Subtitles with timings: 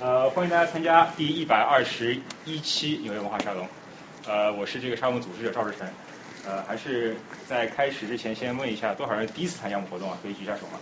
[0.00, 3.66] 呃，欢迎大家参加第一百二十一期纽约文化沙龙。
[4.28, 5.88] 呃，我是这个沙龙组织者赵志成。
[6.46, 7.16] 呃，还是
[7.48, 10.16] 在开始之前先问一下，多少人第一次参加我们活动啊？
[10.22, 10.78] 可以举下手吗？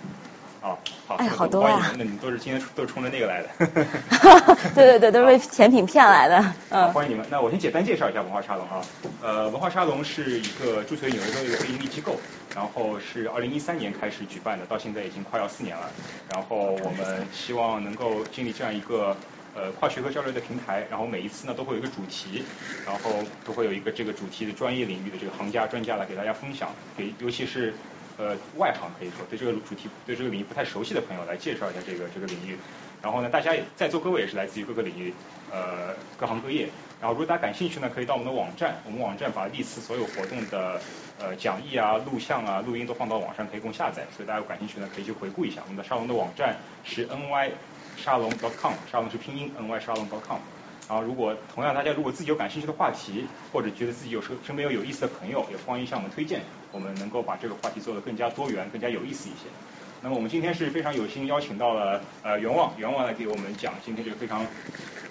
[0.66, 1.92] 好，好，哎，好多啊！
[1.96, 3.48] 那你们都是今天都是冲着那个来的。
[4.74, 6.44] 对对对，都是被甜品骗来的。
[6.71, 7.24] 嗯，欢迎你们。
[7.30, 8.83] 那我先简单介绍一下文化沙龙啊。
[9.22, 12.16] 呃，文化沙龙是一个注册于纽约州的一个非盈利机构，
[12.52, 15.88] 然后是二零一三年开始举办的，到现在已经快要四年了。
[16.33, 19.16] 然后我们希望能够建立这样一个
[19.55, 22.42] 呃跨学科交流的平台，然后每一次呢都会有一个主题，
[22.84, 23.12] 然后
[23.45, 27.73] 都会有一个这个主题的专业领域的这个行家专家来给大家分享，给尤其是。
[28.19, 32.56] 呃，外行可以说对这个主题、对这个领域不太熟悉的朋友来介绍一下这个这个领域。
[33.02, 35.12] 然后呢，大家也在座各位也是来自于各个领域，
[35.52, 36.69] 呃，各行各业。
[36.98, 40.80] 然后如果大家感兴趣呢，可以到我们的网站，我们网站把历次所有活动的
[41.19, 44.06] 呃讲义啊、录像啊、录音都放到网上，可以供下载。
[44.17, 45.61] 所以大家有感兴趣呢，可以去回顾一下。
[45.64, 47.51] 我们的沙龙的网站是 ny
[47.97, 50.39] 沙龙 .com，沙龙是拼音 ny 沙龙 .com。
[50.89, 59.48] 然后，如果同样大家如果自己有感兴趣的话题，或者觉得自己有时身边有有意思的朋友，也欢迎向我们推荐，我们能够把这个话题做得更加多元、更加有意思一些。
[60.01, 64.47] 那么我们今天是非常有幸邀请到了呃袁望，袁望来给我们讲今天这个非常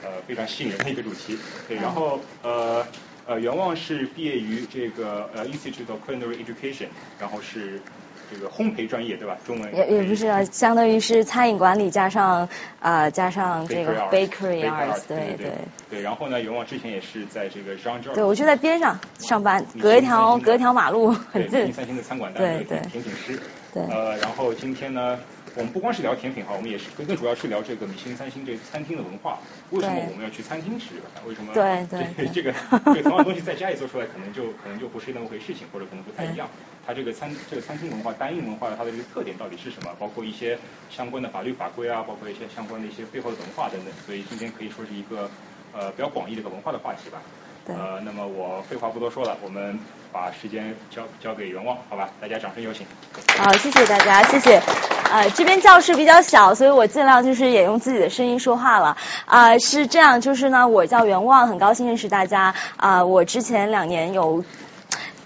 [0.02, 1.38] 呃非常吸引人的一个主题。
[1.68, 2.86] 对，然后呃
[3.26, 6.88] 呃袁望是毕业于这个呃 Institute of Culinary Education，
[7.20, 7.82] 然后是。
[8.32, 9.38] 这个烘焙专业对吧？
[9.46, 12.48] 中文也也不是啊，相当于是餐饮管理加上
[12.80, 15.52] 啊加上这个 bakery arts，对对
[15.90, 16.02] 对。
[16.02, 21.72] 然后呢，永旺之前也是在这个 Jean 对，我就在边上上班，隔一条隔一条马路，很近。
[21.74, 23.40] 三星的餐馆当对对甜品师。
[23.74, 23.84] 对。
[23.84, 25.18] 呃，然后今天呢？
[25.56, 29.40] 我们不光是聊甜品哈，我们也是更更主要是聊这个米其林三星这餐厅的文化。
[29.72, 30.96] 为什么我们要去餐厅吃？
[31.26, 31.54] 为什么？
[31.56, 32.28] 对对。
[32.28, 32.54] 这个
[32.94, 36.50] 这个同样的东西在家里做出来，可能就可能就不是那么回事情，或者可能不太一样。
[36.86, 39.96] 它这个餐这个餐厅文化单一文化它的这个特点到底是什么？
[39.98, 43.94] 包括一些相关的法律法规啊，包括一些相关的一些背后的文化等等。
[44.06, 45.30] 所以今天可以说是一个
[45.72, 47.22] 呃比较广义的一个文化的话题吧。
[47.68, 49.80] 呃，那么我废话不多说了，我们
[50.16, 52.10] 把时间交交给袁望，好吧？
[52.22, 52.88] 大家掌声有请。
[53.38, 54.62] 好，谢谢大家，谢谢。
[55.12, 58.96] 呃，这边教室比较小，所以我尽量就是也用自己的声音说话了。
[59.26, 62.56] 啊，是这样，就是呢，我叫袁望，很高兴认识大家。
[62.78, 64.46] 啊，我之前两年有。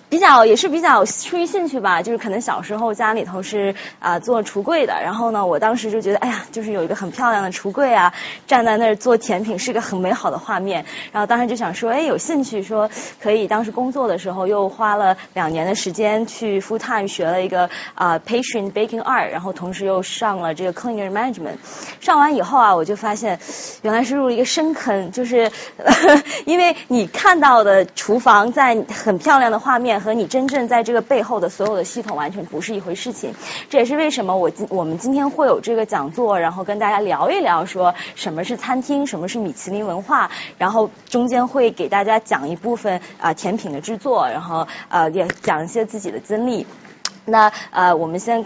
[0.10, 8.12] 比较也是比较出于兴趣吧，就是可能小时候家里头是啊做橱柜的，然后呢，我当时就觉得，哎呀，就是有一个很漂亮的橱柜啊，
[8.48, 12.90] 站在那儿做甜品是个很美好的画面，然后当时就想说，哎，有兴趣说
[13.22, 21.58] 可以，当时工作的时候又花了两年的时间去 full time 学了一个啊 patient baking art，然后同时又上了这个 culinary management，
[22.00, 23.40] 上完以后啊，我就发现
[23.84, 25.52] 原来是入了一个深坑，就是
[26.46, 29.99] 因为你看到的厨房在很漂亮的画面。
[30.00, 33.34] 和你真正在这个背后的所有的系统完全不是一回事情，
[33.70, 46.66] 这也是为什么我今我们今天会有这个讲座，然后跟大家聊一聊说什么是餐厅，什么是米其林文化，然后中间会给大家讲一部分啊甜品的制作，然后呃也讲一些自己的经历。
[47.30, 48.46] 那呃，我们先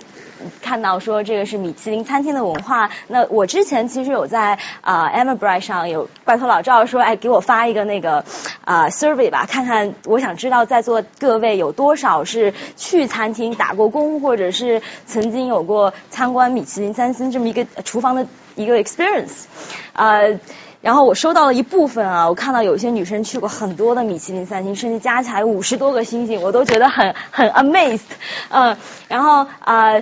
[0.62, 2.90] 看到说这个是米其林餐厅的文化。
[3.08, 8.26] 那我之前其实有在啊 e m a b r i g h t 上有拜托老赵说，哎，给我发一个那个
[8.66, 19.46] 啊 survey 吧，看看我想知道在座各位有多少是去餐厅打过工，或者是曾经有过参观米其林三星这么一个厨房的一个 experience
[19.94, 20.20] 啊。
[20.84, 28.02] 然后我收到了一部分啊，我看到有些女生去过很多的米其林三星，甚至加起来五十多个星星，我都觉得很很 amazed，
[28.50, 28.78] 嗯，
[29.08, 30.02] 然后啊。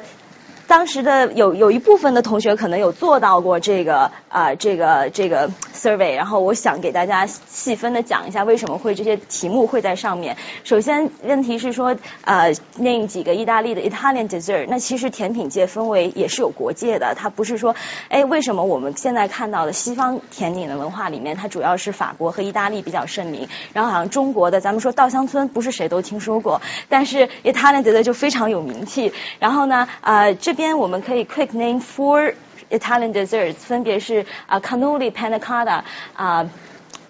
[0.72, 10.38] 当时的有有一部分的同学可能有做到过这个啊这个这个 survey，然后我想给大家细分的讲一下为什么会这些题目会在上面。
[10.64, 17.76] 首先问题是说呃那几个意大利的 Italian dessert，那其实甜品界分为也是有国界的，它不是说
[18.08, 29.12] 哎为什么我们现在看到的西方甜点的文化里面，它主要是法国和意大利比较盛名，然后好像中国的咱们说稻香村不是谁都听说过，但是 Italian dessert 就非常有名气。
[29.40, 30.61] 然后呢呃这边。
[30.78, 32.34] 我们可以 quick name four
[32.70, 35.82] Italian desserts，分别是啊 cannoli、panna cotta
[36.16, 36.50] 啊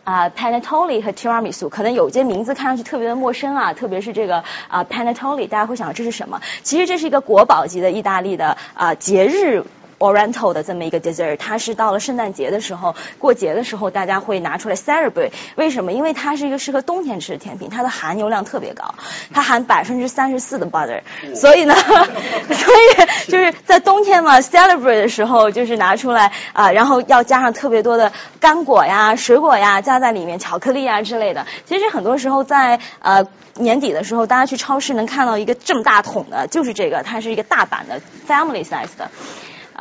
[0.03, 1.69] 啊 panettone 和 tiramisu。
[1.69, 6.41] 可能有些名字看上去特别的陌生啊，特别是这个啊 panettone，大家会想这是什么？
[6.63, 9.63] 其实这是一个国宝级的意大利的啊节日。
[10.01, 15.31] Oriental 的这么一个 dessert，它是到了圣诞节的时候，过节的时候大家会拿出来 celebrate。
[15.55, 15.93] 为什么？
[15.93, 18.95] 因为它是一个适合冬天吃的甜品，它的含油量特别高，
[19.33, 21.01] 它含百分之三十四的 butter。
[21.35, 21.75] 所以呢，
[22.49, 31.45] 所以就是在冬天嘛，celebrate 的时候就是拿出来啊，然后要加上特别多的干果呀、水果呀加在里面，巧克力啊之类的。
[31.65, 39.11] 其实很多时候在呃年底的时候，大家去超市能看到一个这么大桶的，就是这个，它是一个大版的 family size 的。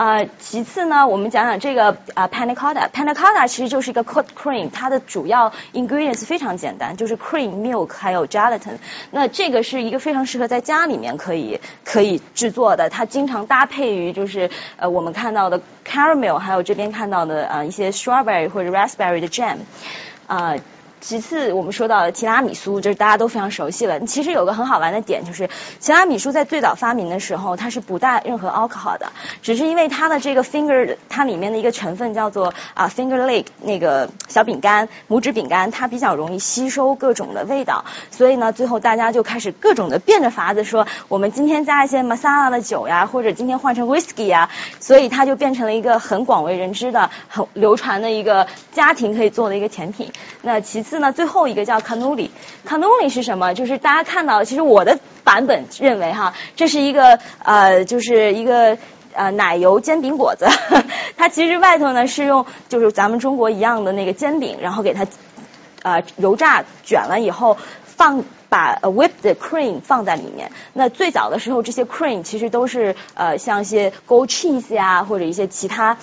[0.01, 2.89] 呃，其次呢，我们讲讲这个啊 panna cotta。
[2.89, 8.79] panna cotta 其实就是一个 cold cream，它的主要 ingredients 非常简单，就是 cream、milk 还有 gelatin。
[9.11, 14.49] 那这个是一个非常适合在家里面可以可以制作的，它经常搭配于就是
[14.79, 19.59] 呃我们看到的 caramel，还有这边看到的呃一些 strawberry 或者 raspberry 的 jam，
[20.27, 20.55] 啊。
[21.01, 24.01] 其次，我们说到提拉米苏，就是大家都非常熟悉了。
[24.01, 25.49] 其实有个很好玩的点，就是
[25.81, 29.11] 提拉米苏在最早发明的时候，它是不带任何 alcohol 的，
[29.41, 44.51] 只是因为它的这个 finger，它里面的一个成分叫做啊 finger lake 那个小饼干，拇指饼干，它比较容易吸收各种的味道，所以呢，最后大家就开始各种的变着法子说，我们今天加一些 masala 的酒呀，或者今天换成 whisky 呀，
[44.81, 50.13] 所以它就变成了一个很广为人知的、很流传的一个家庭可以做的一个甜品。
[50.43, 50.90] 那其次。
[50.91, 53.55] 次呢，最后一个叫 cannoli，cannoli 是什么？
[53.55, 58.77] 就是大家看到，其实我的版本认为哈，这是一个呃，就是一个
[59.15, 60.49] 呃奶油煎饼果子，
[61.17, 65.07] 它其实外头呢是用就是咱们中国一样的那个煎饼，然后给它
[65.83, 70.51] 呃油炸卷了以后，放把 whipped cream 放在里面。
[70.73, 75.97] 那最早的时候，这些 cream 其实都是呃像一些 g o cheese 呀，或者一些其他。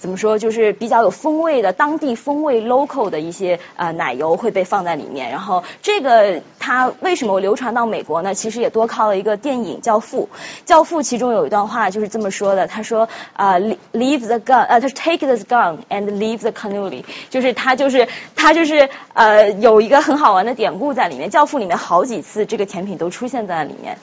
[0.00, 0.38] 怎么说？
[0.38, 5.30] 就是比较有风味的当地风味 local 的一些呃奶油会被放在里面。
[5.30, 8.34] 然后这个它为什么流传到美国呢？
[8.34, 10.30] 其实也多靠了一个电影《教父》。
[10.64, 13.58] 《教父》其中有一段话就是这么说的：他说啊
[13.92, 21.28] ，leave the gun，呃，他 take the gun and leave the cannoli，就是他就是他就是呃有一个很好玩的典故在里面。
[21.32, 23.98] 《教父》里面好几次这个甜品都出现在里面。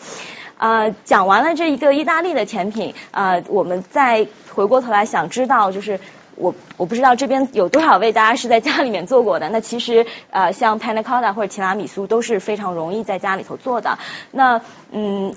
[0.57, 5.99] 呃，讲完了这一个意大利的甜品呃，我们再回过头来想知道，就是
[6.35, 9.49] 我我不知道这边有多少位大家是在家里面做过的。
[9.49, 13.97] 那其实呃，像 panna cotta 或者提拉米苏都是非常容易在家里头做的。
[14.31, 14.61] 那
[14.91, 15.35] 嗯，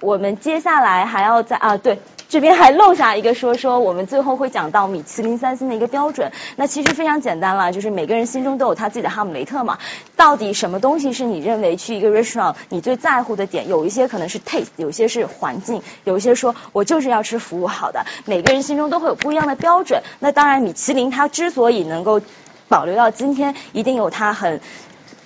[0.00, 1.98] 我们接下来还要在啊对。
[2.28, 6.32] 这边还漏下一个说说，我们最后会讲到米其林三星的一个标准。
[6.56, 9.78] 那其实非常简单了，就是每个人心中都有他自己的哈姆雷特嘛。
[10.16, 13.68] 到底什么东西是你认为去一个 restaurant 你最在乎的点？
[13.68, 18.04] 有一些可能是 taste，有些是环境，有一些说我就是要吃服务好的。
[18.24, 20.02] 每个人心中都会有不一样的标准。
[20.18, 22.20] 那当然，米其林它之所以能够
[22.68, 24.60] 保留到今天，一定有它很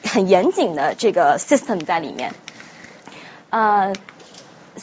[0.04, 2.34] 很严谨的这个 system 在里面。
[3.50, 3.94] 呃。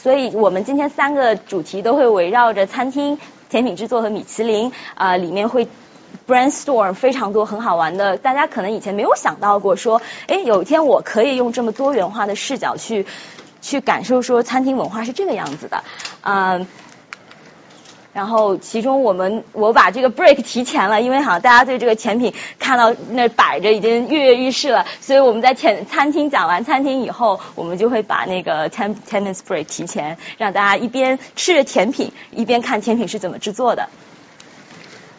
[0.06, 3.18] 所以我们今天三个主题都会围绕着餐厅、
[3.50, 5.66] 甜品制作和米其林啊，里面会
[6.28, 13.04] brainstorm 非常多很好玩的，大家可能以前没有想到过，说，哎，有一天我可以用这么多元化的视角去
[13.60, 15.82] 去感受说餐厅文化是这个样子的，
[16.22, 16.68] 嗯。
[18.16, 33.90] 然后，其中我们我把这个 break 提前了，因为好像大家对这个甜品看到那摆着已经跃跃欲试了，所以我们在前餐厅讲完餐厅以后，我们就会把那个 ten tenants break 提前，让大家一边吃着甜品，一边看甜品是怎么制作的。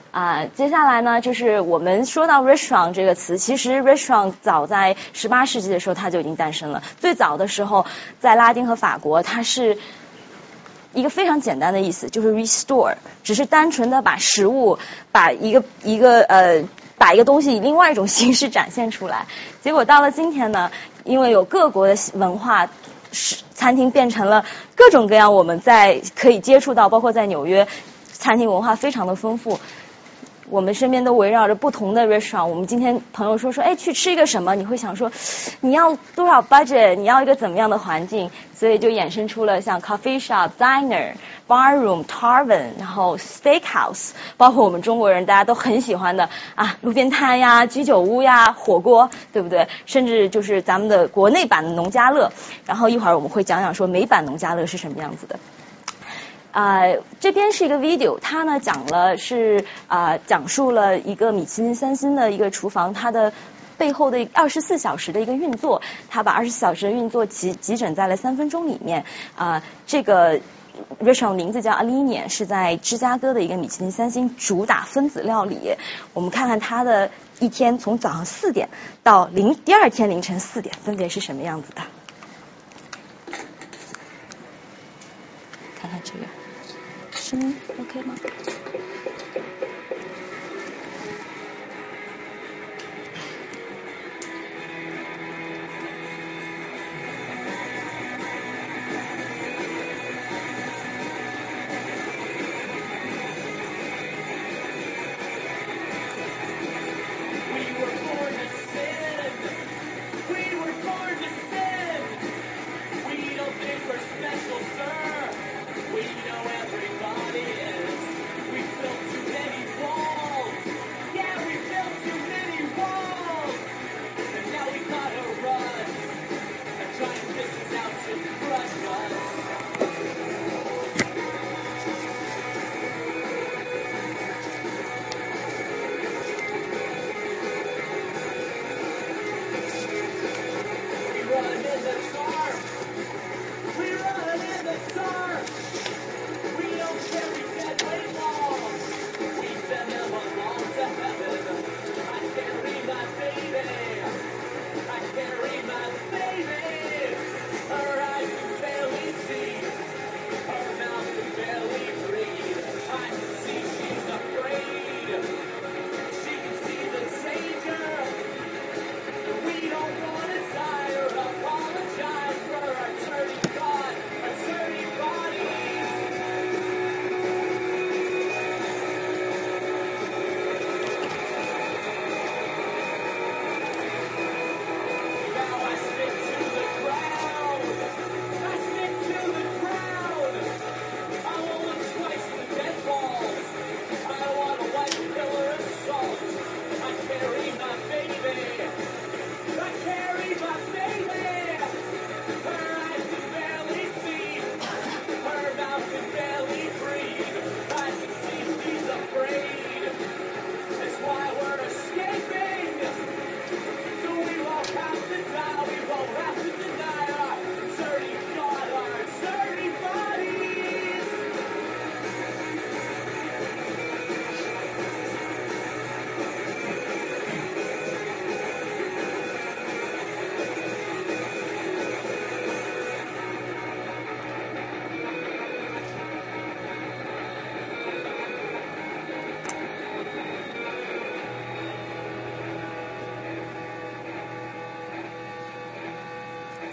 [0.09, 6.81] 啊，接下来呢，就是我们说到 restaurant 这个词，其实 restaurant 早在十八世纪的时候它就已经诞生了。
[6.99, 7.85] 最早的时候，
[8.19, 9.77] 在拉丁和法国，它是。
[10.97, 14.79] 一个非常简单的意思就是 restore，只是单纯的把食物，
[15.11, 16.63] 把一个一个呃，
[16.97, 19.27] 把一个东西以另外一种形式展现出来。
[19.61, 20.71] 结果到了今天呢，
[21.03, 22.67] 因为有各国的文化，
[23.11, 24.43] 是餐厅变成了
[24.75, 27.67] 各种各样我们在可以接触到，包括在纽约，
[28.11, 29.59] 餐厅文化非常的丰富。
[30.49, 32.45] 我们身边都围绕着不同的 restaurant。
[32.45, 34.55] 我们今天朋友说说，哎，去吃一个什么？
[34.55, 35.11] 你会想说，
[35.59, 36.95] 你要多少 budget？
[36.95, 38.31] 你要一个怎么样的环境？
[38.55, 41.13] 所以就衍生出了像 coffee shop、diner、
[41.47, 49.67] bar room、tavern，然后 steakhouse，包括我们中国人大家都很喜欢的啊，路边摊呀、居酒屋呀、火锅，对不对？
[49.85, 52.31] 甚至就是咱们的国内版的农家乐。
[52.65, 55.37] 然后一会儿我们会讲讲说美版农家乐是什么样子的。
[56.57, 56.81] 啊，
[57.19, 63.31] 这边是一个 video，它呢讲了是啊，讲述了一个米其林三星的一个厨房，它的
[63.77, 69.61] 背后的二十四小时的一个运作，它把二十四小时的运作集集整在了三分钟里面啊。
[69.85, 70.39] 这个
[70.99, 75.75] restaurant 名字叫 Alina，是在芝加哥的一个米其林三星主打分子料理。
[76.15, 78.69] 我们看看它的一天从早上四点
[79.03, 81.83] 到零第二天凌晨四点分别是什么样子的。
[85.79, 86.21] 看看这个。
[87.27, 88.15] 声音 OK 吗？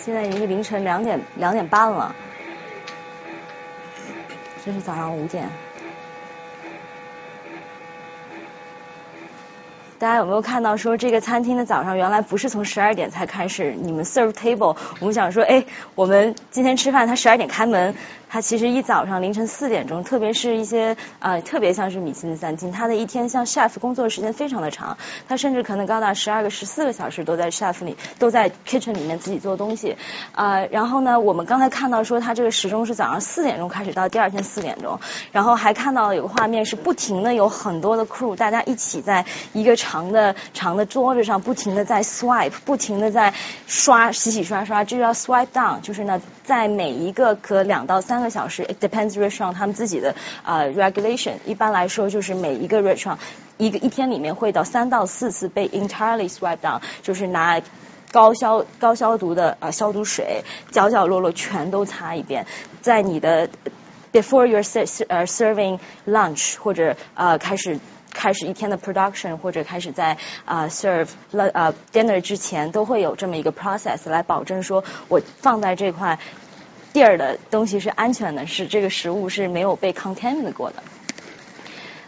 [0.05, 2.15] 现在已经凌晨两点两点半了，
[4.63, 5.49] 这是早上五点。
[9.99, 17.95] 大家有没有看到说这个餐厅的早上原来不是从十二点才开始，你们 serve table，我们想说，哎，我们今天吃饭，他十二点开门。
[18.35, 24.99] 它其实一早上凌晨四点钟，特别是一些呃特别像是米其林餐厅，它的一天像 chef 工作时间非常的长，
[25.29, 29.97] 他甚至可能高达十二个、十四个小时都在 chef 里，都在 kitchen 里面自己做东西。
[30.35, 34.99] 呃，然后呢，我们刚才看到说他这个时钟是早上四点钟开始到第二天四点钟，
[35.31, 43.33] 然后还看到有个画面是不停的有很多的 crew，大家一起在一个长的长的桌子上不停的在 swipe，不停的在
[43.69, 48.24] 刷洗洗刷刷，这叫 swipe down，就是呢在每一个隔两到三。
[48.24, 51.34] 个小时，it depends restaurant 他们自己的呃 regulation。
[51.46, 53.18] 一般来说，就是每一个 restaurant
[53.58, 57.62] 一个一天里面会到三到四次被 entirely swipe down，就是拿
[58.12, 62.46] 高消高消毒的呃消毒水，角角落落全都擦一遍。
[62.82, 63.50] 在你的
[64.12, 67.80] before you're serving lunch 或者呃开始
[68.12, 76.18] 开始一天的 production 或者开始在啊 serve 呃 dinner 之前，都会有这么一个 process 来保证说我放在这块。
[76.95, 80.77] 地儿的东西是安全的，是这个食物是没有被 contaminated 过的。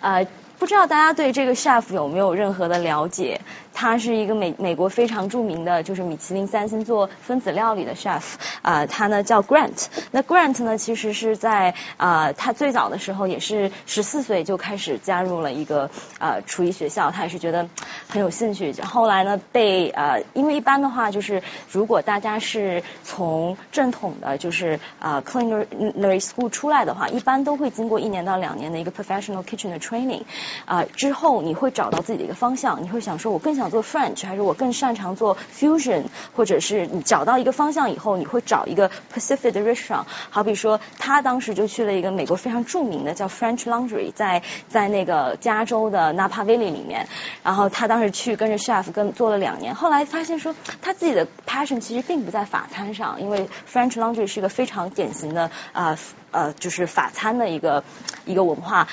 [0.00, 0.26] 呃，
[0.60, 3.40] 不知道大家对这个 chef 有没有任何的了解？
[3.76, 8.22] 他是一个美美国非常著名的，就是米其林三星做分子料理的 chef，
[8.62, 9.84] 啊，他呢叫 Grant。
[10.12, 17.68] 那 Grant 呢，其实是在啊，他最早的时候也是十四岁就开始加入了一个呃厨艺学校，他也是觉得
[18.08, 18.72] 很有兴趣。
[18.82, 30.22] 后来呢，被呃，因为一般的话就是，如果大家是从正统的，就是啊 culinary school 出来的话，一般都会经过一年到两年的一个 professional kitchen 的 training，
[30.64, 36.04] 啊，之后你会找到自己的一个方向，你会想说，我更想做 French 还是我更擅长做 fusion，
[36.34, 40.04] 或者是你找到一个方向以后，你会找一个 Pacific 的 restaurant。
[40.30, 47.08] 好比说，他当时就去了一个美国非常著名的叫 French Laundry，在在那个加州的 Napa Valley 里面。
[47.42, 55.98] 然后他当时去跟着 chef 跟做了两年，后来发现说他自己的 passion 其实并不在法餐上，因为 French Laundry 是一个非常典型的啊
[56.30, 57.84] 呃就是法餐的一个
[58.24, 58.88] 一个文化。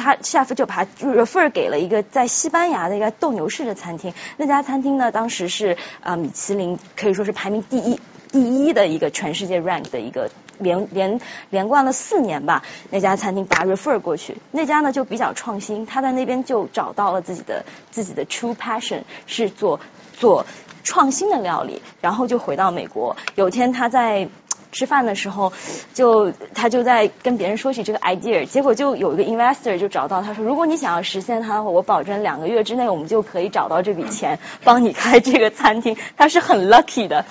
[0.00, 8.00] 他 chef 就把 refer 给了一个在西班牙的一个斗牛士的餐厅，那家餐厅呢，当时是呃米其林可以说是排名第一
[8.32, 12.62] 第一的一个全世界 rank 的一个连连连冠了四年吧。
[12.90, 19.80] 那家餐厅把 refer 过去，那家呢就比较创新，他在那边就找到了自己的自己的 true passion 是做
[20.14, 20.46] 做
[20.82, 23.16] 创新的料理，然后就回到美国。
[23.34, 24.28] 有天他在。
[24.72, 25.52] 吃饭的时候，
[25.94, 35.96] 就他就在跟别人说起这个 idea，结果就有一个 investor 就找到他说，如果你想要实现它的话，我保证两个月之内我们就可以找到这笔钱，帮你开这个餐厅。
[36.16, 37.24] 他是很 lucky 的，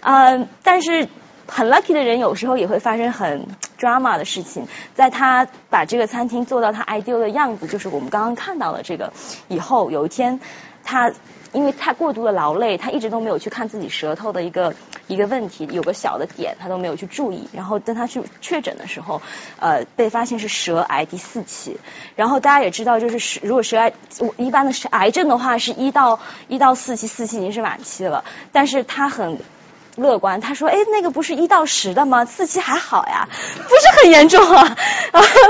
[0.00, 1.08] 嗯，但是
[1.46, 3.46] 很 lucky 的人有时候也会发生很
[3.78, 4.66] drama 的事情。
[4.94, 9.12] 在他把这个餐厅做到他 idea 的样子，就是我们刚刚看到的这个
[9.48, 10.40] 以后，有一天
[10.84, 11.12] 他。
[11.52, 14.74] 因为太过度的劳累，他一直都没有去看自己舌头的一个
[15.06, 17.48] 一个问题，有个小的点他都没有去注意。
[17.52, 19.22] 然后等他去确诊的时候，
[19.58, 21.78] 呃，被发现是舌癌第四期。
[22.16, 23.92] 然后大家也知道，就是如果舌癌，
[24.36, 28.24] 一般的是癌症的话，是一到一到四期，四期已经是晚期了。
[28.52, 29.40] 但是他很
[29.96, 32.24] 乐观，他说：“哎，那个不是一到十的吗？
[32.24, 34.76] 四期还好呀，不是很严重啊。”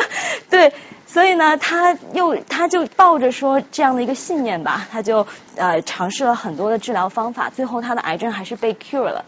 [0.49, 0.73] 对。
[1.10, 9.24] 所以呢，他又他就抱着说这样的一个信念吧，他就呃尝试了很多的治疗方法，最后他的癌症还是被 cure 了。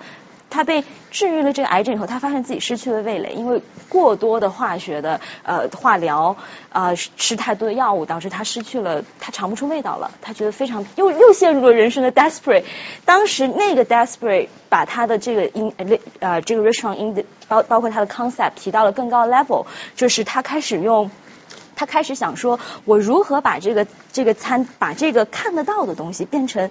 [0.51, 6.37] 他被治愈了这个癌症以后，他发现自己失去了味蕾，因为过多的化学的呃化疗
[6.71, 10.11] 啊吃太多的药物，导致他失去了他尝不出味道了。
[10.21, 12.65] 他觉得非常又又陷入了人生的 desperate。
[13.05, 15.73] 当时那个 desperate 把他的这个 in
[16.19, 21.11] 呃这个 restaurant in 包包括他的 concept 提到了更高的 level，就是他开始用。
[21.81, 26.71] 他开始想说，我如何把这个这个餐，把这个看得到的东西变成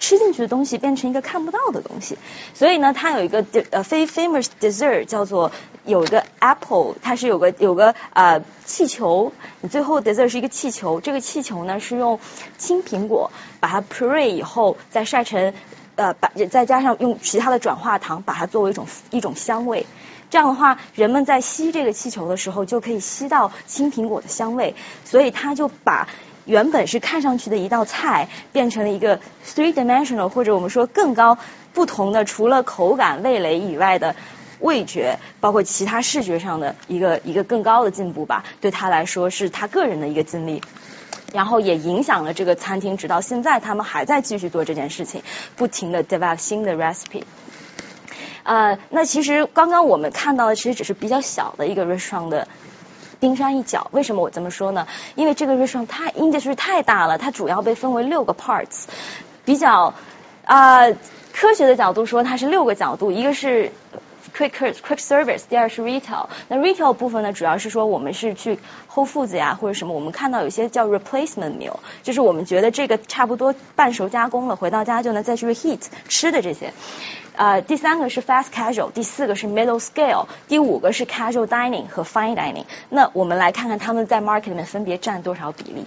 [0.00, 2.16] 吃进去的东西，变成一个看不到的东西。
[2.54, 5.52] 所以呢，他有一个呃非 famous dessert 叫做
[5.84, 12.18] 有一个 apple，它是有个有个呃气球，你最后 dessert 是一个气球，这个气球呢是用
[12.56, 15.52] 青苹果把它 puree 以后再晒成
[15.96, 19.84] 呃把再加上用其他的转化糖把它作为一种一种香味。
[20.30, 24.74] 这样的话，人们在吸这个气球的时候，就可以吸到青苹果的香味。
[25.04, 26.08] 所以他就把
[26.44, 31.38] 原本是看上去的一道菜，变成了一个 three dimensional，或者我们说更高、
[31.72, 34.16] 不同的，除了口感、味蕾以外的
[34.60, 38.44] 味觉，包括其他视觉上的一个一个更高的进步吧。
[38.60, 40.62] 对他来说，是他个人的一个经历，
[41.32, 45.22] 然后也影响了这个餐厅，直到现在他们还在继续做这件事情，
[45.56, 47.22] 不停的 develop 新的 recipe。
[48.48, 52.48] 呃，那其实刚刚我们看到的其实只是比较小的一个 restaurant 的
[53.20, 53.88] 冰山一角。
[53.90, 54.86] 为什么我这么说呢？
[55.16, 58.86] 因为这个 restaurant 太 industry 太大了，它主要被分为六个 parts，
[59.44, 59.92] 比较
[60.46, 60.88] 啊
[61.34, 63.70] 科学的角度说它是六个角度，一个是。
[64.36, 66.26] Quick quick service，第二是 retail。
[66.48, 68.58] 那 retail 部分呢，主要是说我们是去
[68.92, 76.72] Whole Foods 呀或者什么，我们看到有些叫 replacement meal，就是我们觉得这个差不多半熟加工了，回到家就能再去 Heat 吃的这些。
[77.34, 82.64] 呃，第三个是 fast casual，第四个是 middle scale，第五个是 casual dining 和 fine dining。
[82.90, 85.84] 那我们来看看他们在 market 里面分别占多少比例。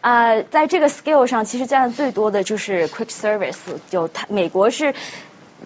[0.00, 3.56] 啊，在这个 scale 上，其实占的最多的就是 quick service，
[3.88, 4.94] 就它美国是。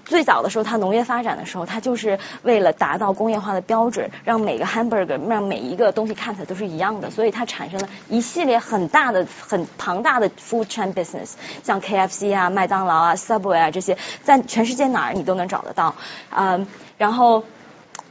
[0.05, 15.95] 最早的时候，它农业发展的时候，它就是为了达到工业化的标准，让每个 hamburger 让每一个东西看起来都是一样的，所以它产生了一系列很大的、很庞大的 food chain business，像 KFC 啊、麦当劳啊、Subway 啊这些，在全世界哪儿你都能找得到，
[16.31, 16.67] 嗯，
[16.99, 17.45] 然后。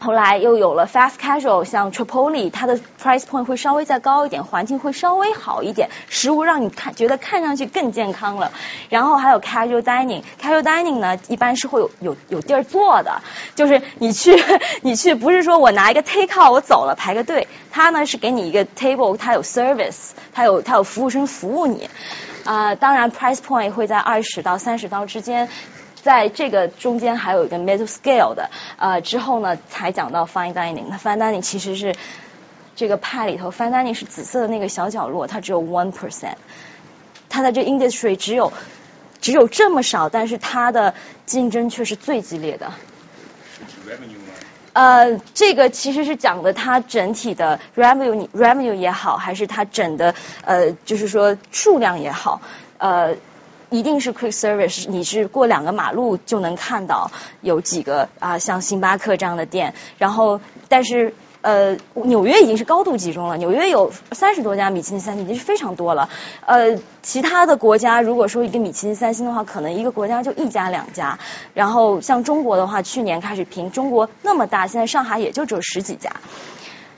[0.03, 8.51] 后来又有了 fast casual，像 Chipotle，它的 price point 会稍微再高一点，环境会稍微好一点，食物让你看觉得看上去更健康了。
[8.89, 13.21] 然后还有 casual dining，casual dining 呢一般是会有有有地儿坐的，
[13.55, 14.35] 就是你去
[14.83, 21.89] 你去不是说我拿一个 take out 我走了排个队，它呢是给你一个 table，它有 service，它有它有服务生服务你。
[22.43, 25.47] 啊，当然 price point 会在二十到三十刀之间。
[26.03, 30.83] 在这个中间还有一个 middle scale 的，呃，之后呢才讲到 fine dining。
[30.89, 31.95] 那 fine dining 其实是
[32.75, 36.35] 这个派里头，fine dining 是紫色的那个小角落，它只有 one percent。
[37.29, 38.51] 它的这 industry 只有
[39.21, 40.93] 只有这么少，但是它的
[41.25, 42.73] 竞争却是最激烈的。
[44.73, 50.13] 呃，这个其实是讲的它整体的 revenue revenue 也好，还是它整的
[50.43, 52.41] 呃，就是说数量也好，
[52.77, 53.15] 呃。
[53.73, 57.09] 一定是 quick service，你是过两个马路就能看到
[57.41, 59.73] 有几个啊，像星巴克这样的店。
[59.97, 66.07] 然后，但是呃，纽约已经是高度集中了，纽约有三十多家米其林三星，已经是非常多了。
[66.45, 71.17] 呃，其他的国家如果说一个米其林三星的话，可能一个国家就一家两家。
[71.55, 76.11] 然后像中国的话，去年开始评，中国那么大，现在上海也就只有十几家。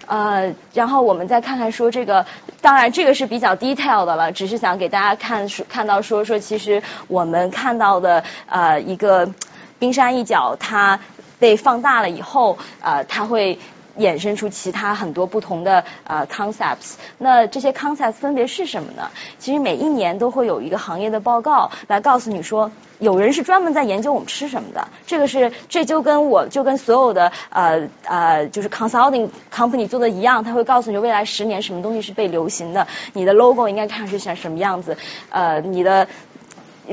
[0.08, 2.26] 呃，然后我们再看看说这个，
[2.62, 9.32] 当然这个是比较 detail 的了，只是想给大家看看到说说，其实我们看到的呃一个
[9.80, 11.00] 冰山一角，它
[11.39, 13.60] 被放大了以后，呃，它会。
[13.97, 19.10] 衍生出其他很多不同的呃 concepts，那这些 concepts 分别是什么呢？
[19.39, 24.88] 其实每一年都会有一个行业的报告来告诉你说，有人是专门在研究我们吃什么的。
[25.08, 34.97] 这个是这就跟我就跟所有的呃呃就是 consulting company 做的一样，他会告诉你未来十年什么东西是被流行的，你的 logo 应该看上去像什么样子，
[35.29, 36.08] 呃，你的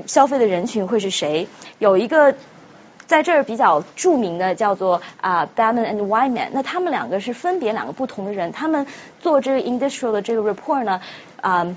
[0.07, 1.49] 消费的人群会是谁？
[1.79, 2.35] 有一个。
[3.13, 8.87] 在这儿比较著名的叫做啊 b a m a n and Wyman，那他们两个是分别两个不同的人，他们
[9.21, 11.03] 做这个 industrial 的这个 report 呢，
[11.43, 11.77] 啊，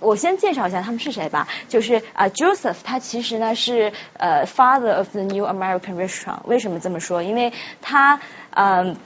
[0.00, 7.22] 我先介绍一下他们是谁吧，就是啊 Joseph，他其实呢是呃 father of the new American restaurant，为什么这么说？
[7.22, 8.18] 因为他
[8.50, 8.96] 嗯，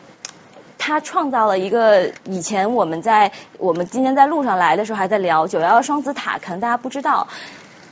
[0.78, 7.28] 他创造了一个以前我们在我们今天在路上来的时候还在聊九幺幺双子塔，可能大家不知道，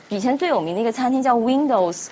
[0.09, 2.07] 以前最有名的一个餐厅叫 Windows。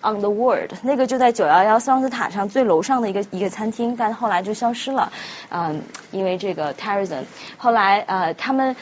[0.00, 5.12] On the world，那个就在九幺幺双子塔上最楼上的一个一个餐厅，但后来就消失了，
[5.50, 5.82] 嗯，
[6.12, 7.24] 因为这个 terrorism。
[7.56, 8.76] 后来呃，他们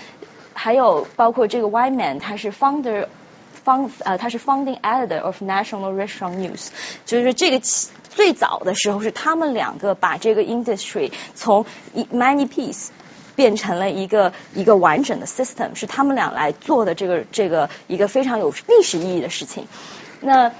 [0.52, 3.06] 还有包括这个 White Man，他是 founder，
[3.64, 6.68] 方呃他是 founding editor of National Restaurant News，
[7.06, 7.60] 就是这个
[8.10, 11.64] 最早的时候是他们两个把这个 industry 从
[12.12, 12.88] many piece
[13.34, 19.66] 变成了一个一个完整的 system，是他们俩来做的这个这个一个非常有历史意义的事情。
[20.20, 20.50] 那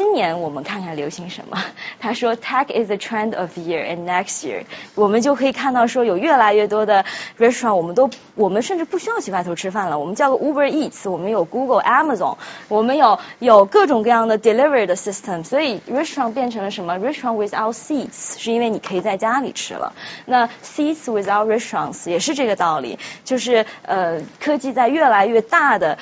[0.00, 1.62] 今年我们看看流行什么？
[2.00, 4.62] 他说，Tech is the trend of year and next year，
[4.94, 7.04] 我们就可以看到说有越来越多的
[7.38, 19.92] restaurant，我们都我们甚至不需要去外头吃饭了，我们叫个 Uber Eats，我们有 Google、Amazon，我们有有各种各样的 delivery 的 system，所以 restaurant 变成了什么？restaurant without seats，是因为你可以在家里吃了。
[20.24, 25.98] 那 seats without restaurants 也是这个道理，就是呃科技在越来越大的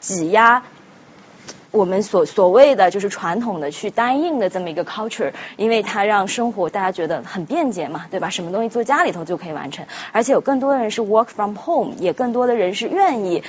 [0.00, 0.64] 挤压。
[1.76, 8.30] 我们所所谓的就是传统的去单印的这么一个 culture，因为它让生活大家觉得很便捷嘛，对吧？
[8.30, 13.42] 什么东西坐家里头就可以完成，而且有更多的人是 work from home，也更多的人是愿意。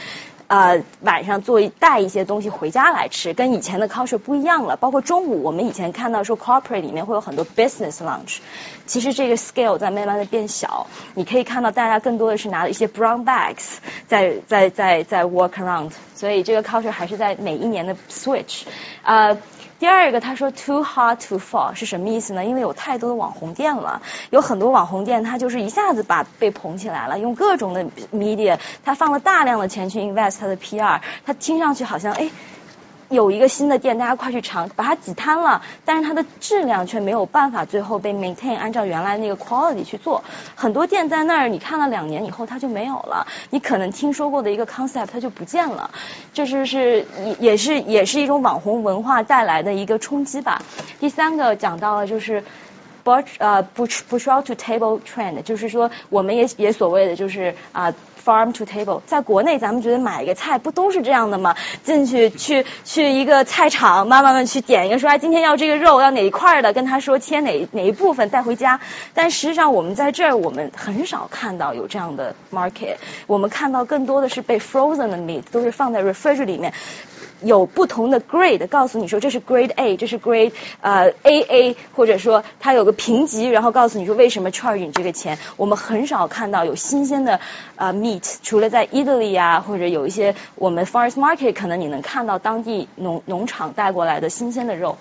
[0.48, 4.78] 呃，晚上做带一些东西回家来吃，跟以前的 culture 不一样了。
[4.78, 8.38] 包括中午，我们以前看到说 corporate 里面会有很多 business lunch，
[8.86, 10.88] 其实这个 scale 在慢慢的变小。
[11.16, 18.64] 你可以看到大家更多的是拿了一些 brown bags 在在在在 walk around，所以这个 culture 还是在每一年的 switch。
[19.04, 19.38] 呃，
[19.80, 22.44] 第二个他说 too hard to fall 是什么意思呢？
[22.44, 32.30] 因为有太多的网红店了，有很多网红店，他就是一下子把被捧起来了，用各种的 media，他放了大量的钱去 invest 他的 PR，他听上去好像哎。
[33.10, 40.24] 有一个新的店，大家快去尝，把它挤瘫了，但是它的质量却没有办法最后被 maintain 按照原来那个 quality 去做。
[40.56, 45.90] 很多店在那儿，你看了两年以后它就没有了，你可能听说过的一个 concept 它就不见了，
[46.34, 50.62] 这是是也也是也是一种网红文化带来的一个冲击吧。
[51.00, 52.44] 第三个讲到了就是
[53.08, 57.94] bush 呃 bush bush to table trend，就是说我们也也所谓的就是啊。
[58.28, 61.56] Farm to table，在国内咱们觉得买一个菜不都是这样的吗？
[61.86, 68.82] 进去去去一个菜场，妈妈们去点一个，说哎今天要这个肉要哪一块的，跟他说切哪哪一部分带回家。
[69.14, 76.74] 但实际上我们在这儿我们很少看到有这样的 market，我们看到更多的是被 frozen 的 meat，都是放在 refrigerator 里面。
[77.42, 85.38] 有不同的 grade，告诉你说这是 grade A，这是 grade 呃 AA，或者说它有个评级，然后告诉你说为什么 charge 你这个钱。
[85.56, 87.40] 我们很少看到有新鲜的
[87.76, 94.98] 呃 meat，除了在 Italy 啊，或者有一些我们 farmers market 可能你能看到当地农农场带过来的新鲜的肉。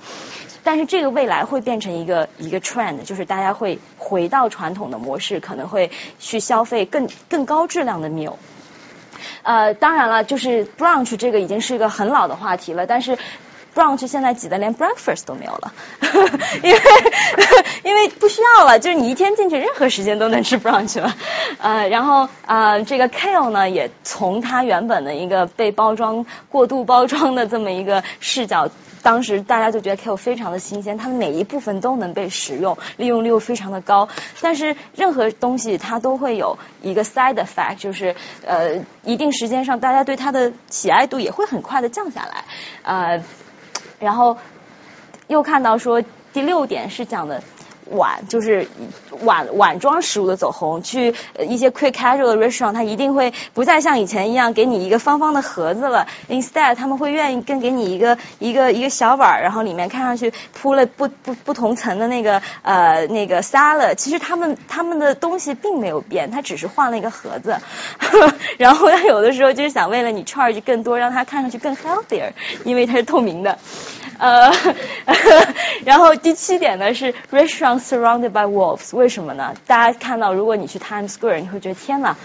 [0.63, 8.35] 但是这个未来会变成一个一个 trend，就是大家会回到传统的模式，可能会去消费更更高质量的 meal。
[9.43, 13.19] 呃，当然了，就是 brunch 这个已经是一个很老的话题了，但是
[13.77, 15.73] brunch 现在挤得连 breakfast 都没有了，
[16.65, 16.81] 因为
[17.85, 21.15] 因为不需要了，就是你一天进去任何时间都能吃 brunch 了。
[21.59, 28.71] 呃，然后呃，这个 kale 呢，也从它原本的一个被包装过度包装的这么一个视角。
[29.03, 34.09] 当时大家就觉得 kale 非常的新鲜，它的每一部分都能被使用，利用率又非常的高。
[34.41, 42.45] 但是任何东西它都会有一个 side effect，就是呃一定时间上大家对它的喜爱度也会很快的降下来。
[42.83, 43.23] 呃，
[43.99, 44.37] 然后
[45.29, 47.43] 又看到说第六点是讲的。
[47.91, 48.69] 碗就是
[49.23, 51.15] 碗碗装食物的走红，去
[51.49, 56.07] 一些 quick casual 的 restaurant，它一定会不再像以前一样给你一个方方的盒子了。
[56.29, 63.95] Instead，他们会愿意更给你一个一个一个小碗，然后里面看上去铺了不不不同层的那个呃那个 salad。
[63.95, 67.57] 其实他们他们的东西并没有变，它只是换了一个盒子。
[68.59, 72.31] 然后他有的时候就是想为了你 charge 更多，让它看上去更 healthier，
[72.65, 73.59] 因为它是透明的。
[74.19, 74.51] 呃，
[75.85, 79.55] 然后第七点呢是 restaurant surrounded by wolves，为什么呢？
[79.67, 82.17] 大家看到，如果你去 Times Square，你会觉得天哪，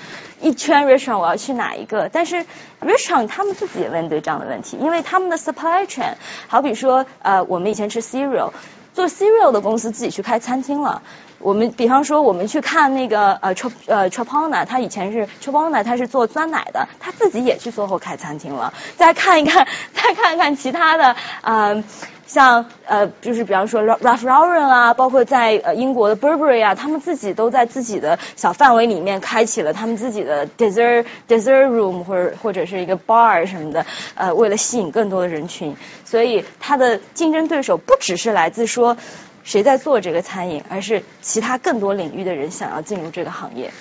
[0.41, 2.09] 一圈 restaurant 我要去哪一个？
[2.11, 2.45] 但是
[2.81, 6.13] restaurant 他们自己也面对这样的问题，因为他们的 supply chain，
[6.47, 8.51] 好比说呃，我们以前吃 cereal，
[8.93, 11.01] 做 cereal 的公司自己去开餐厅了。
[11.43, 18.71] 我们比方说，我们去看那个呃 Chop 呃 Chopona，他以前是 Chopona，他是做酸奶的，他自己也去做后开餐厅了。
[18.95, 21.83] 再看一看， 再看一看其他的，嗯，
[22.31, 38.95] 像呃就是比方说 Ralph Lauren 啊，包括在呃英国的 Burberry 啊，他们自己都在自己的小范围里面开启了他们自己的 dessert dessert room 或者或者是一个 bar 什么的，呃，为了吸引更多的人群，所以它的竞争对手不只是来自说。
[39.43, 43.71] 谁在做这个餐饮，而是其他更多领域的人想要进入这个行业。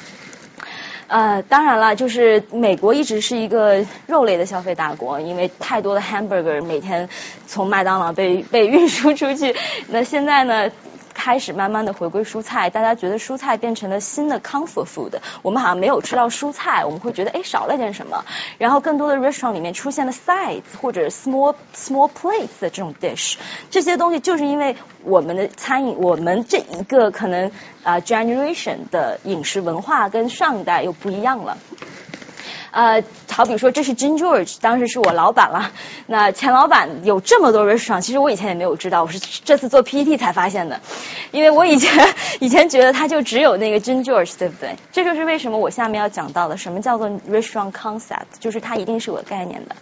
[1.11, 7.09] 呃，当然了，就是美国一直是一个肉类的消费大国，因为太多的 hamburger 每天
[7.49, 9.57] 从麦当劳被被运输出去。
[9.89, 10.71] 那现在呢？
[11.21, 15.19] 开始慢慢的回归蔬菜，大家觉得蔬菜变成了新的 comfort food。
[15.43, 18.25] 我们好像没有吃到蔬菜，我们会觉得哎少了点什么。
[18.57, 23.35] 然后更多的 restaurant 里面出现了 side 或者 small small plates 的这种 dish，
[23.71, 27.53] 这些东西就是因为我们的餐饮，我们这一个可能
[27.83, 31.59] 啊 generation 的饮食文化跟上一代又不一样了。
[32.71, 35.73] 呃，好比说这是 Jim George，当时是我老板了。
[36.07, 40.81] 那钱老板有这么多 restaurant，其实我以前也没有知道，我是这次做 PPT 才发现的。
[41.33, 44.77] 因为我以前以前觉得他就只有那个 Jim George，对不对？
[44.93, 49.75] 这就是为什么我下面要讲到的什么叫做 restaurant concept，就是它一定是有概念的。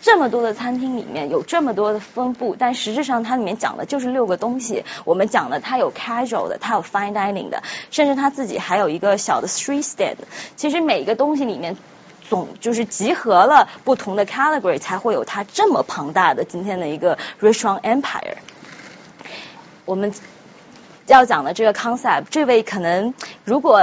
[0.00, 4.84] 这么多的餐厅里面有这么多的分布，但实质上它里面讲的就是六个东西。
[5.04, 10.14] 我们讲的它有 casual 的，它有 fine dining 的，甚至它自己还有一个小的 street stand。
[10.54, 11.76] 其实每一个东西里面。
[12.30, 18.36] 总就是集合了不同的 category，才会有它这么庞大的今天的一个 restaurant empire。
[19.84, 20.14] 我们
[21.08, 23.12] 要讲的这个 concept，这位可能
[23.44, 23.82] 如果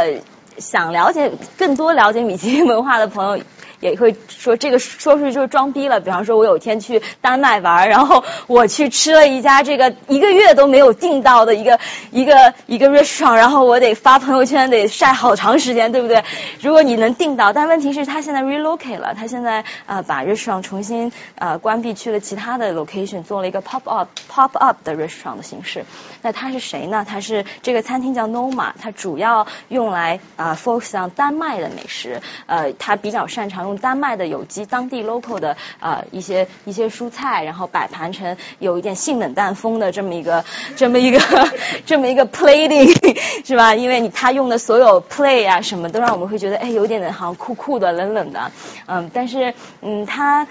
[0.58, 3.44] 想了解更多了解米其林文化的朋友，
[3.92, 6.00] 也会说这个说出去就是装逼了。
[6.00, 11.80] 比方说，我有一天去丹麦玩，然后我去吃了一家这个一个月都没有订到的一个
[12.12, 16.24] 一个一个 restaurant，然后我得发朋友圈，得晒好长时间，对不对？
[16.62, 25.86] 如果你能订到，但问题是，他现在 relocate 了，他现在啊把 restaurant 重新呃关闭，去了其他的 location，做了一个 pop up pop up 的 restaurant 的形式。
[26.22, 27.06] 那他是谁呢？
[27.08, 32.22] 他是这个餐厅叫 Noma，它主要用来啊 focus on 丹麦的美食。
[32.46, 40.44] 呃，他比较擅长用丹麦的有机、当地 local 的呃一些一些蔬菜，然后摆盘成有一点性冷淡风的这么一个
[40.76, 41.20] 这么一个
[41.86, 43.76] 这么一个 plating 是吧？
[43.76, 48.52] 因为你他用的所有 play 啊什么都让我们会觉得哎有点好像酷酷的、冷冷的，
[48.88, 50.48] 嗯，但是嗯他。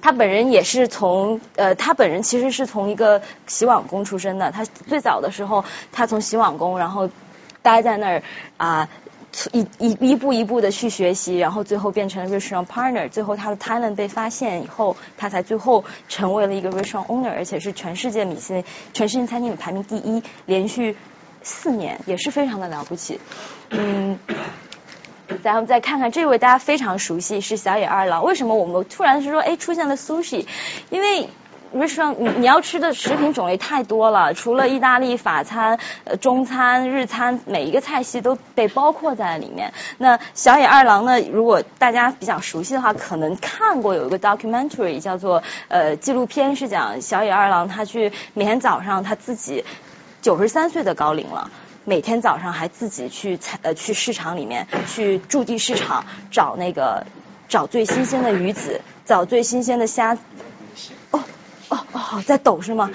[0.00, 4.50] 他本人也是从呃，他本人其实是从一个洗碗工出身的。
[4.50, 7.10] 他最早的时候，他从洗碗工，然后
[7.62, 8.22] 待在那儿
[8.56, 8.88] 啊，
[9.52, 13.08] 一一一步一步的去学习，然后最后变成了 restaurant partner。
[13.08, 20.96] 最后他的 talent 被发现以后，他才最后成为了一个 restaurant owner，而且是全世界米其林全世界餐厅里排名第一，连续
[21.42, 23.20] 四年，也是非常的了不起。
[23.70, 24.18] 嗯。
[25.42, 28.24] 咱们再看看这位大家非常熟悉是小野二郎。
[28.24, 30.46] 为什么我们突然是说哎出现了 sushi？
[30.90, 31.28] 因为
[31.74, 39.74] restaurant 你你要吃的食品种类太多了，除了意大利、法餐、呃中餐、日餐，每一个菜系都被包括在里面。
[39.98, 41.20] 那小野二郎呢？
[41.20, 49.64] 如果大家比较熟悉的话，可能看过有一个 documentary 叫做呃纪录片，是讲小野二郎他去每天早上他自己
[50.22, 51.50] 九十三岁的高龄了。
[51.88, 57.06] 每天早上还自己去采呃去市场里面去驻地市场找那个
[57.48, 60.18] 找最新鲜的鱼子，找最新鲜的虾。
[61.12, 61.24] 哦
[61.70, 62.90] 哦哦，在抖是吗？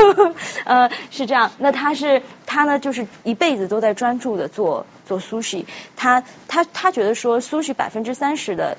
[0.64, 1.50] 呃，是这样。
[1.58, 5.66] 那他是他呢，就是一辈子都在专注的做做 sushi。
[5.94, 8.78] 他他他觉得说 sushi 百分之三十的。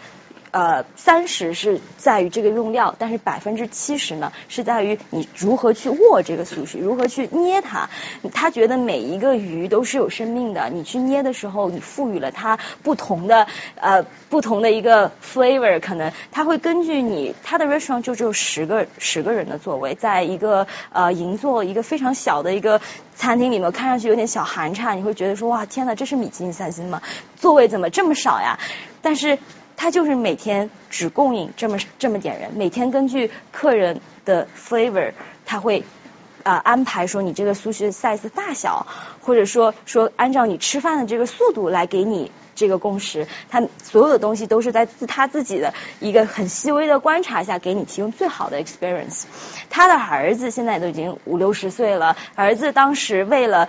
[0.53, 7.89] 呃，三十是在于这个用料，但是百分之七十呢是在于你如何去握这个 sushi，如何去捏它。
[8.31, 22.79] 他觉得每一个鱼都是有生命的，你去捏的时候，你赋予了它不同的呃不同的一个 flavor，可能它会根据你它的 restaurant 就只有十个十个人的座位，在一个呃银座一个非常小的一个
[23.15, 27.01] 餐厅里面，看上去有点小寒碜，你会觉得说哇天呐，这是米其林三星吗？
[27.37, 28.59] 座位怎么这么少呀？
[29.01, 29.39] 但是。
[29.75, 35.11] 他就是每天只供应这么这么点人，每天根据客人的 flavor，
[35.45, 35.83] 他会
[36.43, 38.87] 啊安排说你这个 sushi 的 size 大小，
[39.21, 43.27] 或者说说按照你吃饭的这个速度来给你这个供食。
[43.49, 49.23] 他所有的东西都是在自他自己的一个很细微的观察下，给你提供最好的 experience。
[49.69, 53.67] 他的儿子现在都已经五六十岁了，儿子当时为了。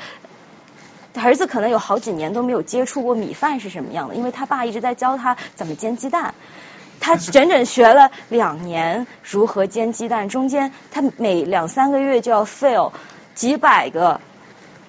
[1.23, 6.35] 儿子可能有好几年都没有接触过米饭是什么样的，因为他爸一直在教他怎么煎鸡蛋。
[7.01, 12.93] 他整整学了两年如何煎鸡蛋，中间他每两三个月就要 fail
[13.35, 14.21] 几百个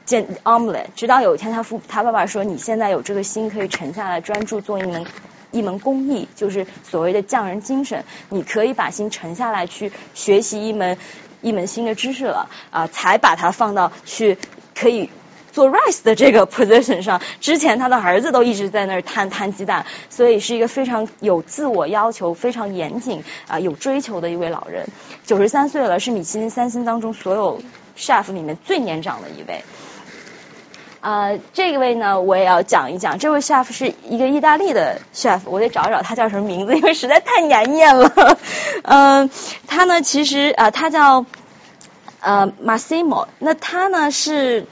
[0.06, 5.06] 煎 omelet，直到有一天他父他爸爸说：“你现在有这个心可以沉下来专注做一门
[5.52, 10.98] 一门工艺，就是所谓的匠人精神，你可以把心沉下来去学习一门
[11.42, 14.38] 一门新的知识了啊，才把它放到去
[14.74, 15.10] 可以。”
[15.56, 24.86] 做 rice 的这个 position 上，之前他的儿子都一直在那儿摊摊鸡蛋，所以是一个非常有自我要求、非常严谨啊有追求的一位老人。
[25.26, 27.62] 九十三岁了，是米其林三星当中所有
[27.98, 29.64] chef 里面最年长的一位。
[31.00, 38.38] 啊，这位呢，我也要讲一讲，这位 chef 是一个意大利的 chef，我得找找他叫什么名字，因为实在太难念了。
[38.84, 39.30] 嗯，
[39.68, 41.26] 他呢，其实啊，他叫
[42.26, 44.66] 呃 Massimo，那他呢是。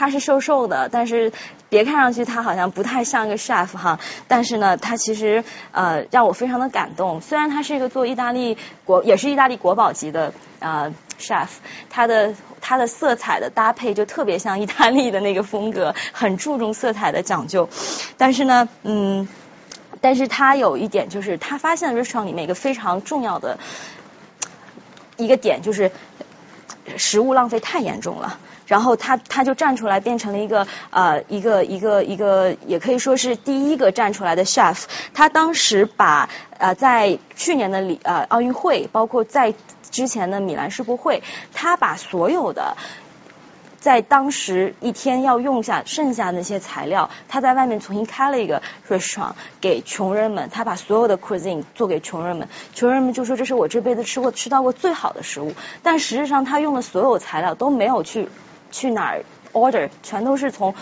[0.00, 1.30] 他是瘦瘦的，但是
[1.68, 7.20] 别看上去他好像不太像一个 chef 哈，但是呢，他其实呃让我非常的感动。
[7.20, 11.48] 虽然他是一个做意大利国，也是意大利国宝级的呃 chef，
[11.90, 17.68] 他的他的色彩的搭配就特别像意大利的那个风格，很注重色彩的讲究。
[18.16, 19.28] 但是呢，嗯，
[20.00, 23.58] 但是他有一点就是他发现 restaurant 里面一个非常重要的
[25.18, 25.92] 一个点就是
[26.98, 28.38] 食物浪费太严重了。
[28.66, 34.84] 然后他他就站出来，变成了一个呃一个一个一个，也可以说是第一个站出来的 chef。
[35.12, 39.54] 他当时把呃在去年的里呃奥运会，包括在
[39.90, 42.76] 之前的米兰世博会，他把所有的
[43.80, 50.48] 在当时一天要用下剩下那些材料，他在外面重新开了一个 restaurant 给穷人们。
[50.52, 55.54] 他把所有的 cuisine 做给穷人们，穷人们就说这是我这辈子吃过吃到过最好的食物。
[55.82, 58.28] 但实际上他用的所有材料都没有去。
[58.72, 60.76] 去哪儿 order 全都是从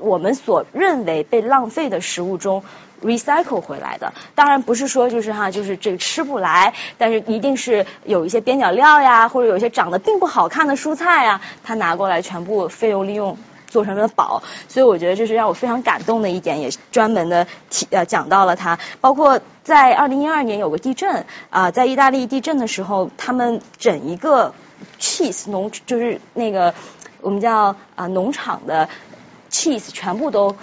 [0.00, 2.62] 我们所认为被浪费的食物中
[3.02, 4.12] recycle 回来的。
[4.34, 13.38] 当然不是说就是哈，就是这个吃不来，但是一定是有一些边角料呀，或者有一些长得并不好看的蔬菜呀，他拿过来全部废物利用。
[13.70, 18.80] 做成了宝，所以我觉得这是让我非常感动的一点，也专门的提呃讲到了它。
[19.00, 24.54] 包括在二零一二年有个地震啊，在意大利地震的时候，他们整一个
[24.98, 26.74] cheese 农就是那个
[27.20, 28.88] 我们叫啊农场的
[29.50, 30.56] cheese 全部都。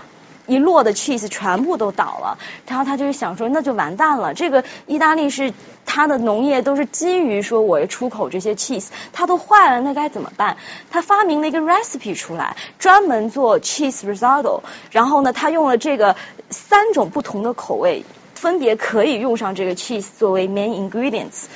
[0.50, 4.34] 一摞的 cheese 全部都倒了，然后他就是想说，那就完蛋了。
[4.34, 5.54] 这个意大利是
[5.86, 10.56] 它的农业都是基于说我出口这些 cheese，它都坏了，那该怎么办？
[10.90, 14.62] 他发明了一个 recipe 出来，专门做 cheese risotto。
[14.90, 16.16] 然后呢，他用了这个
[16.50, 21.48] 三种不同的口味，分别可以用上这个 cheese 作为 main ingredients。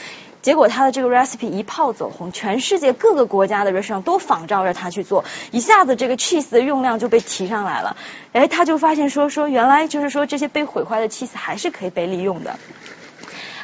[0.42, 7.96] 结果他的这个 recipe 一炮走红，全世界各个国家的 restaurant 都仿照着他去做，一下子这个 cheese 的用量就被提上来了。
[8.34, 12.58] 哎，他就发现说说原来就是说这些被毁坏的 cheese 还是可以被利用的。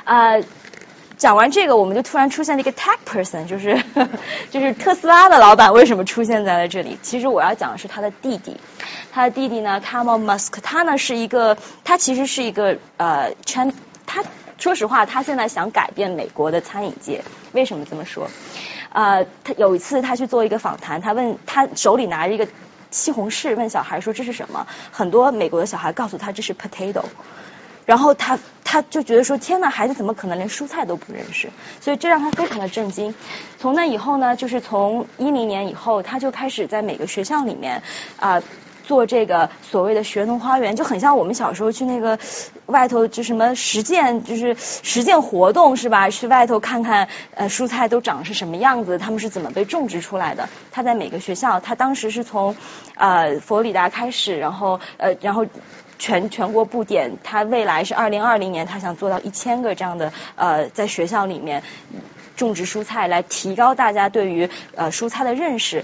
[0.04, 0.36] 啊，
[1.18, 3.84] 讲完这个，我们就突然出现了一个 tech person，就是
[4.52, 7.00] 就是特斯拉的老板为什么出现在了这里？
[7.02, 8.56] 其实我要讲的是他的弟弟，
[9.12, 13.34] 他的弟弟呢 c a m e l Musk，他呢是一个，他其实是一个呃
[14.06, 14.24] 他。
[14.58, 17.24] 说实话，他现在想改变美国的餐饮界。
[17.54, 18.30] 为什么这么说？
[18.92, 22.48] 呃，他有一次他去做一个访谈，他问他手里拿着一个
[22.90, 24.66] 西红柿，问小孩说这是什么？
[24.92, 27.04] 很多美国的小孩告诉他这是 potato，
[27.86, 31.50] 然后他他就觉得说天呐，孩子怎么可能连蔬菜都不认识？
[31.80, 33.14] 所以这让他非常的震惊。
[33.60, 37.84] 从那以后呢，就是从一零年以后，他就开始在每个学校里面
[38.20, 38.42] 啊。
[38.88, 42.18] 做这个所谓的学农花园，就很像我们小时候去那个
[42.68, 46.10] 外头就什么实践，就是实践活动是吧？
[46.10, 50.48] 去外头看看呃蔬菜都长是什么样子，他们是怎么被种植出来的。
[50.72, 52.56] 他在每个学校，他当时是从
[52.96, 55.46] 呃佛罗里达开始，然后呃然后
[56.00, 61.62] 全全国布点，他未来是二零二零年，他想做到一千个这样的呃在学校里面
[62.38, 65.84] 种植蔬菜，来提高大家对于呃蔬菜的认识。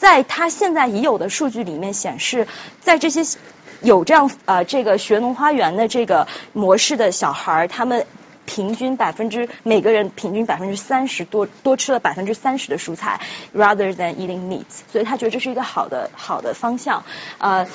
[0.00, 2.48] 在他现在已有的数据里面显示，
[2.80, 3.20] 在这些
[3.82, 8.06] 有这样呃这个学农花园的这个模式的小孩儿，他们
[8.46, 13.20] 平均百分之每个人平均百分之三十多多吃了百分之三十的蔬菜
[13.54, 17.04] ，rather than eating meat，所以他觉得这是一个好的好的方向。
[17.36, 17.68] 呃，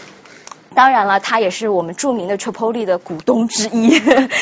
[0.73, 3.99] 当然了，他也是我们著名的 Chipotle 的股东之一，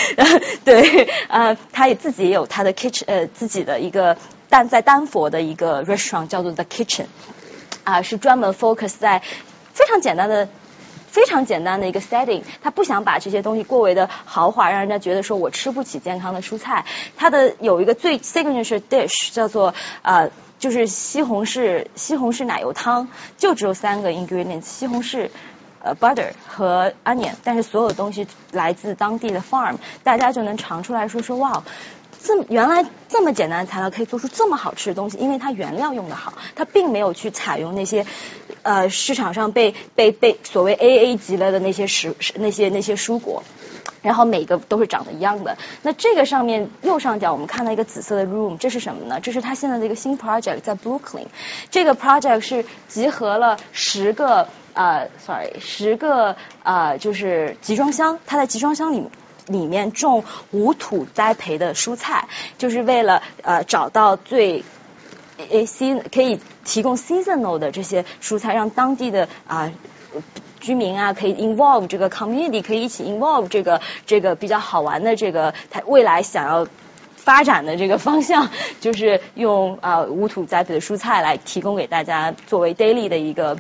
[0.64, 4.16] 对，呃，他也自己也有他的 kitchen，呃，自己的一个
[4.50, 7.08] 但在丹佛的一个 restaurant 叫做 The Kitchen。
[7.84, 9.22] 啊，是专门 focus 在
[9.74, 10.48] 非常简单的、
[11.08, 12.44] 非常简单的一个 setting。
[12.62, 16.86] 他不想把这些东西过为的豪华，让人家觉得说我吃不起健康的蔬菜。
[17.18, 23.08] 他的有一个最 signature dish 叫做呃，就是西红柿西红柿奶油汤，
[23.38, 25.30] 就只有三个 ingredients：西红柿、
[25.82, 27.34] 呃 butter 和 onion。
[27.44, 31.64] 但是所有东西来自当地的 farm，大家就能尝出来说说哇。
[32.24, 38.06] 这么原来这么简单的材料可以做出这么好吃的东西，因为它原料用的好，它并没有去采用那些
[38.62, 43.44] 呃市场上被被被所谓 A A 级了的那些食那些那些蔬果，
[44.02, 45.58] 然后每个都是长得一样的。
[45.82, 49.20] 那这个上面右上角我们看到一个紫色的 room，这是什么呢？
[49.20, 51.26] 这是他现在的一个新 project 在 Brooklyn。
[51.72, 59.10] 这个 project 是集合了十个呃，sorry，十个呃就是集装箱，它在集装箱里。
[59.48, 62.28] 里面种无土栽培的蔬菜，
[62.58, 64.64] 就是为了呃找到最
[65.50, 69.72] 诶 season 可以提供 seasonal 的这些蔬菜，让当地的啊
[70.60, 76.68] 居民啊可以 involve 这个 community，可以一起 involve 这个这个比较好玩的这个它未来想要
[77.16, 83.58] 发展的这个方向， 就是用啊无土栽培的蔬菜来提供给大家作为 daily 的一个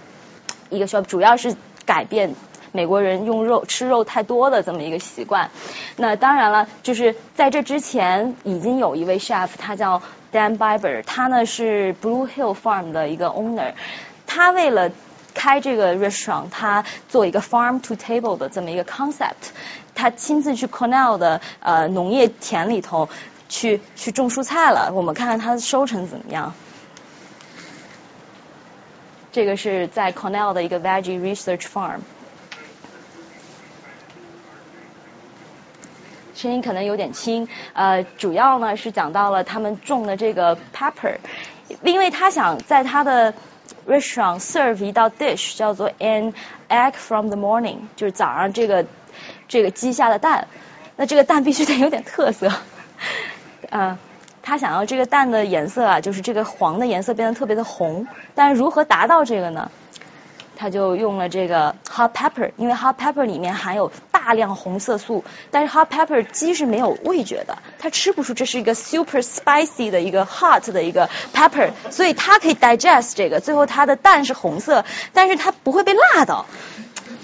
[0.69, 1.55] 一个 shop，主要是
[1.85, 2.35] 改变。
[2.73, 5.51] 美国人用肉吃肉太多的这么一个习惯，
[5.95, 10.01] 那当然了，就是在这之前已经有一位 chef，他叫
[10.33, 13.73] Dan Biber，他呢是 Blue Hill Farm 的一个 owner，
[14.25, 14.91] 他为了
[15.35, 19.53] 开这个 restaurant，他做一个 farm to table 的这么一个 concept，
[19.93, 23.07] 他亲自去 Cornell 的呃农业田里头
[23.49, 26.55] 去去种蔬菜了，我们看看他的收成怎么样。
[29.31, 31.99] 这个是在 Cornell 的一个 veggie research farm。
[36.43, 41.15] 声音可能有点轻，呃，主要呢是讲到了他们种的这个 pepper，
[41.83, 43.33] 因为他想在他的
[43.87, 46.33] restaurant serve 一道 dish 叫做 an
[46.67, 48.85] egg from the morning，就是早上这个
[49.47, 50.49] 这个鸡下的蛋，
[50.97, 52.51] 那这个蛋必须得有点特色，
[53.69, 53.97] 嗯，
[54.41, 59.71] 他想要这个蛋的颜色啊，就是这个黄的颜色变得特别的红，但是如何达到这个呢？
[60.55, 73.13] 他就用了这个 hot pepper，因为 hot pepper 里面含有大量红色素，但是 hot pepper 鸡是没有味觉的，它吃不出这是一个 super spicy 的一个 hot 的一个 pepper，所以它可以 digest
[73.15, 76.45] 这个，最后它的蛋是红色，但是它不会被辣到，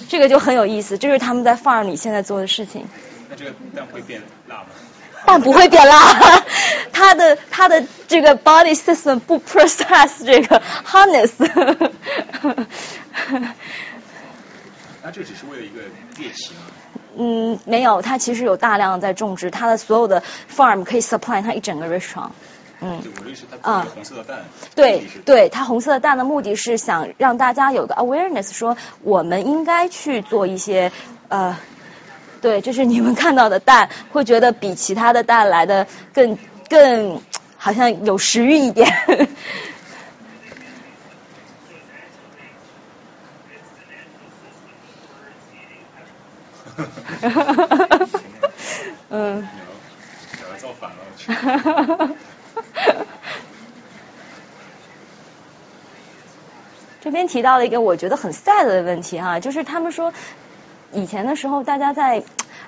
[0.07, 2.87] 这个就很有意思，这是他们在 farm 里现在做的事情。
[3.29, 4.65] 那这个蛋会变辣吗？
[5.25, 6.43] 但不会变辣，
[6.91, 11.31] 它的它的这个 body system 不 process 这个 hotness。
[15.03, 15.81] 那这只是为了一个
[16.17, 16.61] 猎奇吗？
[17.17, 22.31] 嗯，没有，它其实有大量在种植，它的所有的 farm 可以 supply 它一整个 restaurant。
[22.81, 24.39] 嗯，就我认识它做一个红色的蛋。
[24.75, 30.91] 对对，它红色的蛋的目的是想让大家有个 awareness，说我们应该去做一些
[31.27, 31.57] 呃。
[32.41, 36.37] 对，就是你们看到的蛋，会觉得比其他的蛋来的更
[36.69, 37.21] 更
[37.57, 38.89] 好像有食欲一点。
[47.21, 48.21] 哈哈哈哈哈！
[49.09, 49.47] 嗯。
[57.01, 60.13] 这边提到了一个我觉得很 sad 的问题哈，就是他们说。
[60.93, 62.23] 以前的时候，大家在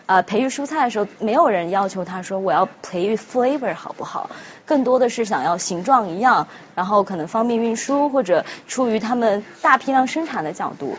[0.05, 4.29] 呃培育蔬菜的时候，没有人要求他说我要培育 flavor 好不好？
[4.65, 10.97] 更多的是想要形状一样，然后可能方便运输，或者出于他们大批量生产的角度，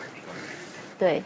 [0.99, 1.23] 对。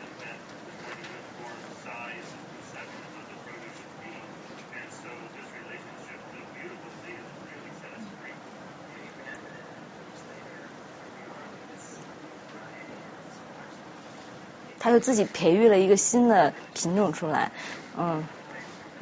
[14.87, 17.51] 他就自己培育了一个新的品种出来，
[17.97, 18.23] 嗯。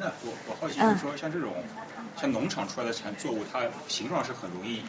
[0.00, 1.52] 那我我好奇就是说，像这种
[2.20, 4.82] 像农场出来的产作物，它形状是很容易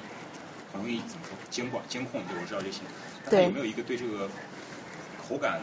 [0.73, 2.19] 很容易怎么说监管监控？
[2.27, 2.79] 对，我知道这些。
[3.29, 3.43] 对。
[3.43, 4.27] 有没有一个对这个
[5.29, 5.59] 口感？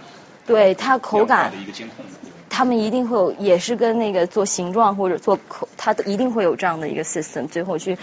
[0.46, 2.04] 对它口感的一个监控。
[2.48, 7.98] 他们一定会有，也是跟那个做形状或者做口，它一定会有这样的一个 system，最后去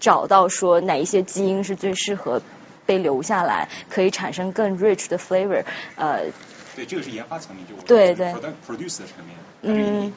[0.00, 2.40] 找到说哪一些基因是最适合。
[2.86, 5.64] 被留下来，可以产生更 rich 的 flavor，
[5.96, 6.20] 呃。
[6.76, 7.74] 对，这个是研发层面就。
[7.86, 8.26] 对对。
[8.68, 9.34] produce 的层面。
[9.62, 10.12] 嗯。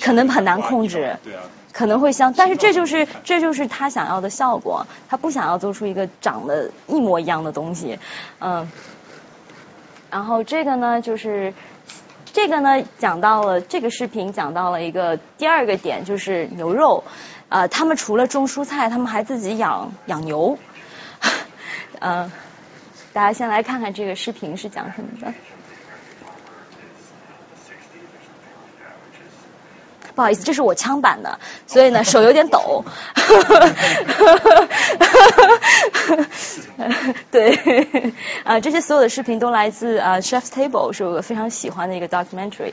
[0.00, 1.16] 可能很难控制。
[1.24, 1.42] 对啊。
[1.72, 7.98] 可能会相，但是这就是这就是他想要的效果，他不想要做出一个长得一模一样的东西，
[8.38, 8.70] 嗯。
[10.10, 11.52] 然后这个呢，就是
[12.32, 17.02] 这个呢，讲到了这个视频讲到了一个第二个点，就是牛肉，
[17.48, 20.58] 呃，他们除了种蔬菜，他们还自己养养牛。
[22.00, 22.30] 嗯，
[23.12, 25.32] 大家先来看看这个视频是讲什么的。
[30.14, 31.38] 不好意思，这是我枪版的，
[31.68, 32.84] 所以呢手有点抖。
[37.30, 42.72] 对，啊，这些所有的视频都来自啊 Chef's Table，是我非常喜欢的一个 documentary。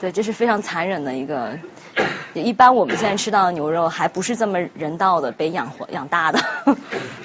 [0.00, 1.58] 对，这是非常残忍的一个。
[2.34, 6.38] 一般我们现在吃到的牛肉还不是这么人道的被养活养大的，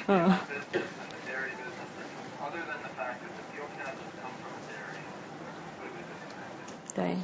[0.08, 0.36] 嗯。
[6.96, 7.16] 对。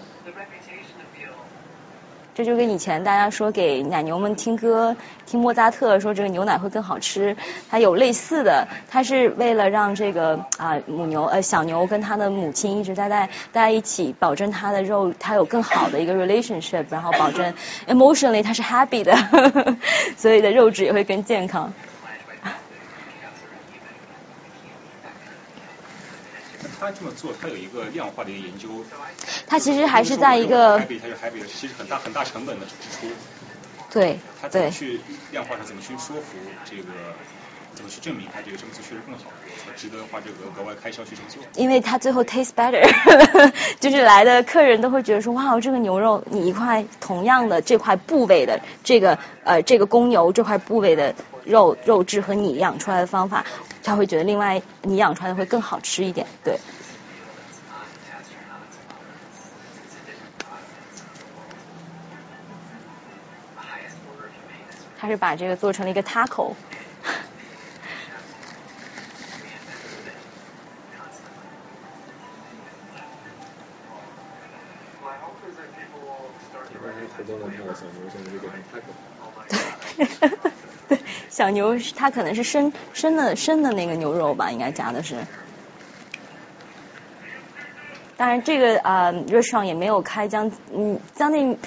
[2.40, 7.36] 这就跟以前大家说给奶牛们听歌，听莫扎特说这个牛奶会更好吃，
[7.70, 17.54] 它有类似的，它是为了让这个啊母牛呃小牛跟它的母亲一直待在待在一起，保证它的肉它有更好的一个 relationship，然后保证
[17.90, 19.14] emotionally 它是 happy 的，
[20.16, 21.74] 所以的肉质也会更健康。
[26.80, 28.70] 他这么做，他有一个量化的一个研究。
[29.48, 30.80] 他其实还是在一个。
[31.48, 33.08] 其实很大很大成本的支出。
[33.92, 34.20] 对。
[34.42, 35.02] 他怎么去
[35.32, 36.84] 量化上，怎么去说服这个，
[37.76, 39.26] 怎么去证明他这个这么做确实更好，
[39.80, 41.42] 值得花这个额外开销去这么做？
[41.56, 42.84] 因为他最后 taste better，
[43.80, 51.16] 就是来的客人都会觉得说，哇，这个牛肉，你一块同样的这块部位的这个呃这个公牛这块部位的
[51.46, 53.46] 肉肉质和你养出来的方法。
[53.82, 56.60] 他会觉得另外你养出来的会更好吃一点，对。
[65.00, 66.52] 他是把这个做成了一个 taco。
[80.88, 80.98] 对，
[81.30, 85.16] 小牛它可能是生生的生的那个牛肉吧，应该加的是。
[88.18, 91.58] 当然，这个啊，restaurant 也没有开将嗯将近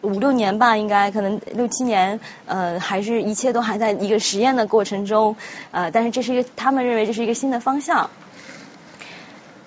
[0.00, 5.36] 五六年吧，应该可能六七年，呃，还是一切都还在一个实验的过程中，
[5.70, 8.10] 呃，但是这是一个他们认为这是一个新的方向。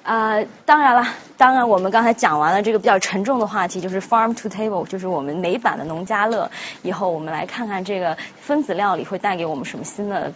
[0.06, 1.04] 啊，当然了，
[1.36, 6.52] 当然我们刚才讲完了这个比较沉重的话题，就是 farm to table，就是我们美版的农家乐。
[6.84, 10.32] 以后我们来看看这个分子料理会带给我们什么新的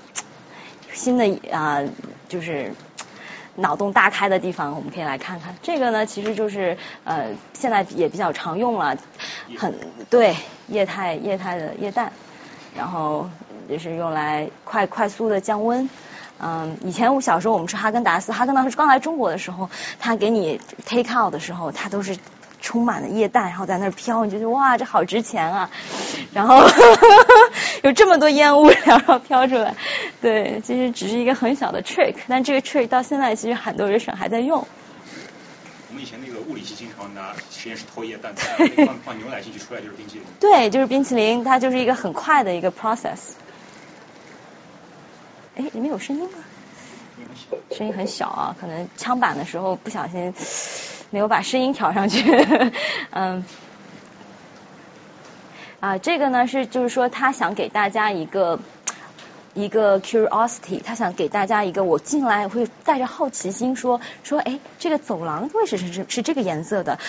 [0.92, 1.84] 新的啊，
[2.28, 2.74] 就是
[3.58, 5.56] 脑洞大开的地方，我们可以来看看。
[5.62, 8.98] 这个呢，其实就是呃，现在也比较常用了，
[9.56, 9.76] 很
[10.10, 10.36] 对
[10.68, 12.12] 液态液态的液氮，
[12.76, 13.30] 然后
[13.68, 15.88] 也是用来快快速的降温。
[16.42, 19.70] 嗯，以前我小时候我们吃哈根达斯，哈根达斯刚来中国的时候，
[20.00, 22.18] 他给你 take out 的时候，他都是
[22.62, 25.70] 充满了液氮，然后在那儿飘，你就觉得哇，这好值钱啊！
[26.34, 26.62] 然后
[27.84, 29.76] 有这么多烟雾然后飘出来，
[30.22, 34.68] 对，其实只是一个很小的 trick，但这个 trick 到现在其实很多人省还在用。
[35.90, 38.34] 我们以前那个物理系经常拿实验室偷液氮，
[38.86, 40.24] 放放牛奶进去，出来就是冰淇淋。
[40.40, 43.18] 对，就是冰淇淋，它就是一个很快的一个 process。
[45.60, 46.30] 哎，里面有声音吗？
[47.70, 50.34] 声音很小啊，可能枪版的时候不小心
[51.10, 52.24] 没有把声音调上去。
[53.12, 53.44] 嗯，
[55.82, 58.60] 啊，这个呢是就是说他想给大家一个
[59.54, 67.00] 一个 curiosity，他想给大家一个我进来会带着好奇心说说，哎，这个走廊为什么是是这个颜色的？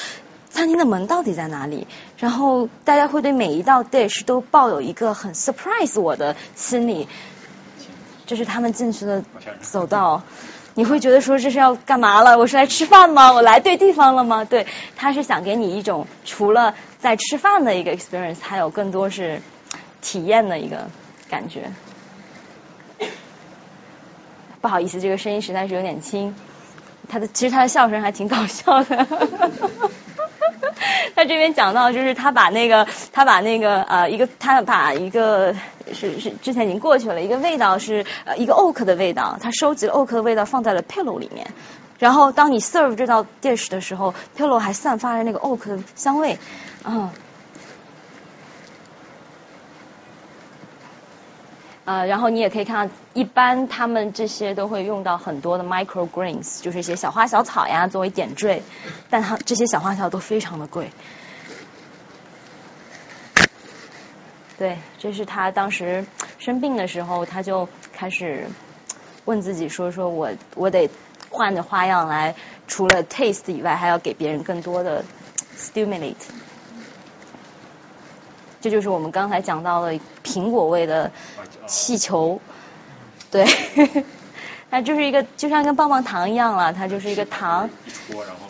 [0.51, 1.87] 餐厅的门到底在哪里？
[2.19, 7.07] 然后大家会对每一道 dish 都抱有一个很 surprise 我的心理。
[8.31, 9.25] 这是他们进去的
[9.61, 10.23] 走道，
[10.75, 12.39] 你会觉得说这是要干嘛了？
[12.39, 13.33] 我是来吃饭吗？
[13.33, 14.45] 我来对地方了吗？
[14.45, 19.43] 对，他是想给你一种除了在吃饭的一个 experience，还有更多是
[20.01, 20.89] 体验的一个
[21.29, 21.73] 感觉。
[24.61, 26.37] 不好意思，这个声音实在是有点轻。
[27.09, 29.09] 他的其实他的笑声还挺搞笑的。
[31.15, 35.55] 他这边讲到，就是他把那个，他把那个呃一个，他把一个
[35.93, 41.47] 是是之前已经过去了，一个味道是呃一个 oak 的味道，他收集了 oak 的味道放在了 pillow 里面，
[41.99, 46.39] 然后当你 serve 这道 dish 的时候，pillow 还散发着那个 oak 的香味，
[46.85, 47.11] 嗯。
[51.91, 58.63] 呃，然后你也可以看到，一般他们这些都会用到很多的 microgreens，就是一些小花小草呀作为点缀，
[59.11, 60.93] 但它这些小花小草都非常的贵。
[64.57, 66.07] 对，这是他当时
[66.39, 68.47] 生病的时候，他就开始
[69.25, 70.89] 问自己说：说我我得
[71.29, 72.37] 换着花样来，
[72.69, 75.05] 除了 taste 以外，还要给别人更多的
[75.59, 76.15] stimulate。
[78.63, 81.11] 这就是我们刚才讲到的苹果味的
[81.67, 82.41] 气球，
[83.31, 83.47] 对，
[84.71, 87.69] 它就是一个就像跟棒棒糖一样了，它就是一个糖，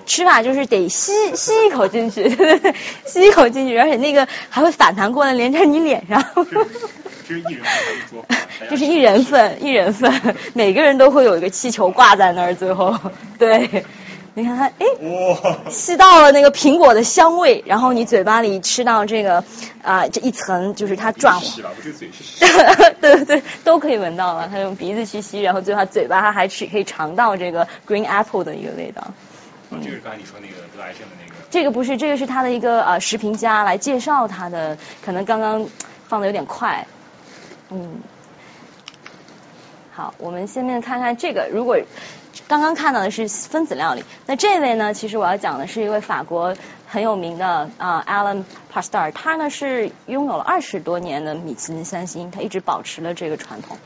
[0.07, 2.29] 吃法就是得吸吸一口进去，
[3.07, 6.25] 吸一口进去，而且那个还会反弹过来连在你脸上。
[7.29, 7.65] 这是一人
[8.11, 8.25] 份，
[8.69, 10.13] 这是一人份，一人份，
[10.53, 12.99] 每个人都会有一个气球挂在那儿，最后
[13.39, 13.85] 对。
[14.35, 14.87] 你看它，哎，
[15.71, 19.43] 吸到了那个苹果的香味，然后你嘴巴里吃到这个
[19.83, 21.71] 啊这一层，就是它转化。
[23.01, 24.49] 对对对，都可以闻到了。
[24.49, 29.03] 它用鼻子去吸，然后最后嘴巴它还吃可以尝到这个 green apple 的一个味道。
[29.71, 31.35] 嗯，这是刚才你说那个得癌症的那个。
[31.51, 35.67] 这个不是，这个是他的一个呃食评家来介绍他的，可能刚刚
[36.07, 36.87] 放的有点快。
[37.71, 38.01] 嗯，
[39.93, 41.77] 好，我们下面看看这个，如果。
[42.49, 44.93] 刚刚看到的是分子料理，那这位呢？
[44.95, 46.57] 其实我要讲的是一位法国
[46.87, 53.79] 很有名的啊，Alan Pastar，他呢是拥有了二十多年的米其林三星，他一直保持了这个传统。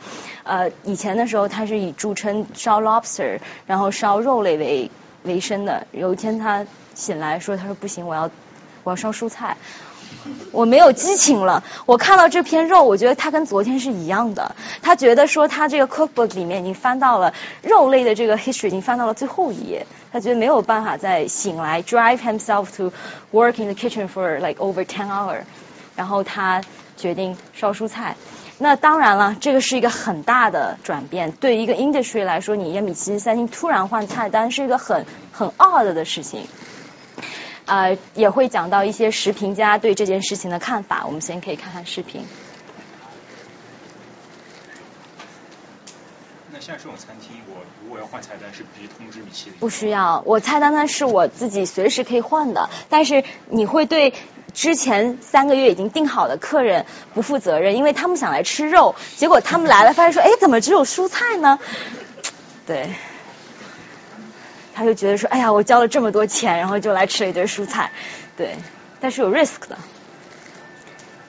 [0.45, 4.91] 呃，以前的时候他是以著称烧 lobster，然后烧肉类为
[5.25, 5.87] 为生的。
[5.93, 8.31] 有一天他醒来说，他说不行，我要
[8.83, 9.57] 我要烧蔬菜。
[10.53, 11.65] 我没有激情了。
[11.87, 14.55] 我看到这片肉，我觉得它跟昨天是一样的。
[14.83, 19.87] 他觉得说他这个 cookbook 里面已经翻到了肉类的这个 history，已经翻到了最后一页。
[20.13, 22.93] 他觉得没有办法再醒来，drive himself to
[23.33, 25.41] work in the kitchen for like over ten hour。
[25.97, 26.63] 然后他
[26.97, 28.17] 决定烧蔬菜。
[28.59, 31.33] 那当然了，这个是一个很大的转变。
[31.33, 36.47] 对于一个 industry 来说，你一米其林三星突然换菜单是一个很很 odd 的事情。
[37.67, 41.05] 呃，也会讲到一些食评家对这件事情的看法。
[41.07, 42.27] 我们先可以看看视频。
[46.53, 49.59] 那像这种餐厅，我如果要换菜单，是必须通知米其林？
[49.59, 54.15] 不需要，我菜单呢是我自己随时可以换的，但是你会对
[54.53, 61.59] 之前三个月已经订好的客人不负责任，因为他们想来吃肉，结果他们来了发现说，哎，怎么只有蔬菜呢？
[62.67, 62.89] 对，
[64.75, 67.91] 他就觉得说，哎呀，我交了这么多钱，然后就来吃了一堆蔬菜，
[68.37, 68.57] 对，
[69.01, 69.79] 但是有 risk 的。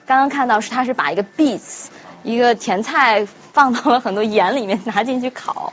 [0.04, 1.86] 刚刚看到是他是把一个 beets
[2.22, 5.72] 一个甜菜放到了很多盐里面拿进去烤，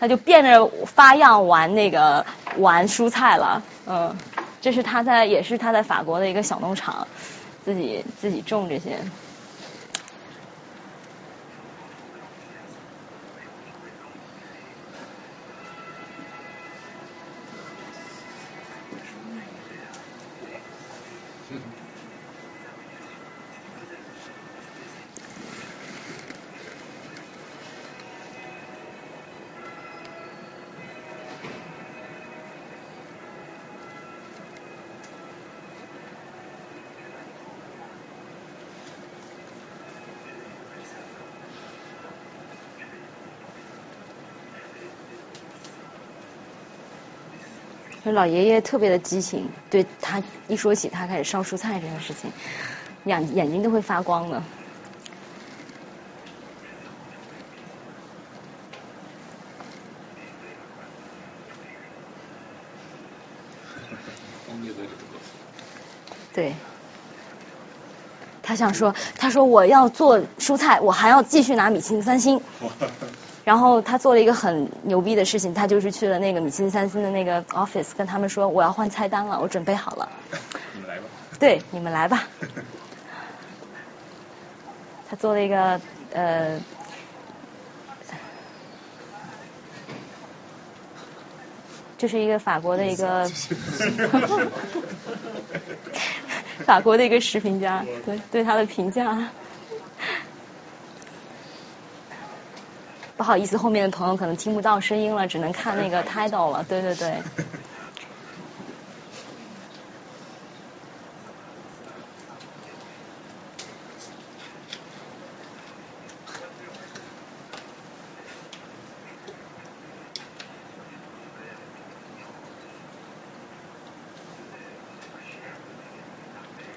[0.00, 2.24] 他就变着花样玩那个
[2.56, 4.16] 玩蔬菜了，嗯，
[4.60, 7.06] 这是他在也是他在法国的一个小农场，
[7.64, 8.98] 自己自己种这些。
[48.18, 52.32] 老爷爷特别的激情，对他一说起他开始烧蔬菜这件事情，
[53.04, 54.42] 眼眼睛都会发光的。
[66.34, 66.52] 对，
[68.42, 72.40] 他想说，他说我要做蔬菜，我还要继续拿米其林三星。
[73.48, 80.06] 然后他做了一个很牛逼的事情，他就是去了那个米其林三星的那个 office，跟他们说我要换菜单了，我准备好了。
[80.74, 81.04] 你们来吧。
[81.40, 82.28] 对，你们来吧。
[85.08, 85.80] 他做了一个
[86.10, 86.60] 呃，
[91.96, 93.24] 这是一个法国的一个，
[96.66, 99.30] 法国的一个食品家，对对他的评价。
[103.18, 106.62] 不好意思，后面的朋友可能听不到声音了，只能看那个 title 了。
[106.62, 107.24] 对对对。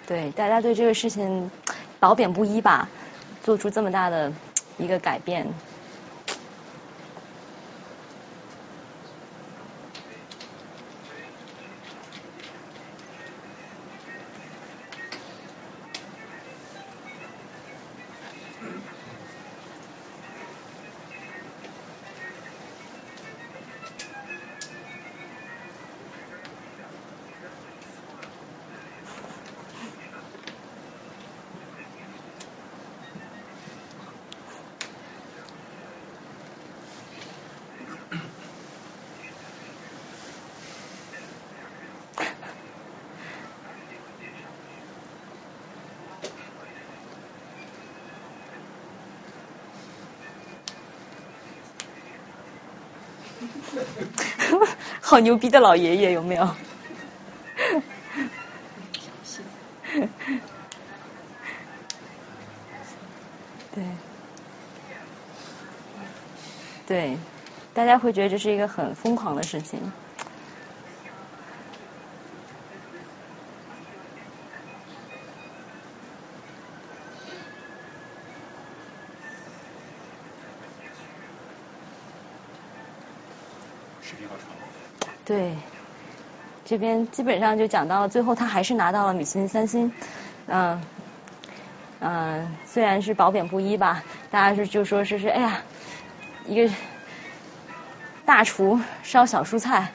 [0.08, 1.52] 对，大家对这个事情
[2.00, 2.90] 褒贬不一吧？
[3.44, 4.34] 做出这么大的
[4.78, 5.46] 一个改变。
[55.12, 56.46] 好牛逼的老爷爷有没有？
[63.76, 63.84] 对，
[66.88, 67.18] 对，
[67.74, 69.82] 大家会觉得这是一个很疯狂的事情。
[85.24, 85.56] 对，
[86.72, 89.92] 这边基本上就讲到了最后，他还是拿到了米其林三星，
[90.48, 90.82] 嗯
[92.00, 94.02] 嗯，虽然是褒贬不一吧，
[94.32, 95.64] 大家是就说是是哎呀，
[96.48, 96.74] 一个
[98.24, 99.90] 大厨烧小蔬菜，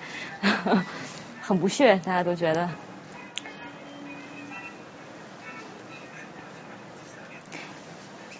[1.41, 2.69] 很不屑，大家都觉得。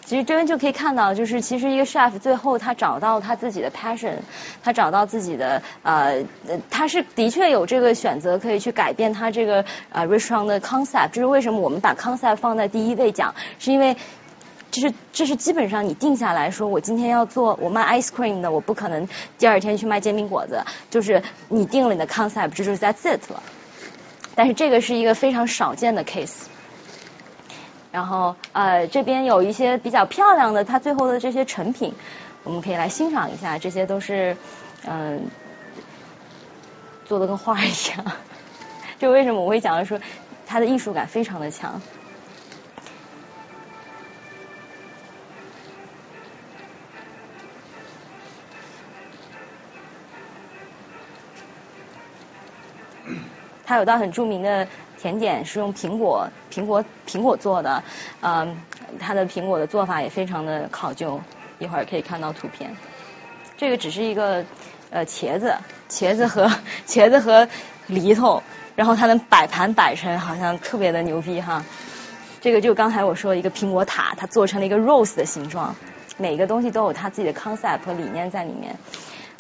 [0.07, 4.15] 其实这边就可以看到，就是其实一个 chef 最后他找到他自己的 passion，
[4.63, 6.25] 他找到自己的呃，
[6.71, 11.11] 他是的确有这个选择可以去改变他这个呃 restaurant 的 concept。
[11.13, 13.97] 这是为什么我们把 concept 放在第一位讲，是因为
[14.71, 20.65] 这是这是基本上你定下来说，我今天要做我卖 ice cream 的，我不可能第二天去卖煎饼果子。
[20.89, 23.43] 就是你定了你的 concept，这就是 that's it 了。
[24.37, 26.45] 但是这个是一个非常少见的 case。
[27.97, 31.95] 然后呃这边有一些比较漂亮的，它最后的这些成品，
[32.45, 34.37] 我们可以来欣赏一下，这些都是
[34.87, 35.23] 嗯
[37.07, 38.05] 做的跟画一样。
[39.01, 39.99] 就为什么我会讲说
[40.47, 41.81] 它的艺术感非常的强。
[53.65, 54.69] 它有道很著名的
[54.99, 57.83] 甜点是用苹果苹果苹果做的，
[58.21, 58.61] 嗯，
[58.99, 61.21] 它的苹果的做法也非常的考究，
[61.59, 62.77] 一会儿可以看到图片。
[63.57, 64.45] 这个只是一个
[64.91, 65.57] 呃茄子，
[65.89, 66.51] 茄子和
[66.87, 67.49] 茄子和
[67.87, 68.43] 梨头，
[68.75, 71.65] 然后它能摆盘摆成好像特别的牛逼哈。
[72.41, 75.75] 这个就刚才我说一个苹果塔，它做成了一个 rose 的形状，
[76.17, 78.77] 每个东西都有它自己的 concept 和理念在里面。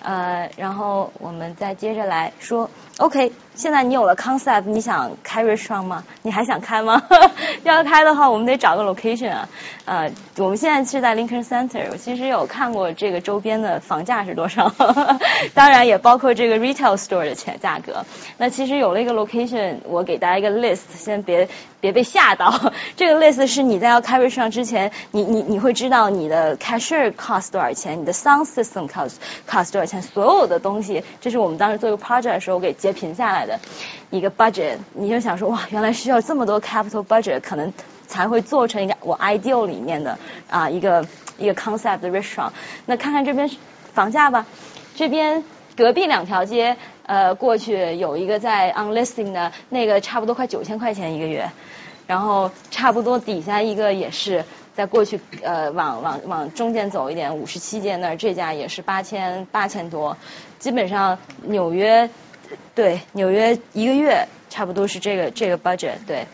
[0.02, 3.32] 呃，然后我们再接着来说，OK。
[3.56, 6.04] 现在你有了 concept，你想开 restaurant 吗？
[6.22, 7.02] 你还想开吗？
[7.64, 9.48] 要开的话，我们得找个 location 啊。
[9.86, 14.70] 呃，我们现在是在 Lincoln Center，我其实有看过这个周边的房价是多少，
[15.54, 18.04] 当然也包括这个 retail store 的钱价格。
[18.36, 21.48] 那其实有了一个 location，我给大家一个 list，先别
[21.80, 22.72] 别被吓到。
[22.96, 29.14] 这个 list 是你在要开 restaurant 之前，你你你会知道你的 cashier cost 多少钱，你的 sound system cost
[29.48, 33.45] cost 多少钱，所有的东西，这是我们当时做一个 project 的时候给截屏下来。
[33.46, 33.58] 的
[34.10, 37.72] 一个 budget，你就想说哇，原来需要这么多 capital budget，可能
[38.06, 40.18] 才会做成一个我 ideal 里面的
[40.48, 41.06] 啊一个
[41.38, 42.50] 一个 concept restaurant。
[42.86, 43.50] 那看看这边
[43.94, 44.46] 房价吧，
[44.94, 45.44] 这边
[45.76, 46.76] 隔壁两条街
[47.06, 51.50] 呃过去有一个在 unlisting 的那个差不多快九千块钱一个月，
[52.06, 54.44] 然后差不多底下一个也是
[54.74, 60.16] 在过去呃往往往中间走一点五十七街那儿这家也是八千八千多，
[60.58, 62.08] 基本上纽约。
[62.74, 65.94] 对，纽约一个月差不多是这个这个 budget。
[66.06, 66.26] 对，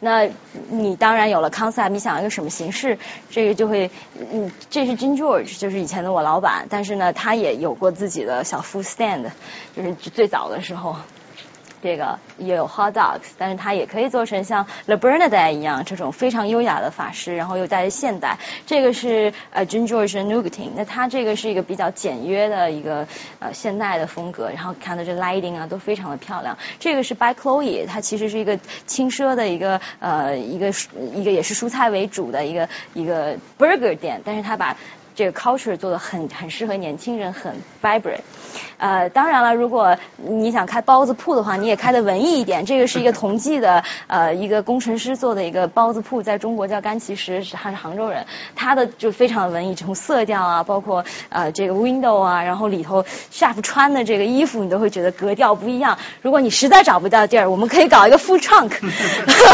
[0.00, 0.28] 那
[0.70, 2.98] 你当然有了 concept，你想要一个什么形式，
[3.30, 3.90] 这个就会，
[4.32, 9.30] 嗯，这是 Jim George，就是以前的我老板，但是呢，他也有过自己的小 food stand，
[9.76, 10.96] 就是最早的时候。
[11.84, 18.38] 这个也有 hot dogs，但是它也可以做成像 l e b e r n a d e 一样这种非常优雅的法式，然后又带着现代。
[18.64, 23.06] 这个是呃 j i n g e r n u g a t i n 那它这个是一个比较简约的一个
[23.38, 26.56] 呃现代的风格，然后看到这 lighting 啊都非常的漂亮。
[26.80, 30.72] 这个是 By Chloe，它其实是一个轻奢的一个呃一个
[31.14, 34.74] 一个也是蔬菜为主的一个一个 burger 店，但是它把
[35.14, 38.22] 这个 culture 做的很很适合年轻人，很 vibrant。
[38.78, 42.64] 呃，当然了，如果你想开包子铺的话，你也开的文艺一点。
[42.66, 48.26] 这个是一个同济的 呃一个工程师做的一个包子铺，在中国叫甘其实，他是杭州人，
[48.56, 55.98] 他的就非常的文艺，从色调啊，包括呃这个 window 啊，然后里头 chef 穿的这个衣服，你都会觉得格调不一样。
[56.22, 58.72] 如果你实在找不到地儿，我们可以搞一个 food trunk。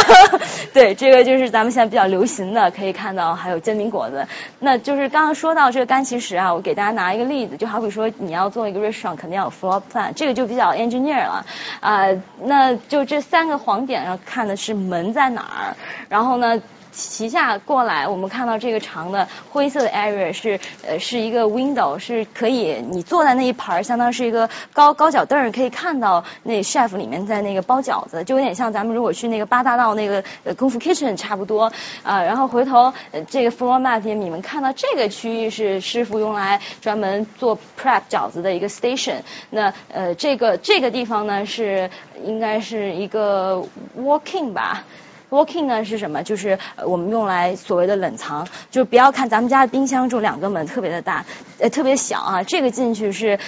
[0.72, 4.26] 对，这个就是咱们现在比较流行的，可以看到还有煎饼果子。
[4.58, 9.16] 那就是刚刚说到这个甘其实啊，我给大家拿一个例子，就好比说你要做一个上。
[9.16, 11.44] 肯定要有 floor plan，这个就比较 engineer 了
[11.80, 12.06] 啊。
[12.42, 15.76] 那就这三个黄点上看的是门在哪儿，
[16.08, 16.60] 然后呢？
[17.08, 31.72] 旗下过来，我们看到这个长的灰色的 area 是呃是一个 window，是可以你坐在那一排，相当是一个高高脚凳，可以看到那 chef 里面在那个包饺子，就有点像咱们如果去那个八大道那个呃功夫 kitchen 差不多
[32.02, 32.22] 啊。
[32.22, 39.16] 然后回头呃这个 floor mat 你们看到这个区域是师傅用来专门做 prep 饺子的一个 station。
[39.50, 41.90] 那呃这个这个地方呢是
[42.24, 43.64] 应该是一个
[43.98, 44.84] walking 吧。
[45.30, 46.22] Walking 呢是什么？
[46.22, 51.24] 就是我们用来所谓的冷藏，就不要看咱们家的冰箱，就两个门特别的大，
[51.58, 52.42] 呃特别小啊。
[52.42, 53.38] 这个进去是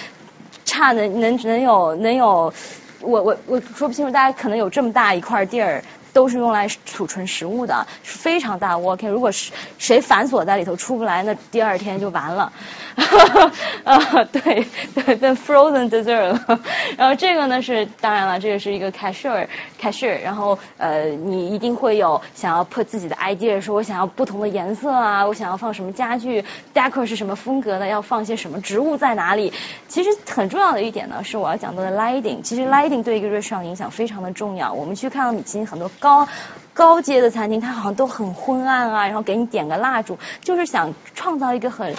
[0.65, 2.53] 差能，能能有能有，
[3.01, 5.83] 我我我说不清楚，大家可能有这么大一块地儿。
[6.13, 9.07] 都是用来储存食物的，是非常大我 ok。
[9.07, 12.53] 如果是谁反锁在里头出不来，那第二天就完了。
[13.83, 16.39] 啊，对对，变 frozen dessert。
[16.95, 20.21] 然后这个呢是，当然了，这个是一个 cashier，cashier。
[20.21, 26.45] 然后呃，你一定会有想要 put 自己的 idea，说我想要不同的颜色啊，我想要放什么家具
[26.75, 29.51] ，decor 是什么风格的，要放些什么植物在哪里。
[29.87, 32.43] 其实很重要的一点呢，是我要讲到的 lighting。
[32.43, 34.71] 其实 lighting 对一个 restaurant 影响非常的重要。
[34.71, 35.89] 我们去看到米其林很多。
[36.03, 36.27] 高
[36.73, 41.95] 高阶的餐厅，它好像都很昏暗啊，然后给你点个蜡烛，就是想创造一个很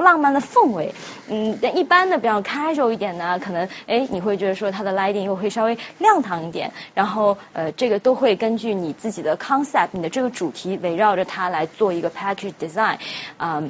[0.00, 0.94] 浪漫的氛围。
[1.28, 12.96] 嗯，但一般的比较 casual 一点的，可能哎你会觉得说它的 lighting 又会稍微亮堂一点，然后呃这个都会根据你自己的 concept，你的这个主题围绕着它来做一个 package design
[13.36, 13.62] 啊。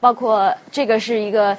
[0.00, 1.58] 包括这个是一个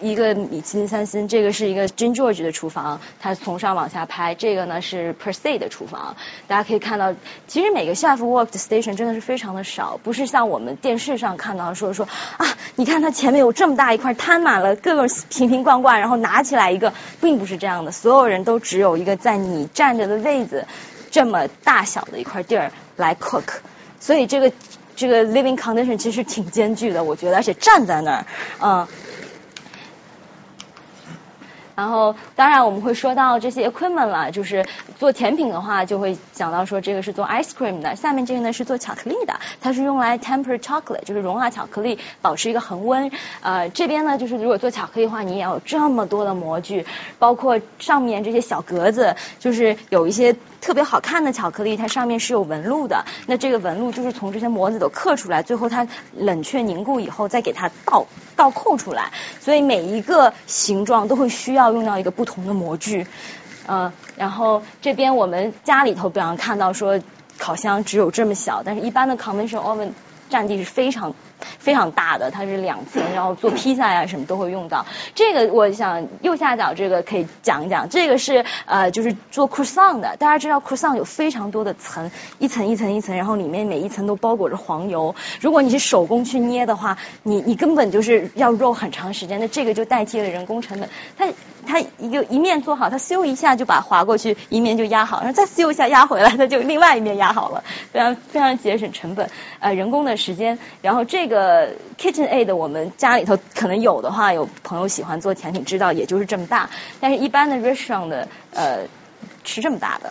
[0.00, 4.36] 一个米其林三星，这个是一个 Jane George 的厨房，它从上往下拍。
[4.36, 6.16] 这个呢是 Per Se 的厨房，
[6.46, 7.12] 大家可以看到，
[7.48, 12.06] 其实每个 chef work 的 station 真的是非常的少，不是像我们电视上看到说说
[12.36, 20.66] 啊，你看它前面有这么大一块摊满了各种瓶瓶罐罐，然后拿起来一个，并不是这样的，所有人都只有一个在你站着的位子
[21.10, 23.42] 这么大小的一块地儿来 cook，
[23.98, 24.52] 所以这个。
[24.96, 28.26] 这个 living condition 其实挺艰巨的，我觉得，而且站在那儿，
[28.58, 28.88] 啊。
[31.74, 34.66] 然后，当然我们会说到这些 equipment 了，就是
[34.98, 43.10] 做甜品的话，就会讲到说这个是做 ice cream 的，下面这个呢是做巧克力的，它是用来 temper chocolate，就是融化巧克力，保持一个恒温。
[43.40, 46.84] 呃，这边呢就是如果做巧克力的话，你也要有这么多的模具，
[47.18, 58.06] 包括上面这些小格子，就是有一些特别好看的巧克力，它上面是有纹路的，那这个纹路就是从这些模子都刻出来，最后它冷却凝固以后再给它倒
[58.36, 59.10] 倒扣出来，
[59.40, 61.61] 所以每一个形状都会需要。
[61.62, 63.06] 要用到一个不同的模具，
[63.66, 67.00] 嗯，然后这边我们家里头，比方看到说
[67.38, 69.90] 烤箱只有这么小，但是一般的 conventional oven
[70.28, 71.14] 占地是非常。
[71.58, 74.86] 非常大的，它是两层，然后做披萨呀什么都会用到。
[75.16, 80.16] 这个我想右下角这个可以讲一讲，这个是呃就是做 croissant 的。
[80.16, 85.16] 大家知道 croissant 有非常多的层，一层一层一层，然后里面每一层都包裹着黄油。
[85.40, 89.40] 如果你是手工去捏的话，你你根本就是要肉很长时间。
[89.40, 90.88] 那这个就代替了人工成本。
[91.18, 91.26] 它
[91.66, 100.58] 它一个一面做好，它咻一下就把划过去，一面就压好，然后再咻一下压回来，它就另外一面压好了，非常非常节省成本，呃人工的时间。
[100.80, 101.72] 然后这个。
[101.98, 106.68] Kitchen Aid，我们家里头可能有的话，有朋友喜欢做甜品，知道也就是这么大。
[106.98, 108.80] 但是一般的 Restaurant 的呃
[109.44, 110.10] 是这么大的。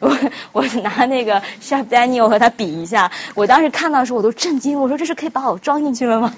[0.00, 0.18] 我
[0.50, 6.34] 我拿那个 Chef Daniel 和他比一下，我当时看到的时候我都震惊，我说这是可以把我装进去了吗？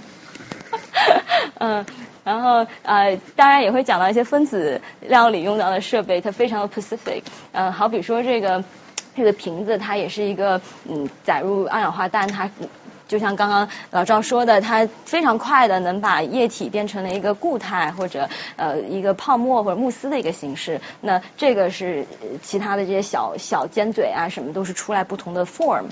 [1.59, 1.87] 嗯，
[2.29, 7.23] 然后呃，当然也会讲到一些分子料理用到的设备，它非常的 Pacific。
[7.53, 8.63] 嗯，好比说这个
[9.17, 12.51] 这个瓶子，它也是一个嗯载入二氧化氮，它。
[13.09, 20.81] 就像刚刚老赵说的，它非常快的能把液体变成了一个固态或者呃一个泡沫或者慕斯的一个形式。
[21.01, 22.07] 那这个是
[22.43, 25.87] 其他的这些小小尖嘴啊什么都是出来不同的 form。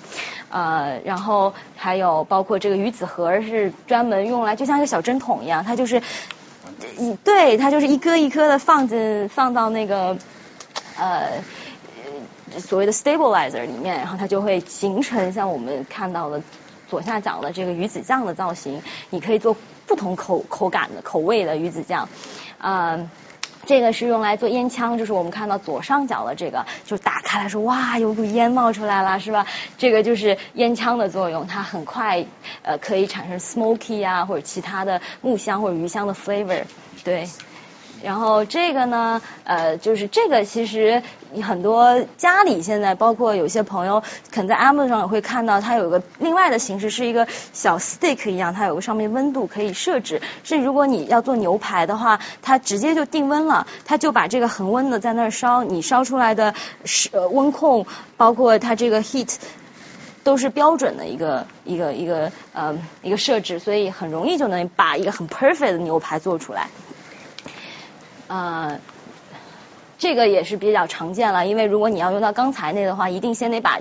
[0.51, 6.03] 呃，然后还有包括这个鱼子盒是专门用来就像一个小针筒一样，它就是
[6.99, 10.19] 一对它就是一颗一颗的放进放到那个
[10.99, 11.43] 呃
[12.59, 16.43] 所谓的 stabilizer 里面，然后它就会形成像我们看到的。
[16.89, 19.57] 左下角的这个鱼子酱的造型，你可以做
[19.87, 22.09] 不同口口感的口味的鱼子酱。
[22.59, 23.11] 嗯，
[23.65, 29.47] 这个是用来做烟枪，就是我们看到左上角的这个，就打开来说，哇，有股烟冒出来了，是吧？
[29.77, 32.25] 这个就是烟枪的作用，它很快
[32.63, 36.63] 呃可以产生 smoky 啊或者其他的木香或者鱼香的 flavor，
[37.05, 37.29] 对。
[38.03, 41.03] 然后这个呢，呃，就是这个其实
[41.43, 50.21] 很多家里现在，包括有些朋友可能在 Amazon 上也会看到，它有个另外的形式，是一个小 stick 一样，它有个上面温度可以设置。
[50.45, 57.87] 是如果你要做牛排的话，它直接就定温了，它就把这个恒温的在那儿烧，你烧出来的是温控，
[58.17, 59.35] 包括它这个 heat
[60.23, 66.69] 都是标准的一个一个一个呃一个设置，所以很容易就能把一个很 perfect 的牛排做出来。
[68.29, 68.79] 呃，
[69.99, 73.79] 这个也是比较常见了，因为如果你要用到刚才那的话，一定先得把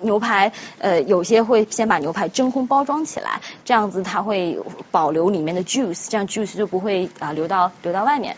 [0.00, 4.58] 牛排，呃，有些会先把牛排真空包装起来，这样子它会
[4.90, 8.36] 保留里面的 juice，这样 juice 就不会啊流到流到外面。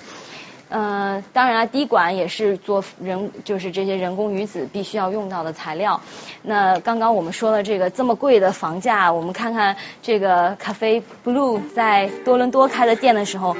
[0.73, 6.01] 嗯，当然了，滴管也是做人，就是这些人工鱼子必须要用到的材料。
[6.43, 13.57] 那刚刚我们说了这个这么贵的房价，我们看看这个咖啡 Blue 在多伦多开的店的时候，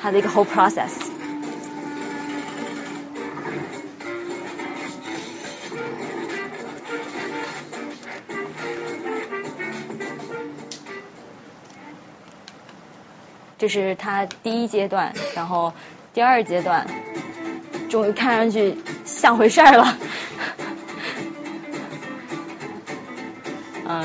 [0.00, 1.13] 它的一个 whole process。
[13.64, 15.72] 这是它第一阶段，然后
[16.12, 16.86] 第二阶段，
[17.88, 19.96] 终于看上去像回事儿了。
[23.88, 24.04] 嗯，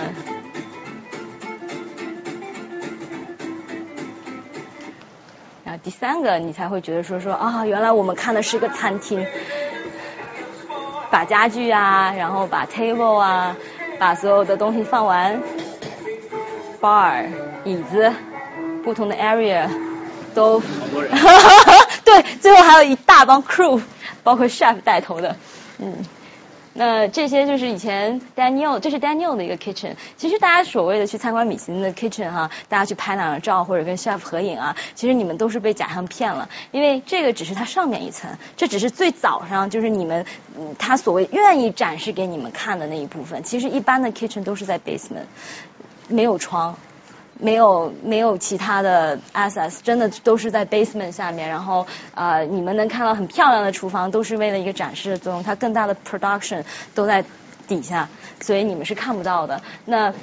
[5.66, 9.28] 然后第三个，你才会觉得说说啊，原来我们看的是个餐厅，
[11.12, 13.57] 把家具啊，然后把 table 啊，
[13.99, 15.41] 把所有的东西放完
[16.80, 17.26] ，bar
[17.66, 18.14] 椅子。
[18.90, 19.70] 不同的 area
[20.34, 20.60] 都，
[22.04, 23.80] 对，最后还有一大帮 crew，
[24.24, 25.36] 包括 chef 带头的，
[25.78, 26.04] 嗯，
[26.74, 29.94] 那这些就是以前 Daniel，这是 Daniel 的一个 kitchen。
[30.18, 40.26] 其实大家所谓的去参观米其林的 kitchen 哈，大家去拍两张照或者跟 chef 合影啊，其实你们都是被假象骗了，因为这个只是它上面一层，这只是最早上就是你们
[40.58, 43.44] 嗯他所谓愿意展示给你们看的那一部分。
[43.44, 45.28] 其实一般的 kitchen 都是在 basement，
[46.08, 46.76] 没有窗。
[47.40, 56.64] 没有没有其他的 access，真的都是在 basement 下面，然后呃你们能看到很漂亮的厨房，都是为了一个展示的作用，它更大的 production
[56.94, 57.24] 都在
[57.68, 58.10] 底下，
[58.42, 59.62] 所以你们是看不到的。
[59.86, 60.14] 那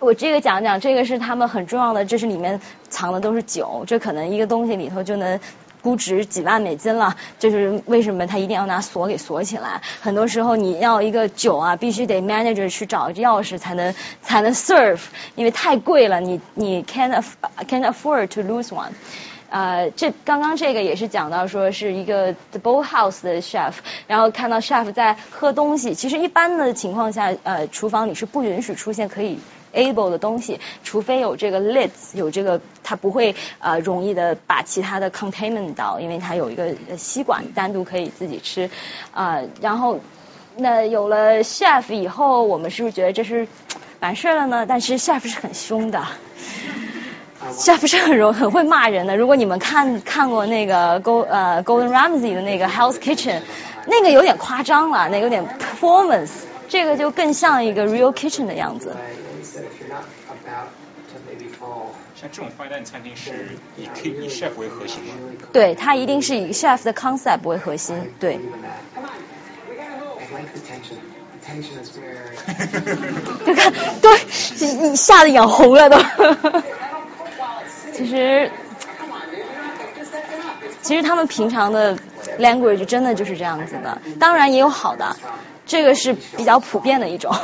[0.00, 5.38] 我这个讲讲，这个是他们很重要的，这是里面藏的都是酒，这可能一个东西里头就能。
[5.82, 9.82] 估值几万美金了，就是为什么他一定要拿锁给锁起来？
[10.00, 15.00] 很多时候你要一个酒啊，必须得 manager 去找钥匙才能才能 serve，
[15.34, 17.22] 因为太贵了，你你 can't
[17.68, 18.92] can't afford to lose one。
[19.50, 23.72] 呃，这刚刚这个也是讲到说是一个 the boathouse 的 chef，
[24.06, 29.38] 然后看到 chef 在喝东西，其实一般的情况下，呃，厨房里是不允许出现可以。
[29.74, 38.70] Able 的东西，除非有这个 lids，有这个，它不会呃容易的把其他的 containment 到，因为它有一个吸管单独可以自己吃
[39.12, 39.40] 啊。
[39.60, 40.00] 然后
[40.56, 43.46] 那有了 chef 以后，我们是不是觉得这是
[44.00, 44.66] 完事了呢？
[44.68, 46.04] 但是 chef 是很凶的
[47.52, 49.16] ，chef 是很容很会骂人的。
[49.16, 53.40] 如果你们看看过那个 Go 呃 Golden Ramsy 的那个 House Kitchen，
[53.86, 56.30] 那个有点夸张了，那有点 performance，
[56.68, 58.94] 这个就更像一个 real kitchen 的样子。
[62.14, 63.30] 像这种 fine dining 餐厅是
[63.76, 63.84] 以
[64.24, 65.14] 以 chef 为核心吗？
[65.52, 68.38] 对，它一定是以 chef 的 concept 为核心，对。
[73.44, 74.10] 就看， 对，
[74.88, 75.98] 你吓得眼红了都。
[77.92, 78.50] 其实，
[80.80, 81.96] 其实他们平常的
[82.38, 85.14] language 真的就是这样子的，当然也有好的，
[85.66, 87.34] 这个是比较普遍的一种。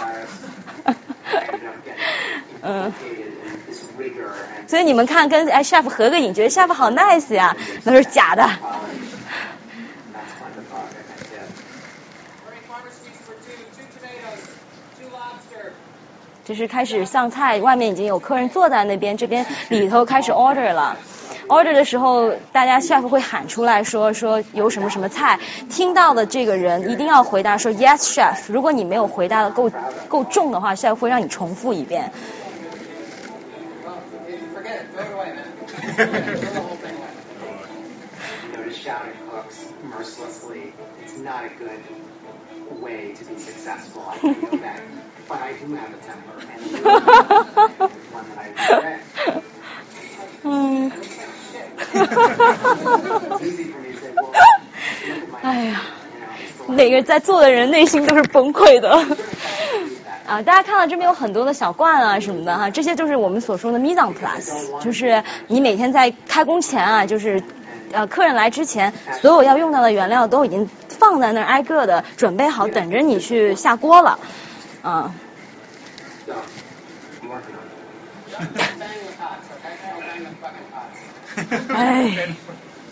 [2.62, 2.92] 嗯。
[4.66, 8.48] 所以你们看，跟哎 chef 合个影，觉得 chef 好 nice 呀，那是假的。
[16.44, 20.96] 就是开始上菜，外面已经有客人坐在那边，这边里头开始 order 了。
[21.46, 25.38] order 的时候，大家 chef 会喊出来说说有什么什么菜，
[25.70, 28.36] 听到的这个人一定要回答说 yes chef。
[28.48, 29.70] 如果你没有回答的够
[30.08, 32.12] 够重的话，chef 会让你重复一遍。
[35.97, 35.97] you
[38.57, 41.81] know, to shout at cooks mercilessly, it's not a good
[42.81, 44.03] way to be successful.
[44.07, 44.81] I know that.
[45.25, 46.61] But I do have a temper, and
[48.11, 49.01] one that I regret.
[53.31, 54.33] it's easy for me to say, well,
[55.41, 55.81] 哎呀，
[56.67, 58.91] 每个在座的人内心都是崩溃的。
[60.28, 67.42] 啊，大家看到这边有很多的小罐啊什么的哈，这些就是我们所说的 mise en place，就是你每天在开工前啊，就是
[67.92, 74.18] 呃客人来之前，所有要用到的原料都已经放在那儿，挨个的准备好，等着你去下锅了，
[74.82, 75.14] 啊。
[81.74, 82.12] 哎，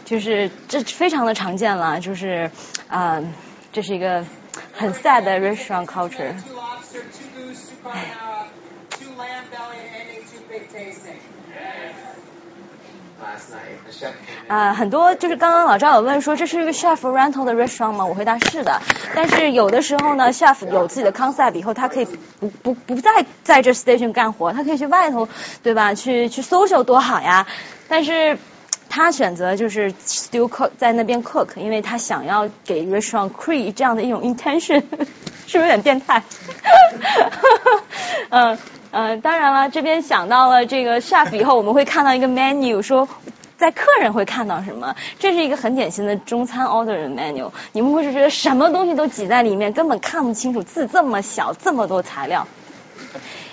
[0.07, 2.51] 就是这非常的常见了，就是
[2.89, 3.21] 啊，
[3.73, 4.25] 这是一个
[4.73, 6.33] 很 sad 的 restaurant culture。
[14.49, 18.07] 啊，很多就是刚刚老赵有问说这是一个 chef rental 的 restaurant 吗？
[18.07, 18.81] 我回答是的，
[19.15, 22.05] 但是有的时候呢，chef 有自己的 concept 以后，他可以
[22.39, 25.29] 不不不再在这 station 干活，他可以去外头，
[25.63, 25.95] 对吧？
[25.95, 27.47] 去去 social 多好呀！
[27.89, 28.39] 但是
[28.97, 34.83] 他选择就是 still cook 在那边 cook，因为他想要给 restaurant create 这样的一种 intention。
[35.47, 36.23] 是不是有点变态？
[38.31, 38.59] 嗯
[38.93, 43.07] 嗯，当然了，这边想到了这个 chef 以后，我们会看到一个 menu，说
[43.59, 44.97] 在客人会看到什么？
[45.19, 47.51] 这是一个很典型的中餐 order 的 menu。
[47.73, 52.49] 你们会是觉得什么东西都挤在里面，根本看不清楚，字这么小，这么多材料。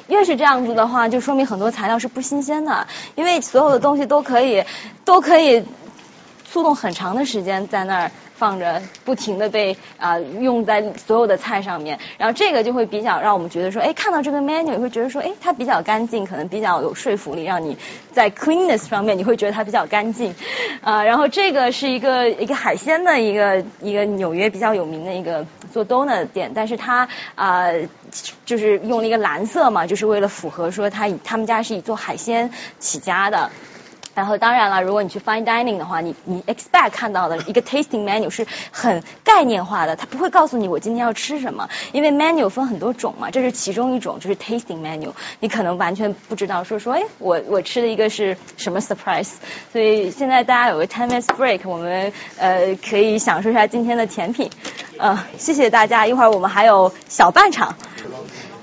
[0.08, 4.64] 越是这样子的话，就说明很多材料是不新鲜的，因为所有的东西都可以
[5.06, 5.64] 都可以
[6.49, 8.12] 速冻很长的时间在那儿。
[8.44, 17.78] 放着，不停的被啊用在所有的菜上面，然后这个就会比较让我们觉得说，哎，看到这个 menu 你会觉得说，哎，它比较干净，可能比较有说服力，让你
[18.12, 20.36] 在 cleanness 方面你会觉得它比较干净
[20.82, 21.06] 啊。
[21.06, 27.68] 然后这个是一个一个海鲜的一个一个纽约比较有名的一个做 donut 店，但是它啊
[28.44, 33.52] 就是用了一个蓝色嘛，就是为了符合说它以他们家是以做海鲜起家的。
[34.16, 49.30] 然后当然了，如果你去 fine dining 的话，你你 expect 看到的一个 tasting menu 是很概念化的，它不会告诉你我今天要吃什么，因为 menu 分很多种嘛，这是其中一种，就是 tasting menu，你可能完全不知道说说，哎，我我吃的一个是什么 surprise，
[49.72, 54.49] 所以现在大家有个 ten minutes break，我们呃可以享受一下今天的甜品，
[54.97, 57.76] 呃，谢谢大家，一会儿我们还有小半场。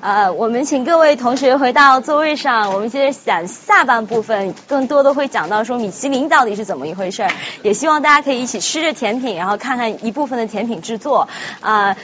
[0.00, 7.30] 呃，我们请各位同学回到座位上，我们接着讲下半部分，更多的会讲到说米其林到底是怎么一回事儿，
[7.62, 11.28] 也希望大家可以一起吃着甜品，然后看看一部分的甜品制作
[11.60, 11.94] 啊。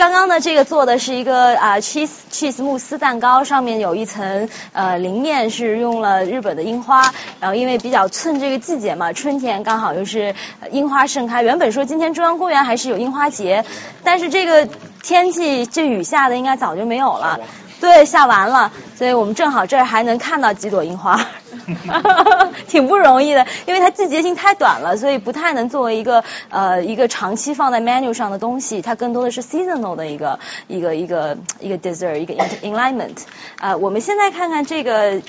[0.00, 10.34] 刚刚呢，这个做的是一个啊 cheese cheese 慕斯蛋糕，上面有一层呃淋面是用了日本的樱花，然后因为比较趁这个季节嘛，春天刚好又是
[10.70, 11.42] 樱花盛开。
[11.42, 13.66] 原本说今天中央公园还是有樱花节，
[14.02, 14.66] 但是这个
[15.02, 17.38] 天气这雨下的应该早就没有了。
[17.78, 21.20] 对，下完了，所以我们正好这儿还能看到几朵樱花，
[22.68, 30.38] 挺不容易的，因为它季节性太短了，所以不太能作为一个呃一个长期放在 menu 上的东西，它更多的是 seasonal 的一个
[30.68, 33.16] 一个一个一个 dessert 一个 enlightenment。
[33.58, 35.20] 啊，我们现在看看这个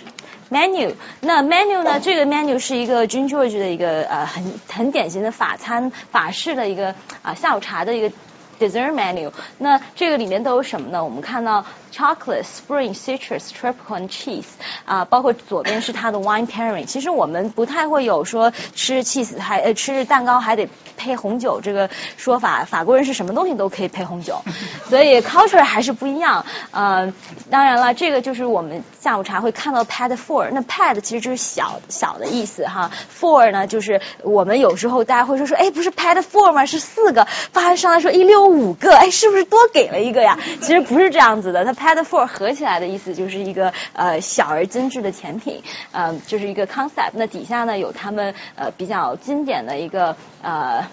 [0.49, 8.11] menu，那 menu 呢，这个 menu 是一个 Jun George 的一个呃很很典型的法餐法式的一个啊下午茶的一个
[8.59, 9.31] dessert menu。
[9.57, 11.03] 那这个里面都有什么呢？
[11.03, 11.65] 我们看到。
[11.91, 14.45] Chocolate, spring, citrus, tropical and cheese
[14.85, 16.85] 啊，包括左边是它的 wine pairing。
[16.85, 22.63] 其实我们不太会有说吃 cheese 还呃吃蛋糕还得配红酒这个说法。
[22.63, 24.41] 法国人是什么东西都可以配红酒，
[24.87, 26.45] 所以 culture 还是不一样。
[26.71, 27.13] 呃，
[27.49, 30.49] 当然了，这个就是我们下午茶会看到 pad four。
[30.53, 32.89] 那 pad 其实就是小小的意思哈
[33.19, 36.65] ，four 呢就是我们有时候大家会说说，哎，不是 pad four 吗？
[36.65, 40.39] 是四个，发上来说一溜五个，哎，是不是多给了一个呀？
[40.61, 41.80] 其实不是这样子的，它。
[41.81, 47.13] Pad Four 合起来的意思就是一个呃小而精致的甜品，呃，就是一个 concept。
[47.13, 50.85] 那底下呢有他们呃比较经典的一个呃。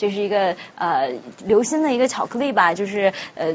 [0.00, 1.10] 这是一个呃
[1.44, 3.54] 流心的一个巧克力吧，就是呃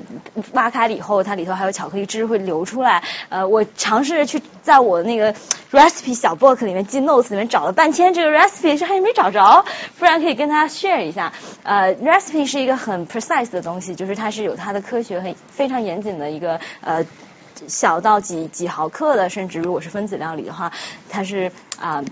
[0.53, 3.01] 挖开了以后，它里头还有巧克力汁会流出来。
[3.29, 5.33] 呃，我尝试着去在我那个
[5.71, 9.65] recipe 小 book 里面记 notes 里面找了半天，这个 recipe 是还没找着，
[9.97, 11.33] 不然可以跟大家 share 一下。
[11.63, 17.03] 呃，recipe 是一个很 precise 的东西，就是它是有它的科学很非常严谨的一个呃
[17.65, 20.71] 小到几几毫克的，甚至如果是分子料理的话，
[21.09, 21.51] 它是
[21.81, 22.03] 啊。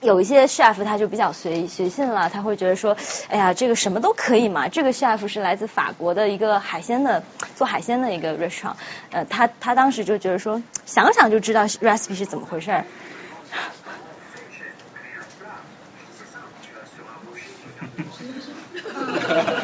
[0.00, 2.96] 有一些 chef 他就比较随随性了，他会觉得说，
[3.28, 4.68] 哎呀，这个什么都可以嘛。
[4.68, 7.22] 这个 chef 是来自法国的一个海鲜的
[7.56, 8.74] 做海鲜的一个 restaurant，
[9.10, 12.84] 呃，他他当时就觉得说，想想就知道 recipe 是怎么回事儿。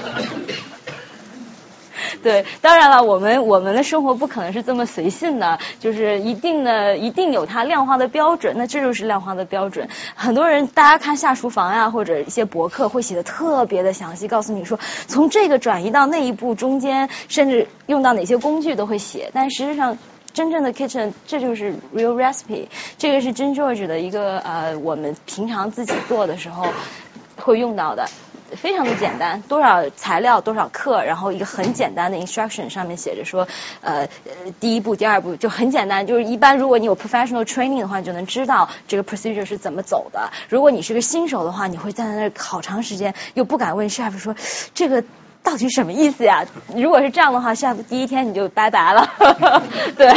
[2.24, 9.90] 对，当然了，我们我们的生活不可能是这么随性的，就是一定的一定有它量化的标准，那这就是量化的标准。
[10.14, 19.30] 很多人大家看下厨房呀，或者一些博客会写的特别的详细，告诉你说从这个转移到那一步中间，甚至用到哪些工具都会写。
[19.34, 19.98] 但实际上，
[20.32, 26.68] 真正的 kitchen 这就是 real recipe，这个是真 George 的一个呃，我们平常自己做的时候
[27.36, 28.06] 会用到的。
[28.56, 33.46] 非常的简单，多少材料多少克，然后一个很简单的 instruction 上面写着说，
[33.80, 34.08] 呃，
[34.60, 40.30] 第一步第二步就很简单，就是一般如果你有 professional training 的话，你就能知道这个 procedure 是怎么走的。
[40.48, 44.34] 如果你是个新手的话，你会站在那儿好长时间，又不敢问 chef 说
[44.74, 45.04] 这个
[45.42, 46.46] 到底什么意思呀？
[46.74, 49.10] 如果是这样的话，chef 第一天你就拜拜了。
[49.96, 50.08] 对，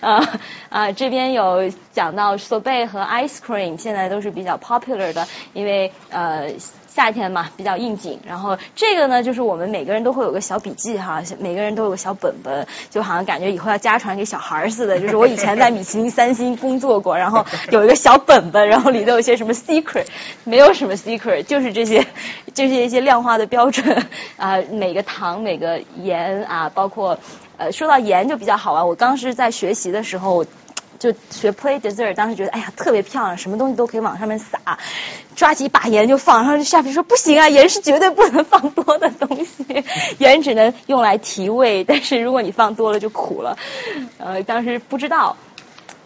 [0.00, 0.28] 啊
[0.68, 6.50] 啊，这边有讲到 sorbet 和 ice cream 现在都是比较 popular 的，因为呃。
[6.94, 8.20] 夏天嘛，比较应景。
[8.26, 15.00] 然后这个呢，就是我们每个人都会有个小笔记哈，每个人都有个小本本，就好像感觉以后要家传给小孩似的。
[15.00, 20.06] 就是我以前在米其林三星工作过，然后有一个小本本，然后里头有些什么 secret，
[20.44, 22.06] 没有什么 secret，就是这些，
[22.52, 24.06] 就是一些量化的标准
[24.36, 27.18] 啊，每个糖、每个盐啊，包括
[27.56, 28.86] 呃，说到盐就比较好玩。
[28.86, 30.44] 我当时在学习的时候。
[30.98, 34.78] 就学 play dessert，当时觉得哎呀特别漂亮，什么东西都可以往上面撒，
[35.36, 39.84] 抓起一把盐就放，然后下边说不行啊，盐是绝对不能放多的东西，
[40.18, 43.58] 盐只能用来提味，但是如果你放多了就苦了。
[44.18, 45.36] 呃，当时不知道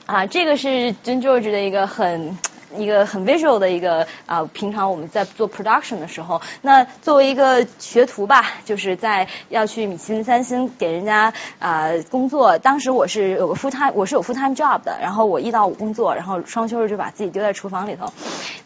[0.07, 2.37] 啊，这个是 g i n g e r 的一个很。
[2.77, 12.59] 一个很 visual 的一个啊，平常我们在做 production 的时候，那作为一个学徒吧，就是在要去米其林三星给人家啊工作。
[12.59, 18.13] 当时我是有个 full time，我是有 full time job 的，然后我一到五工作，然后双休日就把自己丢在厨房里头。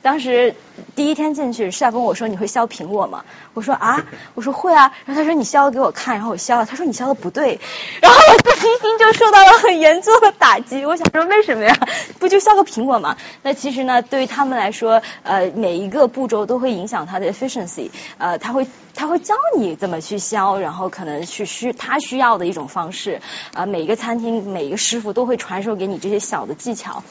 [0.02, 0.54] 当时
[0.96, 4.02] 第一天进去，师傅问我说：“你会削苹果吗？”我说：“啊，
[4.34, 7.60] 我说会啊。”然后他说：“你削给我看。”然后我削了，他说：“你削的不对。”
[8.00, 10.86] 然后我自信心就受到了很严重的打击。
[10.86, 11.76] 我想说为什么呀？
[12.18, 13.16] 不就削个苹果吗？
[13.42, 13.89] 那其实呢？
[13.90, 23.20] 呢，对于他们来说，呃，每一个步骤都会影响它的 efficiency，呃，他会他会教你怎么去削，然后可能去需他需要的一种方式，
[23.52, 27.02] 啊，每一个餐厅每一个师傅都会传授给你这些小的技巧。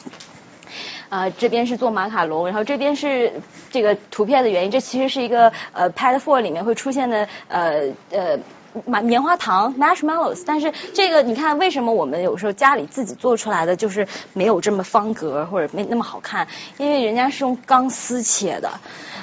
[1.10, 8.38] 啊，这边是做马卡龙，然后这边是这个图片的原因，这其实是一个呃 Pad Four 里面会出现的呃呃。
[8.86, 16.46] 棉棉花糖 marshmallows，但是这个你看，为什么我们有时候家里自己做出来的就是没有这么方格或者没那么好看？
[16.78, 18.70] 因为人家是用钢丝切的，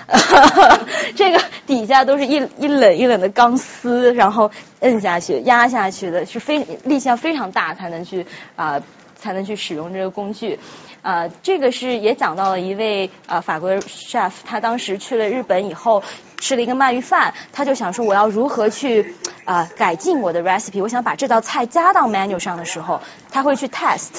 [1.15, 4.52] 这个底下都是一一冷一冷的钢丝，然后
[4.82, 8.26] 摁下去压下去的，是非力气要非常大才能去
[8.56, 8.82] 啊
[9.19, 10.60] 才能去使用这个工具。
[11.08, 16.04] 啊，这个是也讲到了一位啊法国 chef，他当时去了日本以后
[16.38, 19.16] 吃了一个鳗鱼饭，他就想说我要如何去
[19.46, 23.00] 啊改进我的 recipe，我想把这道菜加到 menu 上的时候，
[23.32, 24.10] 他会去 test，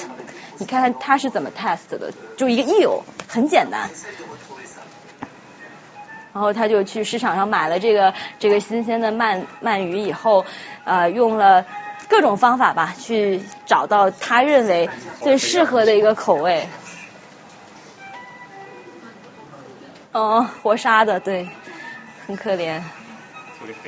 [0.57, 3.87] 你看看他是怎么 test 的，就一个 eel，很简单，
[6.33, 10.43] 然后他就去市场上买了这个这个新鲜的鳗鳗鱼以后，
[10.85, 11.63] 呃用了。
[12.09, 14.89] 各种方法吧，去找到他认为
[15.21, 16.67] 最适合的一个口味。
[20.11, 21.47] 哦，活杀的，对，
[22.25, 22.81] 很可怜。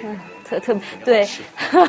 [0.03, 1.27] 嗯，特特对。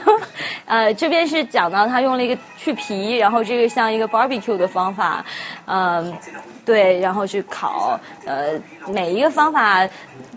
[0.66, 5.26] 呃，这边是讲到他用了一个去皮，然后这个像一个 barbecue 的方法，
[5.66, 6.16] 嗯，
[6.64, 8.00] 对，然后去烤。
[8.24, 9.90] 呃，每一个方法，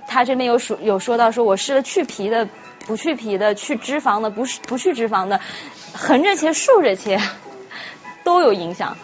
[0.05, 2.49] 他这边有说有说到，说我试了去皮的。
[2.85, 5.39] 不去皮的，去脂肪的，不是不去脂肪的，
[5.93, 7.19] 横着切、竖着切
[8.23, 8.95] 都有影响。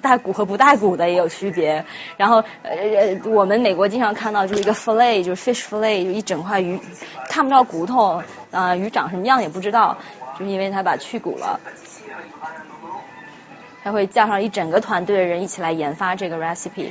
[0.00, 1.84] 带骨和不带骨的也有区别。
[2.16, 6.80] 然后呃，我们美国经常看到就是一个 fillet，就是 fish fillet，就一整块鱼，
[7.28, 8.20] 看不到骨头
[8.50, 9.96] 啊，鱼长什么样也不知道，
[10.38, 11.60] 就是因为他把去骨了。
[13.84, 16.90] 他会叫上一整个团队的人一起来研发这个 recipe。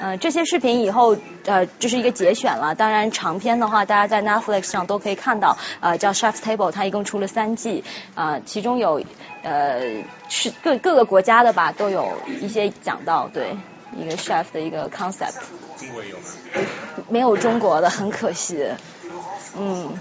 [0.00, 2.74] 呃，这些视频以后呃，这是一个节选了。
[2.74, 5.58] 当然，长篇的话，大家在 Netflix 上都可以看到。
[5.80, 7.84] 呃，叫 Chef's Table，它一共出了三季。
[8.14, 9.02] 啊，其中有
[9.42, 13.56] 呃是各各个国家的吧，都有一些讲到对
[13.94, 15.34] 一个 chef 的一个 concept。
[15.78, 16.22] 中国有吗？
[17.08, 18.66] 没有中国的，很可惜。
[19.58, 19.92] 嗯。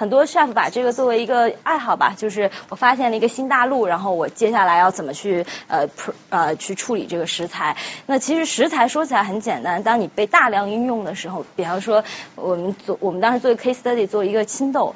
[0.00, 5.86] 很多 chef 把这个作为一个爱好吧，就是我发现了一个新大陆，然后我接下来要怎么去呃
[6.30, 7.76] 呃去处理这个食材。
[8.06, 12.02] 那其实食材说起来很简单，当你被大量应用的时候，比方说
[12.34, 14.94] 我们做我们当时做一个 case study 做一个青豆，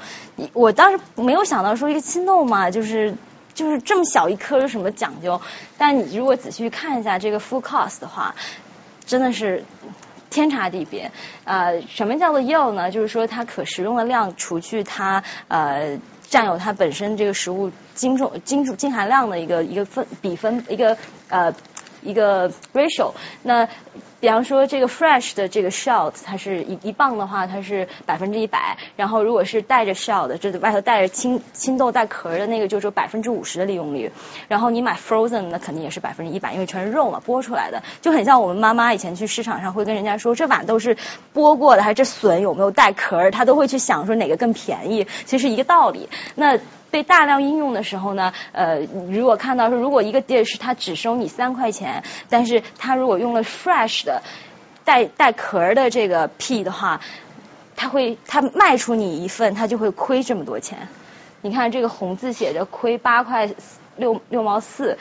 [0.54, 3.14] 我当时没有想到说一个青豆嘛，就是
[3.52, 5.38] 就是这么小一颗有什么讲究？
[5.76, 8.34] 但你如果仔细看一下这个 full cost 的话，
[9.04, 9.64] 真的是。
[10.34, 11.12] 天差地别，
[11.44, 12.90] 呃，什么叫做药呢？
[12.90, 15.96] 就是说它可食用的量除去它呃
[16.28, 20.98] 占有它本身这个食物精重精重精含量的一个一个分比分一个
[21.28, 21.54] 呃
[22.02, 23.12] 一个 ratio。
[23.44, 23.68] 那
[24.24, 28.78] 比方说这个 fresh 的这个 shell，它是一一磅的话，它是百分之一百。
[28.96, 34.10] 然后如果是带着 shell 的，就是外头带着青青豆带壳的那个，就是百分之五十的利用率。
[34.48, 40.96] 然后你买 frozen，那肯定也是百分之一百，因为全是肉嘛，剥出来的，就很像我们妈妈以前去市场上会跟人家说，这碗都是
[41.34, 43.30] 剥过的，还是这笋有没有带壳？
[43.30, 46.08] 她都会去想说哪个更便宜，其实一个道理。
[46.34, 46.58] 那
[46.94, 48.78] 被大量应用的时候呢，呃，
[49.10, 54.22] 如果看到说，如果一个 dish 它只收你三块钱，但是它如果用了 fresh 的
[54.84, 57.00] 带带壳的这个 p 的话，
[57.74, 60.86] 它会它卖出你一份，它就会亏这么多钱。
[61.42, 63.50] 你看这个红字写着亏八块
[63.96, 64.96] 六六毛四，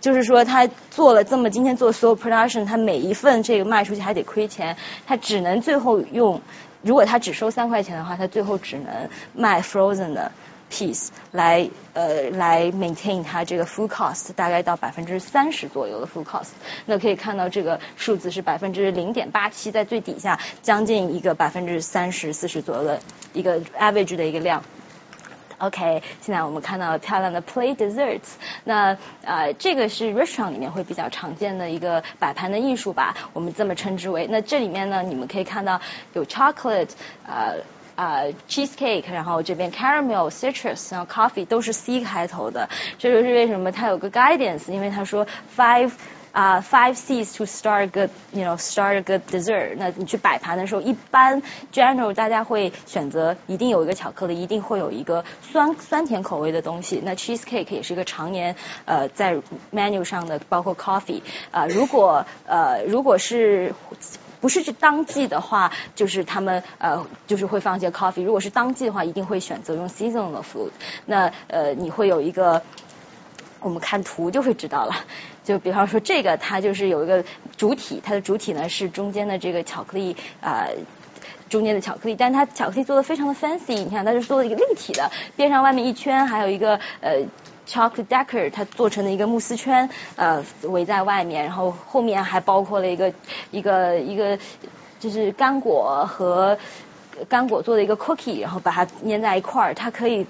[0.00, 6.40] 就是说他做了这么今天做所有 production，他每一份这个卖出去还得亏钱，他只能最后用，
[6.80, 10.32] 如果他只收三块钱的话，他最后只能卖 frozen 的。
[10.72, 16.52] Piece 来呃来 maintain 它这个 food cost 大概到百分之三十左右的 food cost，
[16.86, 23.00] 那可以看到这个数字是百分之零点八七，在最底下将近一个百分之三十四十左右的
[23.34, 24.64] 一个 average 的一个量。
[25.58, 28.32] OK，现在我们看到漂亮的 play desserts，
[28.64, 34.26] 那呃这个是 restaurant 里面会比较常见的一个摆盘的艺术吧，我们这么称之为。
[34.26, 35.82] 那这里面呢，你们可以看到
[36.14, 36.88] 有 chocolate
[37.26, 37.58] 呃。
[37.94, 45.90] 啊，cheesecake，然后这边 caramel，citrus，然后 coffee 都是 C 开头的，这就是为什么它有个 guidance，因为他说 five
[46.32, 49.74] 啊 five C's to start a good，you know start a good dessert。
[49.76, 57.02] 那你去摆盘的时候，一般 general 大家会选择一定有一个巧克力，一定会有一个酸酸甜口味的东西。
[57.04, 58.56] 那 cheesecake 也是一个常年
[58.86, 59.36] 呃在
[59.74, 61.20] menu 上的，包括 coffee。
[61.50, 63.74] 啊，如果呃如果是
[64.42, 68.22] 不是当季的话，就是他们呃就是会放一些 coffee。
[68.22, 70.72] 如果是当季的话，一定会选择用 seasonal food。
[71.06, 72.60] 那呃你会有一个，
[73.60, 74.94] 我们看图就会知道了。
[75.44, 77.24] 就比方说这个，它就是有一个
[77.56, 80.66] 主体，它的主体呢是中间的这个巧克力啊。
[81.48, 87.18] 中间的巧克力，但是它巧克力做的非常的 fancy，你看它是做了一个立体的，边上外面一圈还有一个呃
[87.66, 93.12] chocolate decor，它做成了一个慕斯圈呃围在外面，然后后面还包括了一个
[93.50, 94.38] 一个一个
[95.00, 96.58] 就是干果和
[97.28, 100.26] 干果做的一个 cookie，然后把它粘在一块儿，它可以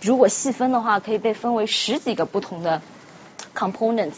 [0.00, 2.80] 如果细分的话，可以被分为十几个不同的。
[3.54, 4.14] components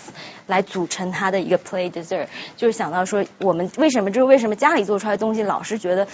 [0.47, 6.07] 来组成它的一个 play dessert，就是想到说我们为什么就是为什么家里做出来的东西老是觉得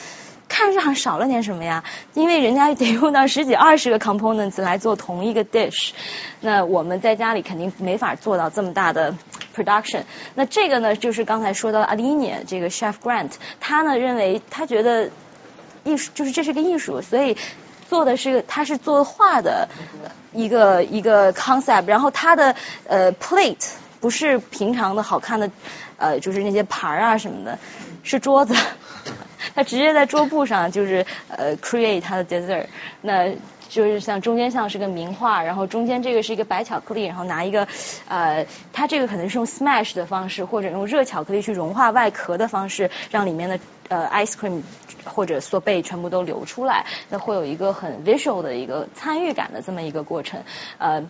[0.50, 1.84] 看上少了点什么呀？
[2.12, 5.92] 因为人家得用到十几二十个 components 来做同一个 dish，
[6.42, 9.14] 那我们在家里肯定没法做到这么大的
[9.56, 10.02] production。
[10.34, 15.08] 那这个呢，就是刚才说到 Aline 这个 chef Grant，他呢认为他觉得
[15.84, 17.38] 艺术就是这是个艺术，所以。
[17.88, 19.68] 做的是，他是做画的
[20.32, 22.54] 一个一个 concept，然后他的
[22.86, 23.68] 呃 plate
[23.98, 25.50] 不是平常的好看的
[25.96, 27.58] 呃就是那些盘啊什么的，
[28.04, 28.54] 是桌子，
[29.54, 32.66] 他直接在桌布上就是呃 create 他的 dessert，
[33.00, 33.34] 那
[33.68, 37.66] 就是像中间像是个名画，然后中间这个是一个白巧克力，然后拿一个
[38.08, 44.62] 呃他这个可能是用 smash 的方式或者用热巧克力去融化外壳的方式，让里面的呃 ice cream。
[45.02, 50.42] 或者缩背全部都流出来，那会有一个很 visual 的一个参与感的这么一个过程，
[50.76, 51.02] 呃，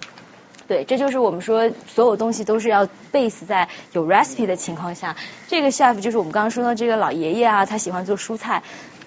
[0.70, 5.16] 对，这就是我们说所有东西都是要 base 在有 recipe 的情况下。
[5.48, 8.62] 这个 chef 就是我们刚刚说的这个老爷爷啊，他喜欢做蔬菜，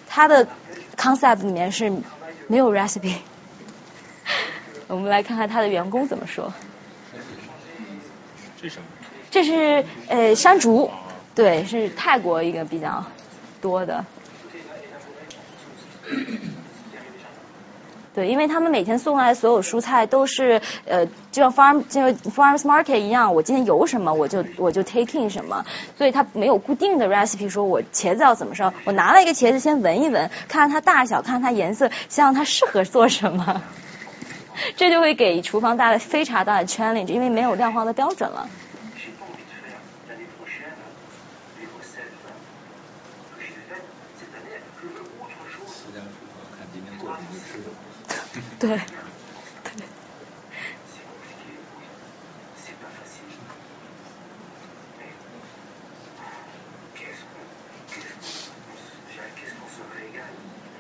[0.09, 0.45] 他的
[0.97, 1.89] concept 里面是
[2.47, 3.15] 没有 recipe。
[4.89, 6.53] 我们来看看他的员工怎么说。
[8.61, 8.85] 这是什么？
[9.31, 10.91] 这是呃山竹，
[11.33, 13.05] 对，是泰国一个比较
[13.61, 14.05] 多的。
[18.13, 25.65] 对，因为他们每天送来所有蔬菜都是呃，就像 farm 就 farmers market 一样，我今天有什么我就我就 taking 什么，
[25.97, 33.63] 所以它没有固定的 recipe，说我茄子要怎么烧，我拿了一个茄子先闻一闻，看看它大小，看看它颜色，想想它适合做什么，
[34.77, 38.47] 这就会给厨房带来非常大的 challenge，因为没有量化的标准了。
[48.63, 48.79] 对，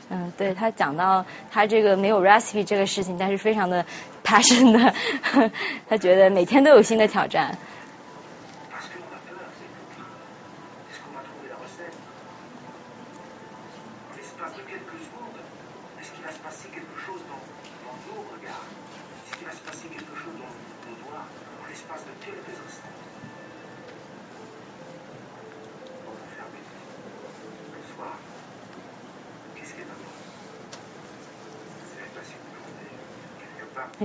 [0.09, 3.85] 嗯，对他讲到他这个没有 recipe 这个事情，但是非常的
[4.23, 4.93] passion 的，
[5.89, 7.57] 他觉得每天都有新的挑战。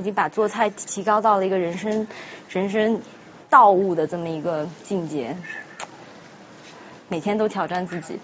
[0.09, 2.07] 经把做菜提高到了一个人生
[2.49, 3.01] 人生
[3.51, 5.37] 道悟的这么一个境界，
[7.09, 8.19] 每天都挑战自己。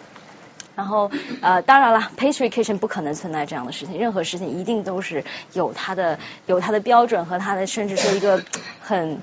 [0.75, 8.43] 然后呃，当然了，pastry kitchen 不可能存在这样的事情，任何事情一定都是有它的有它的标准和它的，甚至说一个
[8.81, 9.21] 很。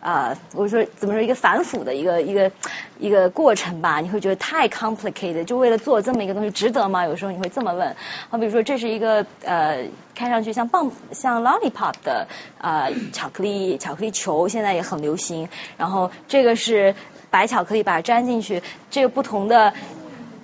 [0.00, 2.52] 啊，我说怎么说一个反腐的一个一个
[2.98, 4.00] 一个过程吧？
[4.00, 7.04] 你会觉得太 complicated，就为了做这么一个东西，值得吗？
[7.04, 7.96] 有时候你会这么问。
[8.30, 9.84] 好，比如说这是一个呃，
[10.14, 15.48] 看上去像棒像 lollipop 的呃巧克力巧克力球，现在也很流行。
[15.76, 16.94] 然后这个是
[17.30, 19.74] 白巧克力，把它粘进去，这个不同的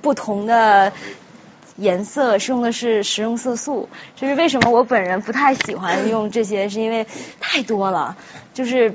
[0.02, 0.92] 不同的
[1.76, 3.88] 颜色是用的是食用色素。
[4.16, 7.06] 就是为什么我本人不太喜欢用这些，是因为
[7.40, 8.16] 太多了，
[8.52, 8.92] 就是。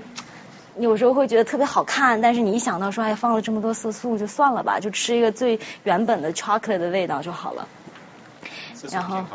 [0.78, 7.68] 有时候会觉得特别好看，但是你一想到说哎放了这么多色素，就算了吧，就吃一个最原本的 chocolate 的味道就好了。
[8.92, 9.26] 然后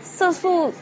[0.00, 0.72] 色素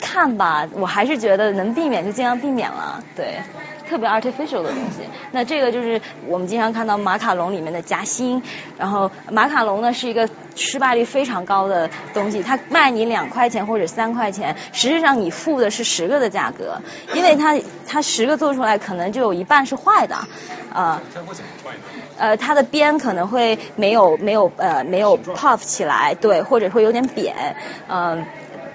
[0.00, 3.40] 看吧，我还是觉得能避免就尽量避免了，对。
[3.88, 8.42] 特别 artificial 的东西，那这个就是我们经常看到马卡龙里面的夹心，
[8.76, 16.80] 然后马卡龙呢是一个失败率非常高的东西，它卖你两块钱或者三块钱，实际上你付的是十个的价格，
[17.14, 17.56] 因为它
[17.86, 20.16] 它十个做出来可能就有一半是坏的，
[20.72, 21.00] 啊，
[22.18, 27.54] 呃，它的边可能会没有没有呃没有 puff 起来，对，或者会有点扁，
[27.88, 28.26] 嗯。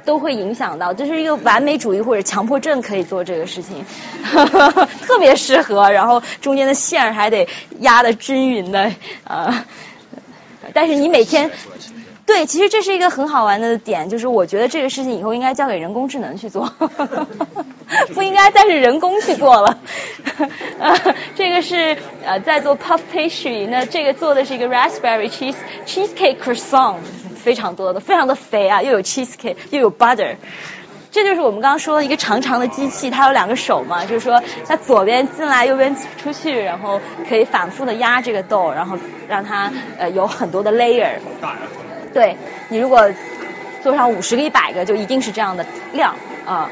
[0.05, 3.85] 都会影响到，这是一个完美主义或者强迫症可以做这个事情，
[5.05, 5.91] 特别适合。
[5.91, 7.47] 然后中间的线还得
[7.79, 8.91] 压的均匀的，
[9.23, 9.65] 啊，
[10.73, 11.51] 但是你每天。
[12.33, 16.71] 对，其实这是一个很好玩的点，就是我觉得这个事情以后应该交给人工智能去做，
[18.15, 19.77] 不应该再是人工去做了。
[21.35, 25.55] 这个是呃在做 puff pastry，那这个做的是一个 raspberry cheese
[25.85, 26.95] cheesecake croissant，
[27.35, 30.37] 非常多的，非常的肥啊，又有 cheesecake 又有 butter。
[31.11, 35.93] 这就是我们刚刚说的一个长长的机器，它有两个手嘛，就是说它左边进来，右边
[36.23, 38.97] 出去，然后可以反复的压这个豆，然后
[39.27, 41.19] 让它呃有很多的 layer。
[42.13, 42.35] 对
[42.69, 43.09] 你如果
[43.81, 46.15] 做上五十个、一百个，就一定是这样的量
[46.45, 46.69] 啊。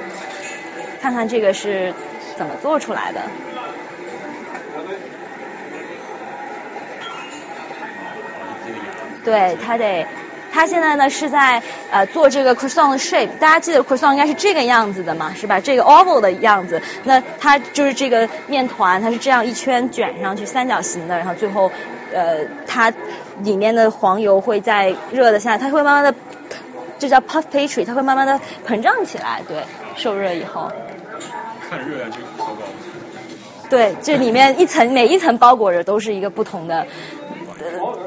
[1.02, 1.94] 看看这个是
[2.38, 3.22] 怎么做出来的。
[9.24, 10.06] 对，它得，
[10.52, 11.61] 它现在呢是在
[11.91, 13.30] 呃做这个 croissant shape。
[13.40, 15.60] 大家记得 croissant 应该是这个样子的嘛，是吧？
[15.60, 16.82] 这个 oval 的样子。
[17.03, 21.72] 那它就是这个面团，它是这样一圈卷上去，三角形的，然后最后
[22.14, 22.94] 呃它。
[23.44, 26.16] 里面的黄油会在热的下，它会慢慢的，
[26.98, 29.64] 这叫 puff pastry，它会慢慢的膨胀起来，对，
[29.95, 30.72] 受热以后。
[31.70, 32.61] 看热量就烧高。
[33.70, 36.88] 对，这里面一层每一层包裹着都是一个不同的，
[37.60, 37.98] 呃，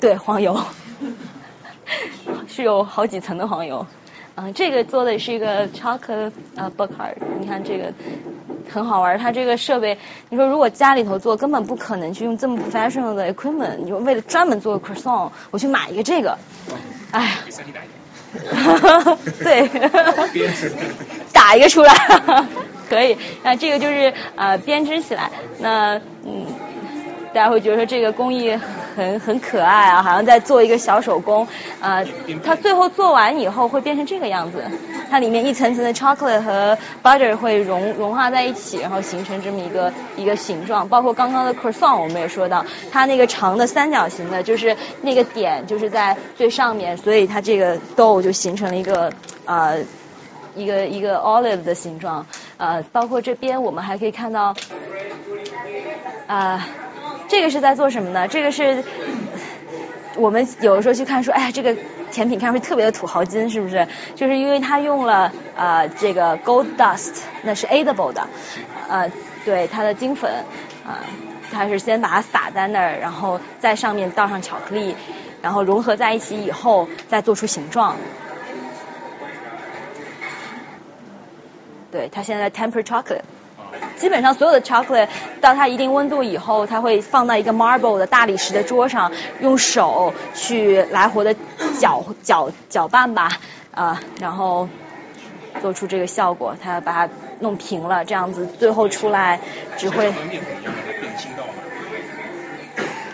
[0.00, 0.60] 对，黄油，
[2.48, 3.86] 是有好几层的黄油。
[4.36, 7.92] 嗯，这个做的是一个 chocolate 呃 b o o k a r d 你看这个。
[8.68, 9.96] 很好玩，它这个设备，
[10.28, 13.76] 你说如果家里头做，根本不可能去用这么 professional 的 equipment。
[13.76, 16.36] 你说为了专门做 croissant，我去买一个这个，
[17.12, 17.30] 哎呀，
[19.38, 19.68] 对，
[21.32, 21.94] 打一个出来，
[22.90, 23.16] 可以。
[23.44, 25.30] 那这个就是呃编织起来，
[25.60, 26.44] 那嗯。
[27.36, 28.58] 大家会觉得说这个工艺
[28.96, 31.46] 很很可爱啊，好像在做一个小手工
[31.80, 32.02] 啊。
[32.42, 34.64] 它最后做完以后会变成这个样子，
[35.10, 40.88] 它里面一层层的 chocolate 和 butter 会融融化在一起，然后形成这么一个一个形状。
[40.88, 49.12] 包括刚刚的 croissant 我们也说到，它那个长的三角形的，就是那个点就是在最上面，所以它这个 dough 就形成了一个
[49.44, 49.76] 呃
[50.54, 52.24] 一个一个 olive 的形状。
[52.56, 54.56] 呃，包括这边我们还可以看到
[56.26, 56.66] 啊。
[57.28, 58.28] 这个是在做什么呢？
[58.28, 58.84] 这个是
[60.16, 61.76] 我们有的时候去看说，哎呀，这个
[62.10, 63.88] 甜品看上去特别的土豪金，是不是？
[64.14, 68.30] 就是因为它用了呃这个 gold dust，那是 edible 的，
[68.88, 69.12] 呃，
[69.44, 70.46] 对，它的金粉
[70.82, 71.10] 啊，
[71.50, 74.96] 它是先把它撒在那儿，然后在上面倒上巧克力，
[75.42, 77.98] 然后融合在一起以后，再做出形状。
[81.90, 83.22] 对，它现在 temper chocolate。
[83.98, 85.08] 基本上所有的 chocolate
[85.40, 89.10] 到它一定温度以后，它会放到一个 marble 的大理石的桌上，
[89.40, 91.34] 用手去来回的
[91.78, 93.38] 搅搅搅拌吧，
[93.74, 94.68] 啊，然后
[95.60, 96.56] 做出这个效果。
[96.62, 99.40] 它把它弄平了，这样子最后出来
[99.76, 100.12] 只会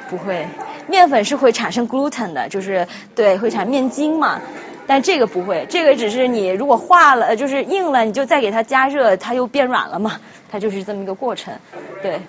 [0.09, 0.46] 不会，
[0.88, 4.40] 面粉是会产生 gluten 的，就是对会产面筋嘛。
[4.86, 10.20] 但这个不会，这个只是你如果化了，就是硬了，你就再给它加热，它又变软了嘛。
[10.50, 11.54] 它就是这么一个过程，
[12.02, 12.20] 对。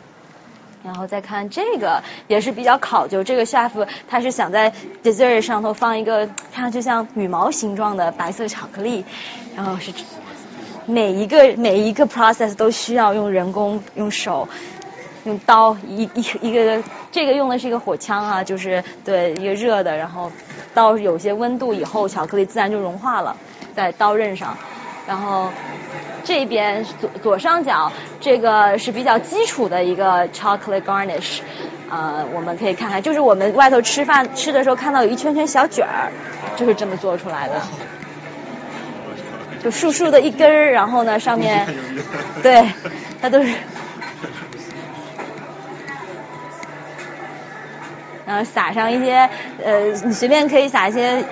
[0.86, 9.06] 然后再看这个也是比较考究，这个 chef 他是想在 dessert 上头放一个看上去像羽毛形状的白色巧克力，
[9.56, 9.94] 然后是
[10.86, 14.50] 每一个每一个 process 都需要用人工用手
[15.26, 20.32] 用刀一一一个这个用的是一个火枪啊，就是对一个热的，然后
[20.74, 23.36] 到有些温度以后，巧克力自然就融化了
[23.76, 24.58] 在刀刃上，
[25.08, 25.50] 然后。
[26.26, 27.92] 这边左左上角
[28.22, 31.40] 这个是比较基础的一个 chocolate garnish，
[31.90, 36.14] 呃，我们可以看看，就是我们外头吃饭吃的时候看到有一圈圈小卷儿，
[36.56, 37.62] 就是这么做出来的，
[39.62, 41.68] 就 竖竖的一根儿，然后呢上面，
[42.42, 42.66] 对，
[43.22, 43.54] 它都是，
[48.42, 49.30] 撒上一些，
[49.62, 51.26] 呃，你随便可以撒一些。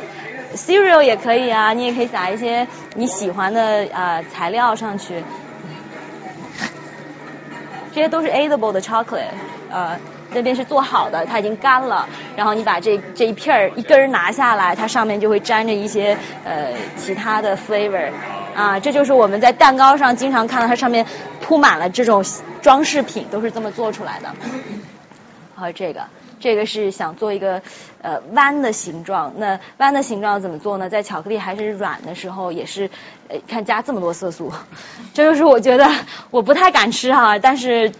[0.53, 5.23] cereal 也可以啊，你也可以撒一些你喜欢的啊材料上去，
[7.95, 9.31] 这些都是 edible 的 chocolate，
[9.71, 9.97] 呃，
[10.33, 12.05] 那边是做好的，它已经干了，
[12.35, 18.09] 然后你把这这一片儿一根儿拿下来，它上面就会沾着一些呃其他的 flavor，
[18.53, 21.05] 啊，这就是我们在蛋糕上经常看到它上面
[21.39, 22.25] 铺满了这种
[22.61, 24.35] 装饰品，都是这么做出来的，
[25.55, 26.01] 还有这个。
[26.41, 27.61] 这个是想做一个
[28.01, 30.89] 呃弯的形状，那弯的形状怎么做呢？
[30.89, 32.89] 在巧克力还是软的时候，也是
[33.29, 34.51] 呃看加这么多色素，
[35.13, 35.89] 这就是我觉得
[36.31, 37.93] 我不太敢吃哈，但是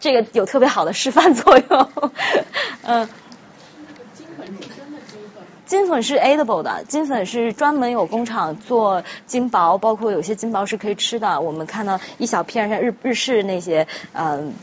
[0.00, 1.88] 这个有特别好的示范作用，
[2.82, 3.08] 嗯。
[4.14, 5.42] 金粉是真的金粉？
[5.66, 11.40] 金粉是 edible 的，金粉是专门有工厂做金箔，包括有些金箔是可以吃的。
[11.40, 14.54] 我们看到一小片像日日式那些，嗯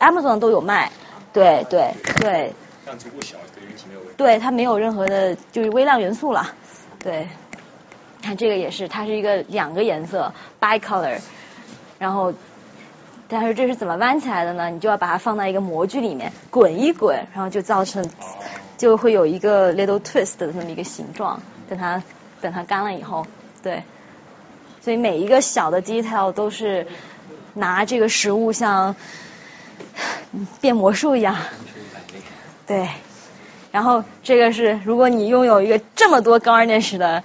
[0.00, 0.90] ，Amazon 都有卖。
[1.34, 2.52] 对对对，
[2.86, 4.14] 量足够小，对人体没有问题。
[4.16, 6.54] 对，它没有任何的，就是微量元素了。
[7.00, 7.28] 对，
[8.22, 11.18] 看这个也是，它是一个两个颜色 bicolor，
[11.98, 12.32] 然后，
[13.28, 14.70] 但是这是怎么弯起来的呢？
[14.70, 18.08] 你就要把它放到一个模具里面滚一滚，然后就造成
[18.78, 21.42] 就会有一个 little twist 的这么一个形状。
[21.68, 22.02] 等它
[22.40, 23.26] 等它干了以后，
[23.62, 23.82] 对，
[24.80, 26.86] 所以每一个小的 detail 都是
[27.54, 28.94] 拿这个食物像
[30.60, 31.36] 变魔术一样。
[32.66, 32.88] 对，
[33.72, 37.22] 然后这个是如果你拥有一个这么多 garnish 的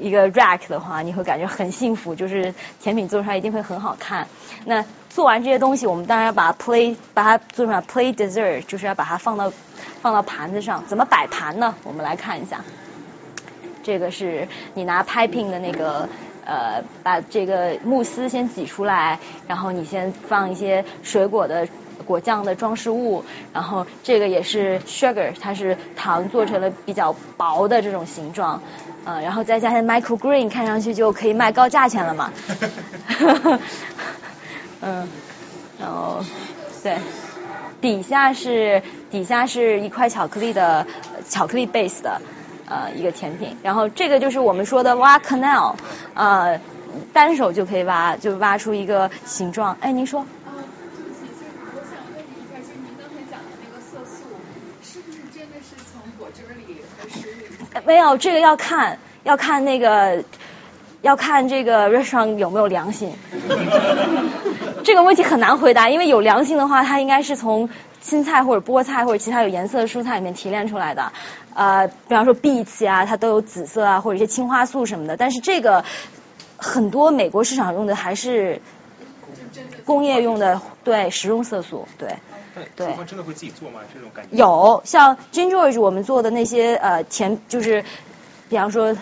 [0.00, 4.26] 一个 rack 的话，你会感觉很幸福，就是甜品做出来一定会很好看。
[4.64, 9.52] 那做完这些东西，我们当然要把 play 把它做成 play dessert，就是要把它放到
[10.02, 10.84] 放到盘子上。
[10.86, 11.74] 怎么摆盘呢？
[11.84, 12.64] 我们来看一下。
[13.82, 16.08] 这个是你拿 piping 的那个
[16.44, 19.18] 呃，把这个慕斯先挤出来，
[19.48, 21.66] 然后你先放一些水果的
[22.10, 28.60] 果酱的装饰物，然后这个也是 sugar，它是糖做成了比较薄的这种形状，
[29.04, 32.32] 呃，然后再加上 microgreen，看上去就可以卖高价钱了嘛。
[34.82, 35.08] 嗯，
[35.78, 36.24] 然后
[36.82, 36.98] 对，
[37.80, 38.82] 底下是
[39.12, 40.84] 底下是一块巧克力的
[41.28, 42.20] 巧克力 base 的。
[42.72, 45.74] 呃，一个甜品，然后这个就是我们说的挖 canal，
[46.14, 46.60] 呃，
[47.12, 49.76] 单手就可以挖，就挖出一个形状。
[49.80, 50.20] 哎，您说？
[50.20, 50.54] 啊，
[50.94, 51.26] 对不起，
[51.74, 54.22] 我想问您一下，就您刚才讲的那个色素，
[54.84, 57.58] 是不是真的是从果汁里和食物里？
[57.86, 60.24] 没有，这个要看，要看那个，
[61.02, 63.12] 要看这个 restaurant 有没有良心。
[64.82, 67.68] 这个问题很难回答，因为有良心的话，它应该是从
[68.00, 71.12] 青菜或者菠菜或者其他有颜色的蔬菜里面提炼出来的。
[71.54, 75.16] 呃，比方说 beets 啊，它都有紫色啊，或者一些青花素什么的。
[75.16, 75.84] 但是这个
[76.56, 78.60] 很多美国市场用的还是
[79.84, 82.16] 工业用的，对食用色素，对。
[82.76, 82.86] 对。
[82.86, 83.80] 厨房真的会自己做吗？
[83.92, 84.36] 这种感觉？
[84.36, 87.84] 有，像 Ginger 我们做的那些呃甜，就是
[88.48, 88.94] 比方说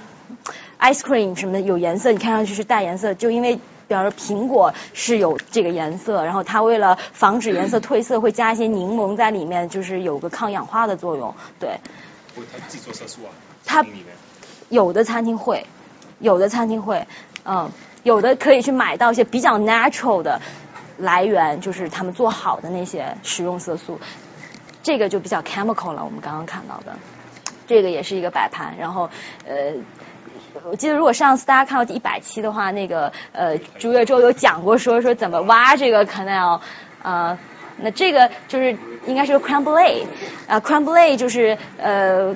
[0.78, 11.78] ice cream 什么的有颜色，你看上去是带颜色，就因为比方说苹果是有这个颜色，然后它为了防止颜色褪色，会加一些柠檬在里面，就是有个抗氧化的作用，对。
[12.52, 13.30] 他自己做色素啊？
[13.66, 13.84] 他
[14.68, 15.66] 有的餐厅会，
[16.20, 17.08] 有的餐厅会，
[17.44, 17.68] 嗯，
[18.04, 20.40] 有的可以去买到一些比较 natural 的
[20.98, 24.00] 来源，就是他们做好的那些食用色素，
[24.82, 26.04] 这个就比较 chemical 了。
[26.04, 26.96] 我们刚刚看到的，
[27.66, 28.76] 这个也是一个摆盘。
[28.78, 29.08] 然后，
[29.46, 29.72] 呃，
[30.64, 36.60] 我记得如果上次大家看到第一百期的话，那个呃，朱月洲有讲过说说怎么挖这个 canal
[37.02, 37.38] 啊。
[37.80, 38.76] 那这个就是
[39.06, 40.04] 应该是个 crumble，
[40.48, 42.34] 啊 crumble 就是呃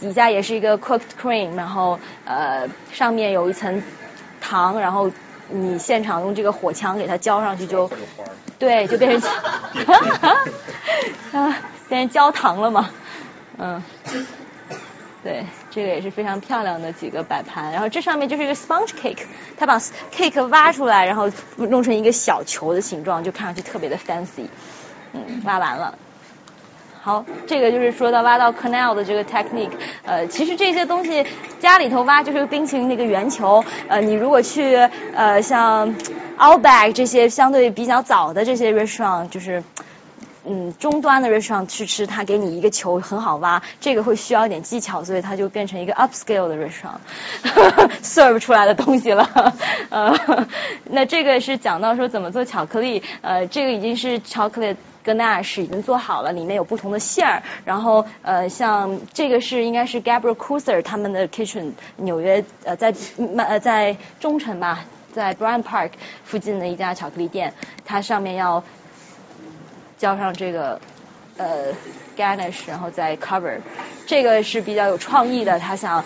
[0.00, 3.82] 底下也是一个 cooked cream，然后呃上面有一层
[4.40, 5.10] 糖，然后
[5.52, 7.90] 你现场用这个火枪给它浇上去就，
[8.58, 9.30] 对，就变成
[11.32, 11.56] 啊
[11.88, 12.90] 变成焦糖了嘛，
[13.58, 13.82] 嗯，
[15.22, 19.24] 对，这个也是非常漂亮的几个摆盘，然后这上面就是一个 sponge cake，
[19.56, 24.46] 它把 cake 挖出来，然后弄成一个小球的形状，就看上去特别的 fancy。
[25.12, 25.98] 嗯，挖完了。
[27.02, 29.70] 好，这个就是说到挖到 canal 的这个 technique。
[30.04, 31.24] 呃，其实这些东西
[31.58, 33.64] 家里头挖就是冰淇淋那个圆球。
[33.88, 34.76] 呃，你如果去
[35.14, 35.94] 呃像
[36.38, 39.62] Outback 这些相对比较早的这些 restaurant，就是
[40.44, 43.62] 嗯中端的 restaurant 去吃，他给你一个球很好挖。
[43.80, 47.00] 这个会需要一点技巧，所以它就变成一个 upscale 的 restaurant
[48.02, 49.54] serve 出来的东西了。
[49.90, 50.46] 呃，
[50.84, 53.02] 那这个是讲到说怎么做巧克力。
[53.20, 54.76] 呃，这个已经是巧克力。
[55.02, 57.42] ganache 已经做好了，里面有不同的馅儿。
[57.64, 62.94] 然后呃，像这个是应该是 Gabriel Cruiser 他们的 kitchen，纽约呃在
[63.38, 64.84] 呃在中城吧，
[65.14, 65.92] 在 bryan Park
[66.24, 67.54] 附近的一家巧克力店，
[67.86, 68.62] 它上面要
[70.00, 70.80] 浇上这个
[71.36, 71.66] 呃
[72.16, 73.58] ganache，然后再 cover。
[74.06, 76.02] 这个是比较有创意的，他想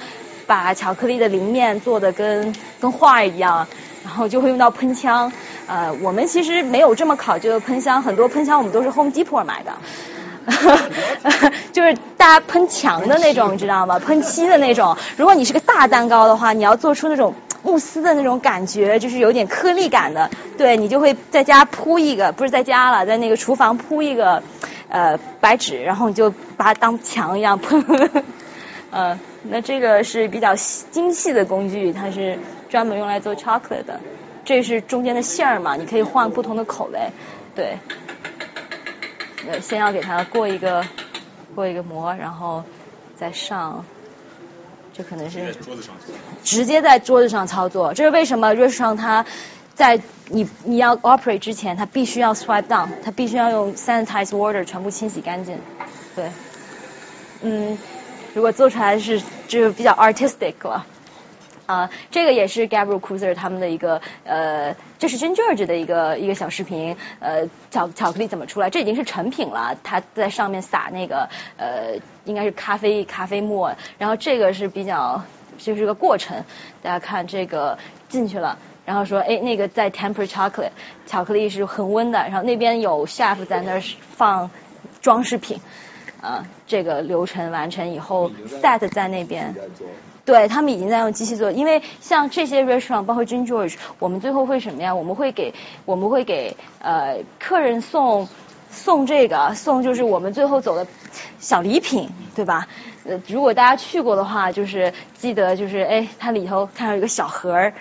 [0.48, 3.68] 把巧克力的淋面做的跟跟画一样，
[4.04, 5.32] 然后就会用到喷枪。
[5.68, 9.72] 呃，我们其实没有这么考究的喷枪，很多喷枪我们都是 Home Depot 买的，
[11.72, 14.00] 就是大家喷墙的那种，你知道吗？
[14.00, 14.96] 喷漆的那种。
[15.16, 17.32] 如果你是个大蛋糕的话，你要做出那种
[17.64, 24.42] 慕斯的那种感觉，就是有点颗粒感的，对你就会在家铺一个，不是在家了，在那个厨房铺一个
[24.88, 27.82] 呃白纸，然后你就把它当墙一样喷。
[28.92, 32.38] 呃，那这个是比较精细的工具，它是
[32.68, 33.98] 专门用来做 chocolate 的。
[34.44, 37.00] 这是中间的馅儿嘛，你可以换不同的口味，
[37.56, 37.78] 对。
[39.48, 40.84] 呃，先要给它过一个
[41.54, 42.62] 过一个膜，然后
[43.16, 43.84] 再上。
[44.96, 45.52] 这可能是
[46.44, 47.94] 直接在桌子上操作。
[47.94, 48.54] 这是为什么？
[48.54, 49.26] 瑞士上它
[49.74, 55.58] 在你你要 operate 之前，它必须要 swipe down，它必须要用 sanitize water 全部清洗干净，
[56.14, 56.30] 对。
[57.42, 57.76] 嗯，
[58.34, 60.86] 如果做出来是就比较 artistic 了。
[61.66, 68.68] 啊，这个也是 Gabriel Cruiser 他们的一个呃，这是 Jane George 的一个一个小视频，呃，巧巧克力怎么出来？
[68.68, 71.96] 这已经是成品了，他在上面撒那个呃，
[72.26, 75.22] 应该是咖啡咖啡沫，然后这个是比较
[75.58, 76.44] 就是个过程，
[76.82, 77.78] 大家看这个
[78.08, 80.70] 进去了，然后说哎那个在 temper chocolate
[81.06, 83.82] 巧克力是恒温的，然后那边有 chef 在那儿
[84.16, 84.50] 放
[85.00, 85.60] 装饰品，
[86.20, 88.30] 啊，这个流程完成以后
[88.62, 89.54] set 在那边。
[90.26, 94.94] 对他们已经在用机器做，因为像这些 restaurant，包括 Jane George，我们最后会什么呀？
[94.94, 95.52] 我们会给
[95.84, 98.26] 我们会给呃客人送
[98.74, 100.86] 送这个送就是我们最后走的
[101.38, 102.68] 小礼品，对吧？
[103.04, 107.72] 呃，如果大家去过的话，就是记得就是哎，它里头看到一个小盒儿，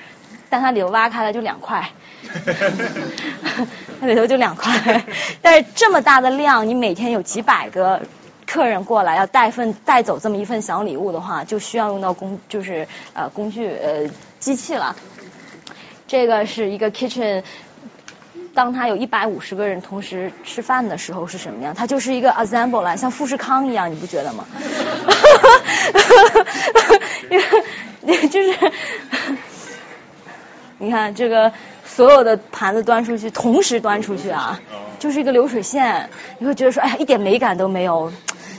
[0.49, 1.89] 但它里头挖开了就两块，
[3.99, 5.03] 它里头就两块，
[5.41, 8.01] 但是这么大的量，你每天有几百个。
[8.45, 14.07] 客人过来要带份带走这么一份小礼物的话，就需要用到工就是呃工具呃
[14.37, 14.95] 机器了。
[16.07, 17.41] 这个是一个 kitchen，
[18.53, 21.73] 当他有一百五十个人同时吃饭的时候是什么样？
[21.73, 24.45] 它就是一个 assemble 了，像富士康一样，你不觉得吗？
[24.53, 24.61] 哈
[25.11, 25.99] 哈
[26.33, 26.43] 哈
[26.73, 28.71] 哈哈就是，
[30.77, 31.51] 你看这个
[31.85, 34.59] 所有的盘子端出去，同时端出去啊，
[34.99, 38.11] 就是一个流水线，你会觉得说，哎呀，一点美感都没有。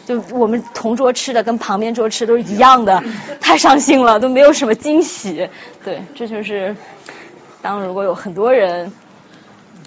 [0.06, 3.02] 就我们同桌吃的跟旁边桌吃都是一样的，
[3.40, 5.48] 太伤心了，都没有什么惊喜。
[5.82, 6.76] 对，这就是
[7.62, 8.92] 当如果有很多人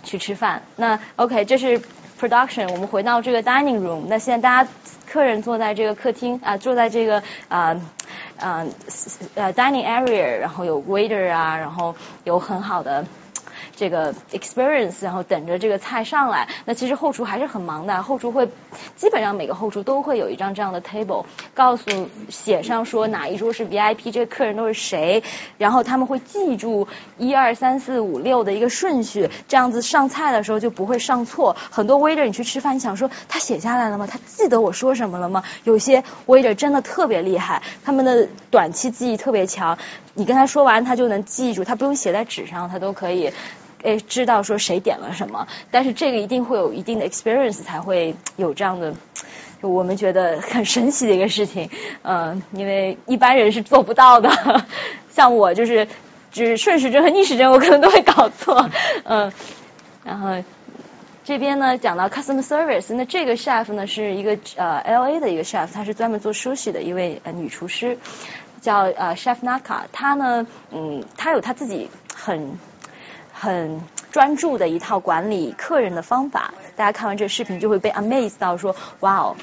[0.08, 1.82] 去吃饭，那 OK，这是
[2.20, 2.72] production。
[2.72, 4.70] 我们回到这个 dining room，那现在大家
[5.06, 7.76] 客人坐在这个客厅啊，坐在这个啊
[8.40, 8.66] 啊
[9.36, 11.94] 呃 dining area，然后有 waiter 啊，然后
[12.24, 13.06] 有很好的。
[13.78, 16.50] 这个 experience，然后等着这个菜上来。
[16.66, 18.50] 那其实后厨还是很忙的，后厨会
[18.98, 21.24] 基本上每个后厨都会有一张这样的 table，
[21.54, 25.24] 告诉写上说哪一桌是 VIP，这个客人都是谁，
[25.58, 26.88] 然后他们会记住
[27.18, 31.56] 一二三四五六的一个顺序，这样子上菜的时候就不会上错。
[31.70, 34.08] 很多 waiter 你去吃饭，你想说他写下来了吗？
[34.08, 35.44] 他记得我说什么了吗？
[35.64, 39.78] 有些 waiter 真的特别厉害，他们的短期记忆特别强，
[40.16, 43.32] 你跟他说完他就能记住，他不用写在纸上，他都可以。
[43.84, 48.94] 诶，知道说谁点了什么，但是这个一定会有一定的 experience 才会有这样的，
[49.62, 51.70] 就我们觉得很神奇的一个事情，
[52.04, 54.66] 嗯，因为一般人是做不到的，
[55.14, 55.88] 像我就是
[56.32, 58.70] 就是顺时针和逆时针我可能都会搞错，
[59.04, 59.32] 嗯，
[60.04, 60.44] 然后
[61.24, 67.98] 这边呢讲到 customer service，那这个 chef 呢是一个呃 L A 的一个 chef，他是专门做 sushi 的一位呃女厨师，
[68.62, 72.58] 叫呃 chef Naka，她呢嗯，她有她自己很。
[73.40, 73.82] 很
[74.12, 79.36] 专注的一套管理客人的方法，大家看完这个视频就会被 amaze 到，说哇哦，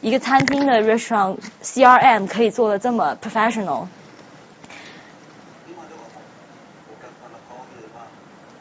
[0.00, 3.86] 一个餐厅的 restaurant CRM 可以做的这么 professional。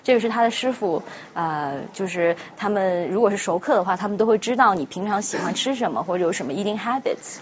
[0.04, 1.04] 这个是他的师傅，
[1.36, 7.38] 呃，就是他们如果是熟客的话，他们都会知道你平常喜欢吃什么或者有什么 eating habits。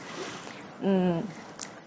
[0.82, 1.24] 嗯，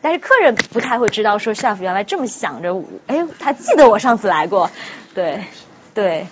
[0.03, 4.69] 但是客人不太会知道说 chef 原来这么想着，哎，他记得我上次来过。
[5.15, 5.45] 对，
[5.95, 6.27] 对。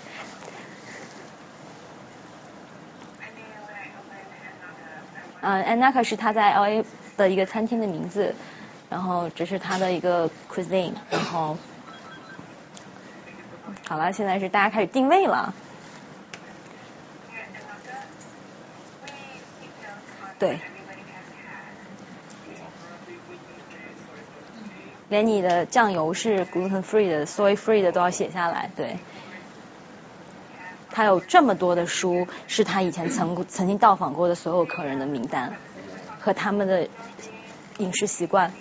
[5.43, 6.83] 嗯，Anaka 是他在 LA
[7.17, 8.35] 的一个餐厅的名字，
[8.89, 11.57] 然后这是他的一个 cuisine，然后
[13.87, 15.53] 好了，现在是大家开始定位了。
[20.37, 20.59] 对。
[25.11, 28.71] 连你的酱油是 gluten free 的，soy free 的都要写下来。
[28.77, 28.97] 对，
[30.89, 35.53] 他有这么多的书，是他以前曾 曾经到访过的所有客人的名单
[36.21, 36.87] 和他们的
[37.79, 38.53] 饮食习惯。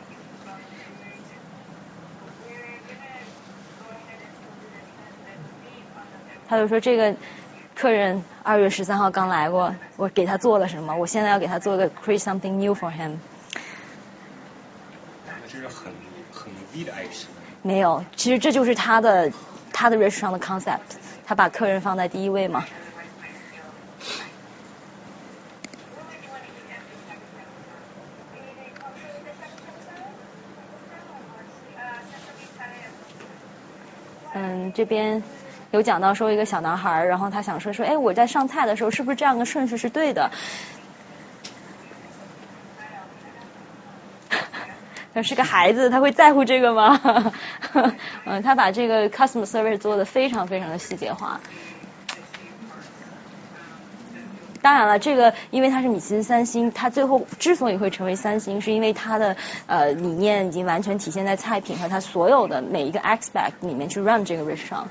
[6.48, 7.14] 他就说这个
[7.76, 10.96] 客人二月十三号刚来过，我给他做了什么？
[10.96, 13.18] 我现在要给他做个 create something new for him。
[15.46, 15.92] 这是很。
[17.62, 19.30] 没有，其实这就是他的
[19.72, 20.78] 他的 restaurant 的 concept，
[21.26, 22.64] 他把客人放在第一位嘛。
[34.32, 35.22] 嗯，这边
[35.72, 40.30] 有讲到说一个小男孩，然后他想说说，哎，我在上菜的时候是不是这样的顺序是对的？
[45.12, 47.32] 他是个孩子，他会在乎这个吗？
[48.24, 51.40] 嗯， 他把这个 customer service 做的非常非常的细节化。
[54.62, 59.34] 当然了，这个因为它是米其林三星，它最后之所以会成为三星，是因为它的
[59.66, 64.88] 呃理念已经完全体现在菜品和它所有的每一个 aspect 里面去 run 这个 restaurant。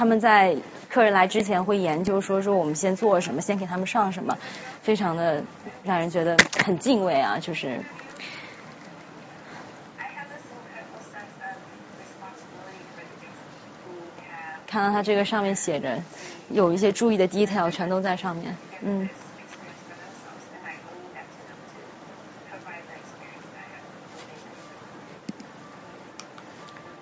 [0.00, 0.56] 他们在
[0.88, 4.38] 客人来之前会研究说说我们先做什么，先给他们上什么，
[4.80, 5.44] 非常的
[5.84, 7.78] 让人觉得很敬畏啊，就是。
[14.66, 15.98] 看到他这个上面写着，
[16.48, 19.06] 有一些注意的 detail 全都在上面，嗯。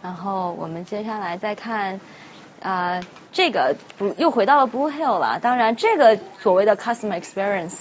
[0.02, 2.00] 然后我们接下来再看。
[2.60, 3.00] 啊，
[3.32, 5.38] 这个不又回到了 Blue Hill 了。
[5.40, 7.74] 当然，这个所谓的 customer experience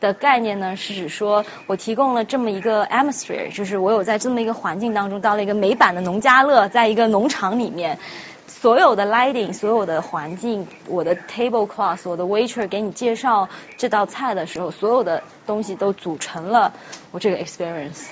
[0.00, 7.98] 的概念呢，是指说我提供了这么一个 atmosphere，就是我有在这么一个环境当中，到了一个美版的农家乐，在一个农场里面，
[8.46, 16.72] 所有的 lighting，所有的环境，我的 table cloth，我的 waiter 给你介绍这道菜的时候，所有的东西都组成了
[17.10, 18.06] 我这个 experience。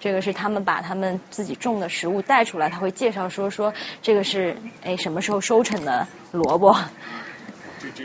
[0.00, 6.76] 这个是他们把他们自己种的食物带出来，他会介绍说说这个是哎什么时候收成的萝卜。
[7.80, 8.04] 这这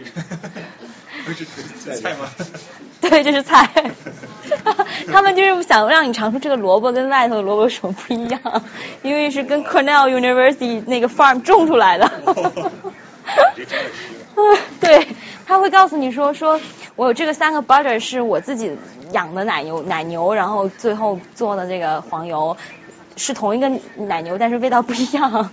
[1.45, 2.29] 这是菜吗？
[3.01, 3.69] 对，这是菜。
[5.11, 8.39] 他们就是想让你尝出这个萝卜跟外头的萝卜有什么不一样，
[9.03, 12.11] 因为是跟 Cornell University 那个 farm 种出来的。
[14.79, 15.07] 对，
[15.51, 16.61] 他会告诉你说说。
[16.95, 18.77] 我有这个三个 butter 是我自己
[19.11, 22.55] 养的奶牛，奶牛，然后最后做的这个黄油
[23.17, 25.49] 是同一个奶牛，但是味道不一样。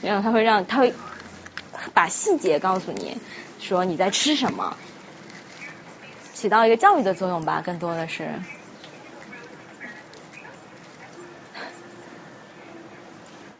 [0.00, 0.94] 然后他会让他会
[1.92, 3.18] 把细节告诉你，
[3.60, 4.76] 说你在吃什么，
[6.32, 8.30] 起到一个教育的作用吧，更多的是。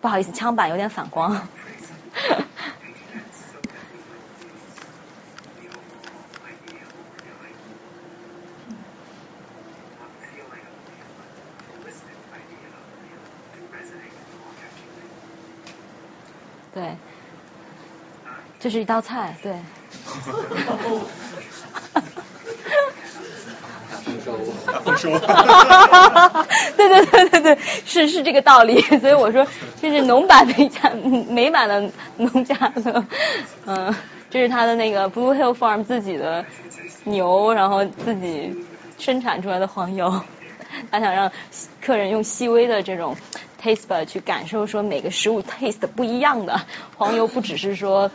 [0.00, 1.48] 不好意思，枪板有点反光。
[16.74, 16.96] 对，
[18.58, 19.54] 这是一道菜，对。
[26.76, 29.46] 对对对对对，是是这个道理，所以我说
[29.80, 30.90] 这是农版的家
[31.28, 33.04] 美版的农家乐，
[33.66, 33.94] 嗯，
[34.30, 36.44] 这是他的那个 Blue Hill Farm 自己的
[37.04, 38.64] 牛，然后自己
[38.98, 40.22] 生产出来的黄油，
[40.90, 41.30] 他想让
[41.80, 43.16] 客人用细微的这种。
[43.64, 46.60] Taste 吧去感受说每个食物 taste 不一样的
[46.98, 48.10] 黄油不只是说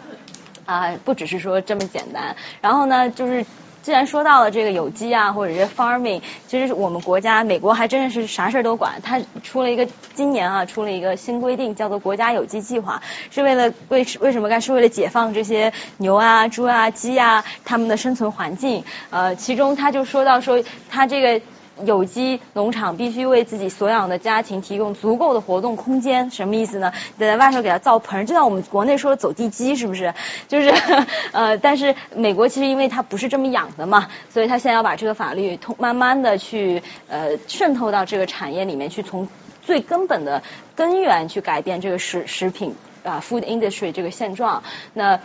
[0.65, 3.43] 啊不只是说这么简单，然后呢就是
[3.81, 13.01] 既然说到了这个有机啊或者是 farming，其实我们国家美国还真的是啥事儿都管，它出了一个今年啊出了一个新规定叫做国家有机计划，
[13.31, 21.41] 是为了为为什么干是为了解放这些牛啊猪啊鸡啊它们的生存环境，呃其中他就说到说他这个。
[21.85, 26.91] 有机农场必须为自己所养的家庭提供足够的活动空间，什么意思呢？
[27.17, 30.13] 得在外头给它造盆，就像我们国内说的走地鸡，是不是？
[30.47, 30.73] 就是
[31.31, 39.27] 呃，但是美国其实因为它不是这么养的嘛，所以它现在要把这个法律通慢慢的去呃渗透到这个产业里面去，从
[39.61, 40.43] 最根本的
[40.75, 42.75] 根源去改变这个食食品。
[43.01, 44.61] 啊，food industry 这个现状，
[44.93, 45.21] 那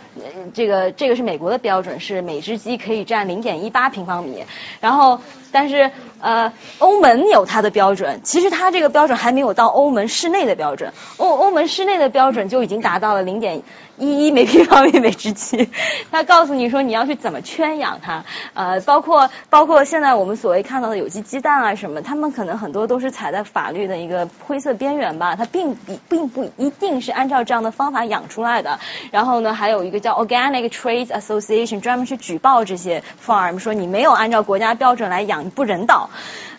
[0.53, 4.45] 这个这个是美国的标准，是每只鸡可以占零点一八平方米。
[4.79, 5.19] 然后，
[5.55, 10.91] 但是呃，欧盟有它的标准，其实它这个标准还没有到欧盟室内的标准。
[11.15, 13.61] 欧欧盟室内的标准就已经达到了零点
[13.97, 15.69] 一一每平方米每只鸡。
[16.11, 28.79] 它告诉你说你要去怎么圈养它，呃，包括包括现在我们所谓看到的有机鸡蛋啊什么，他们可能很多都是踩在法律的一个灰色边缘吧，它并并并不一定是按照这样的方法养出来的，
[29.11, 36.09] 然后呢，还有一个叫 Organic Trade Association 专门去举报这些 farm，说你没有按照国家标准来养，不人道。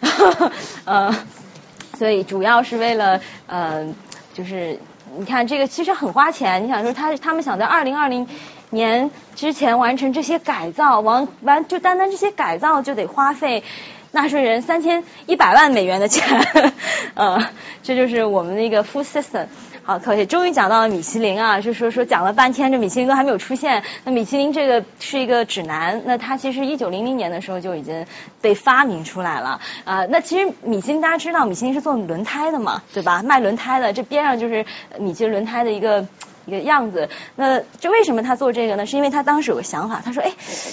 [0.85, 1.15] 呃，
[1.99, 3.95] 所以主要是为了呃，
[4.35, 4.79] 就是
[5.19, 8.29] 你看这个其实很花钱，你想说他他们想在二零二零
[8.71, 13.65] 年之前完成这些改造，完完就单单这些改造就得花费。
[14.13, 16.73] 纳税人三千一百万美元的钱，
[17.13, 17.49] 呃，
[17.83, 19.47] 这就是我们那个 food system。
[19.87, 23.85] 好，可以，终于讲到了米其林啊，就说说讲了半天，这米其林都还没有出现。
[24.03, 28.05] 那米其林这个是一个指南，那它其实一九零零年的时候就已经
[28.41, 30.05] 被发明出来了啊。
[30.07, 33.23] 那其实米其林大家知道，米其林是做轮胎的嘛，对吧？
[33.23, 34.67] 卖轮胎的，这边上就是
[34.99, 36.05] 米其林轮胎的一个
[36.47, 37.09] 一个样子。
[37.37, 38.87] 那这为什么他做这个呢？
[38.87, 40.33] 是因为他当时有个想法，他说，哎，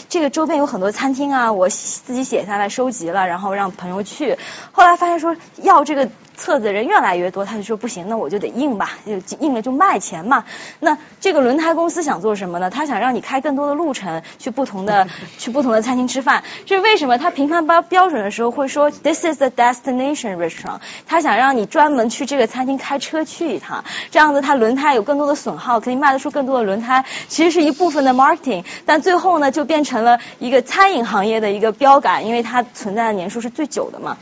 [0.09, 4.39] 这个周边有很多餐厅啊，我自己写下来收集了，然后让朋友去。
[4.71, 6.09] 后来发现说要这个。
[6.35, 10.45] 册子人越来越多，他就说不行，那我就得印吧，就印了就卖钱嘛。
[10.79, 12.69] 那这个轮胎公司想做什么呢？
[12.69, 15.07] 他想让你开更多的路程，去不同的
[15.37, 16.43] 去不同的餐厅吃饭。
[16.65, 17.17] 这是为什么？
[17.17, 20.79] 他评判标标准的时候会说 This is the destination restaurant。
[21.05, 27.05] 他想让你专门去这个餐厅开车去一趟，这样子他轮胎有更多的损耗，可以卖得出更多的轮胎。
[27.27, 34.17] 其实是一部分的 marketing，但最后呢，就变成了一个餐饮行业的一个标杆，因为它存在的年数是最久的嘛。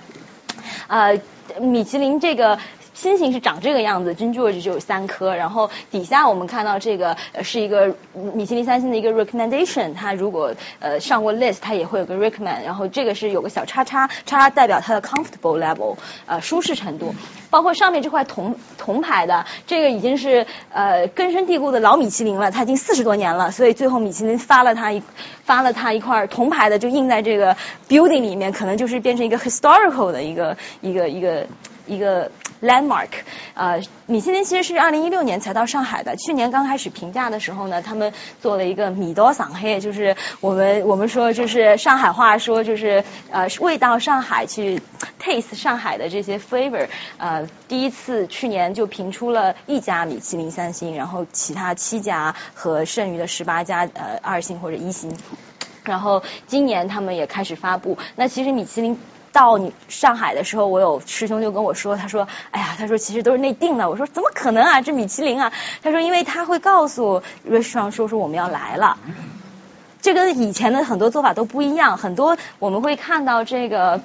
[0.87, 1.19] 呃。
[1.59, 2.57] 米其林这个。
[3.01, 15.95] 心形是长这个样子，君 George 就有三颗，然后底下我们看到这个是一个米其林三星的一个 recommendation，它如果呃上过 list，它也会有个 recommend，然后这个是有个小叉叉，叉叉代表它的 comfortable level，
[16.27, 17.15] 呃舒适程度，
[17.49, 25.01] 包括上面这块铜铜牌的，这个已经是呃根深蒂固的老米其林了，它已经四十多年了，所以最后米其林发了它一
[25.43, 27.57] 发了它一块铜牌的，就印在这个
[27.89, 31.47] building 里面，可能就是变成一个 historical 的一个一个一个。
[31.91, 32.31] 一个
[32.61, 33.09] Landmark，
[33.53, 36.15] 呃，米其林其实是二零一六年才到上海的。
[36.15, 44.81] 去年刚开始评价的时候呢，他们做了一个米多桑黑，就是我们我们说就是上海话说就是呃味道上海去
[45.21, 46.87] taste 上海的这些 flavor，
[47.17, 55.13] 呃，第一次去年就评出了一家米其林三星，然后其他七家和剩余的十八家呃二星或者一星，
[55.83, 57.97] 然后今年他们也开始发布。
[58.15, 58.97] 那其实米其林。
[59.31, 63.89] 到你上海的时候，我有师兄就跟我说，他说，哎呀，他说其实都是内定的。
[63.89, 65.51] 我说怎么可能啊，这米其林啊。
[65.81, 68.97] 他说因为他会告诉 restaurant 说说我们要来了，
[70.01, 71.97] 这跟以前的很多做法都不一样。
[71.97, 74.01] 很多我们会看到这个。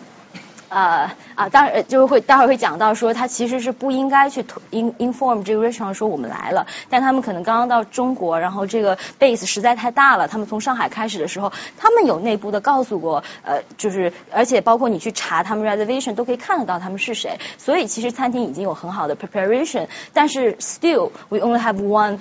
[0.68, 21.76] 呃啊，当然就是会待会儿会讲到说，他其实是不应该去 in inform 这个 restaurant 说我们来了，但他们可能刚刚到中国，然后这个 base 实在太大了，他们从上海开始的时候，他们有内部的告诉过，呃，就是而且包括你去查他们 reservation 都可以看得到他们是谁，所以其实餐厅已经有很好的 preparation，但是 still we only have
[21.76, 22.18] one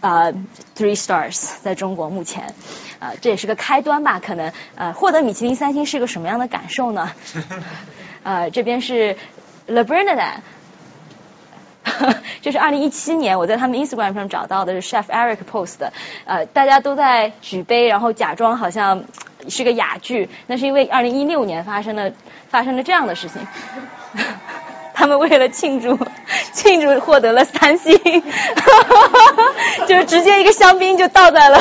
[0.00, 0.32] 呃
[0.76, 2.54] three stars 在中国目前。
[2.98, 4.20] 呃，这也是个开端吧？
[4.20, 7.10] 可能呃，获得米其林三星是个什么样的感受呢？
[8.22, 9.16] 呃，这边是
[9.66, 10.40] Le Bernardin，
[12.42, 15.94] 这是二零一七年我在他们 Instagram 上找到的是 Chef Eric post 的，
[16.26, 19.04] 呃，大家都在举杯，然后假装好像
[19.48, 22.12] 是个哑剧，那是因为二零一六年发生了
[22.50, 23.46] 发生了这样的事情。
[25.00, 25.98] 他们为了庆祝
[26.52, 27.98] 庆祝获得了三星，
[29.88, 31.58] 就是直接一个香槟就倒在了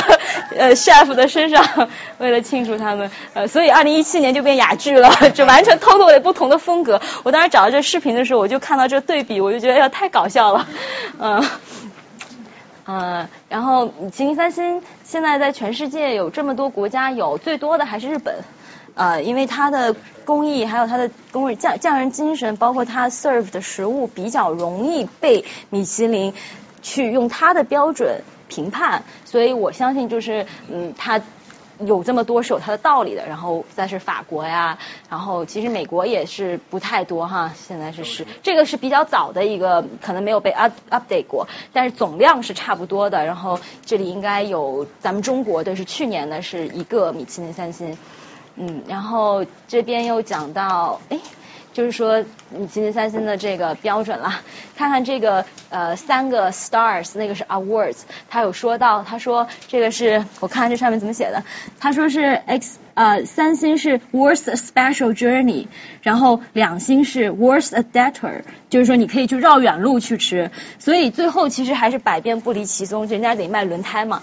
[0.58, 7.00] 呃 chef 的身上，为了庆祝他们，呃，所以二零一七年就变哑剧了， 就完全偷偷的不同的风格。
[7.24, 10.68] 我当时找到这视频的时候，我就看到这对比，我就觉得要太搞笑了，
[11.18, 11.50] 嗯，
[12.88, 18.36] 嗯，然后米其林三星现在在全世界有这么多国家有，最多的还是日本。
[19.00, 19.96] 呃，因为它的
[20.26, 26.34] 工艺还有它的工人匠匠人精神，包括它 serve 的食物比较容易被米其林
[26.82, 31.22] 去用它的标准评判，所以我相信就是嗯，它
[31.80, 33.26] 有这么多是有它的道理的。
[33.26, 34.78] 然后再是法国呀，
[35.10, 43.24] 然后其实美国也是不太多哈，现在是十，这个是比较早的一个，可能没有被 up update 过，但是总量是差不多的。
[43.24, 47.98] 然后这里应该有咱们中国的是去年的是一个米其林三星。
[48.60, 51.18] 嗯，然后这边又讲到，哎，
[51.72, 54.42] 就是说你今天三星的这个标准啦，
[54.76, 58.00] 看看这个呃三个 stars，那个是 awards，
[58.30, 61.44] 他有说到，他说这个是我看看这上面怎么写的，
[61.80, 62.78] 他说是 x。
[63.00, 65.68] 呃，三星是 worth a special journey，
[66.02, 74.22] 然后两星是 worth a debtor，就是说你可以去绕远路去吃，所以最后其实还是百变不离其宗，人家得卖轮胎嘛，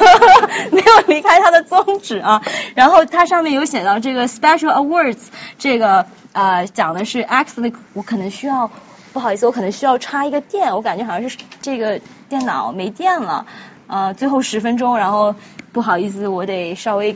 [0.72, 2.42] 没有离开它的宗旨啊。
[2.74, 5.18] 然后它上面有写到这个 special awards，
[5.58, 8.70] 这个呃讲的是 actually 我可能需要，
[9.12, 12.00] 不好意思，我可能需要插一个电，我感觉好像是这个
[12.30, 13.44] 电脑没电了，
[13.88, 15.34] 呃，最后十分钟，然后
[15.72, 17.14] 不好意思，我得稍微。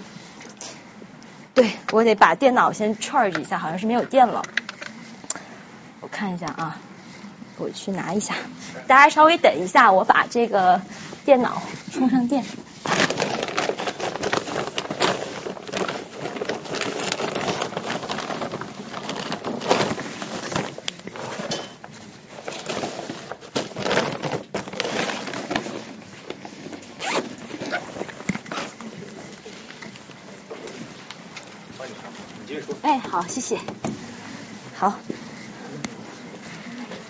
[1.55, 4.43] 对，我得把电脑先 charge 一下，好像是没有电了。
[6.01, 6.77] 我看一下啊，
[7.59, 8.35] 我去拿一下。
[8.89, 10.83] 大家稍微等一下，我把这个
[11.25, 11.63] 电脑
[11.93, 12.45] 充上电。
[32.83, 33.59] 哎，好，谢谢。
[34.77, 34.95] 好，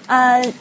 [0.06, 0.52] 呃。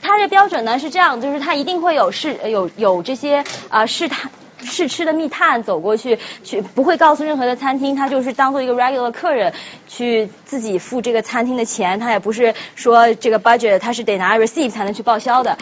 [0.00, 4.30] 它这标准呢是这样，就是它一定会有试有有这些啊试探。
[4.60, 9.52] 试吃的密探走过去，去不会告诉任何的餐厅，他就是当做一个 regular 客人
[9.86, 15.58] 去自己付这个餐厅的钱，他也不是说这个 budget 他是得拿 receipt 才能去报销的。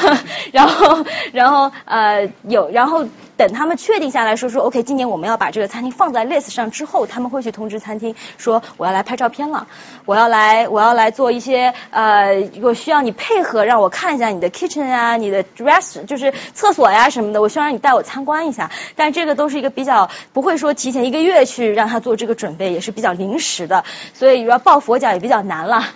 [0.50, 3.06] 然后，然后呃有，然后
[3.36, 9.66] 等他们确定下来说说 OK，今年我们要把这个餐厅放在 list 上之后，他们会去通知餐厅说我要来拍照片了，
[10.06, 18.70] 我要来我要来做一些呃，我需要你配合让我看一下你的 kitchen 啊，你的 rest 就是厕所呀什么的，我需要让你带我参观一下。
[18.96, 23.84] 但这个都是一个比较不会说提前一个月去让他做这个准备，也是比较临时的，
[24.14, 25.88] 所以所以要抱佛脚也比较难了。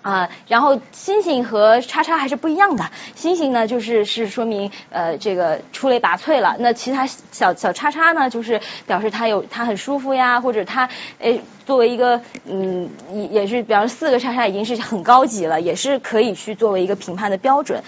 [0.00, 2.90] 啊，然后星星和叉叉还是不一样的。
[3.14, 6.56] 星星呢，就是是说明呃这个出类拔萃了。
[6.58, 10.88] 那其他小小叉叉呢，就是表示它有它很舒服呀，或者它
[11.18, 17.82] 诶作为一个嗯也也是，比方说四个叉叉已经是很高级了，也是可以去作为一个评判的标准，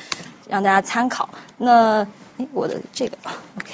[0.47, 1.31] 让大家参考。
[1.57, 3.17] 那诶我的这个
[3.57, 3.73] OK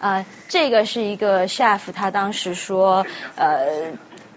[0.00, 3.06] 啊，这个是一个 chef，他当时说
[3.36, 3.92] 呃。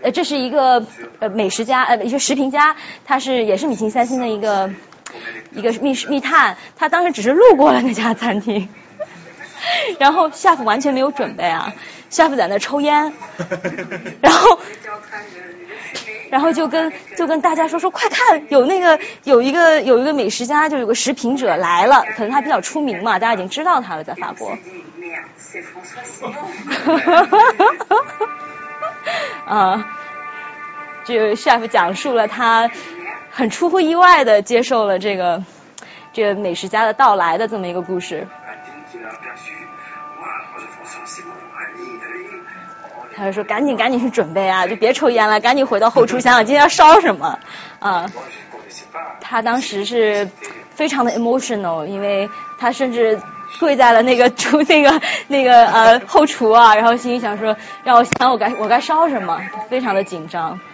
[0.06, 0.86] 呃，这是一个
[1.18, 2.76] 呃美食家呃一个食评家，
[3.06, 4.69] 他是也是米其林三星的一个
[5.52, 8.69] 一个密密探，他当时只是路过了那家餐厅，
[9.98, 11.73] 然后夏普完全没有准备啊，
[12.11, 13.14] 夏普在那抽烟，
[14.22, 14.60] 然后
[16.30, 24.56] 然后就跟就跟大家说说快看有那个有一个有一个美食家就有个食品者来了，可能他比较出名嘛，大家已经知道他了，在法国。
[29.45, 29.86] 啊，
[31.03, 32.69] 这个 chef 讲述了他
[33.32, 35.44] 很出乎意外的接受了这个
[36.14, 38.27] 这个美食家的到来的这么一个故事。
[43.18, 47.40] 他就说：“赶紧赶紧去准备啊，就别抽烟了，赶紧回到后厨想想今天要烧什么
[47.80, 48.11] 啊。”
[49.22, 50.30] 他当时是
[50.72, 53.22] 非常的 emotional，因为他甚至。
[53.60, 60.60] 跪在了那个厨 那个那个呃 后厨啊，然后心里想说，让我想我该我该烧什么，非常的紧张。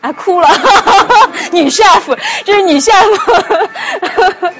[0.00, 0.48] 啊哭了，
[1.52, 4.52] 女 chef，这是女 chef，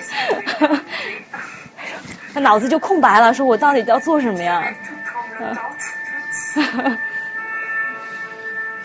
[2.35, 4.63] 他脑子就空白了，说我到底要做什么呀？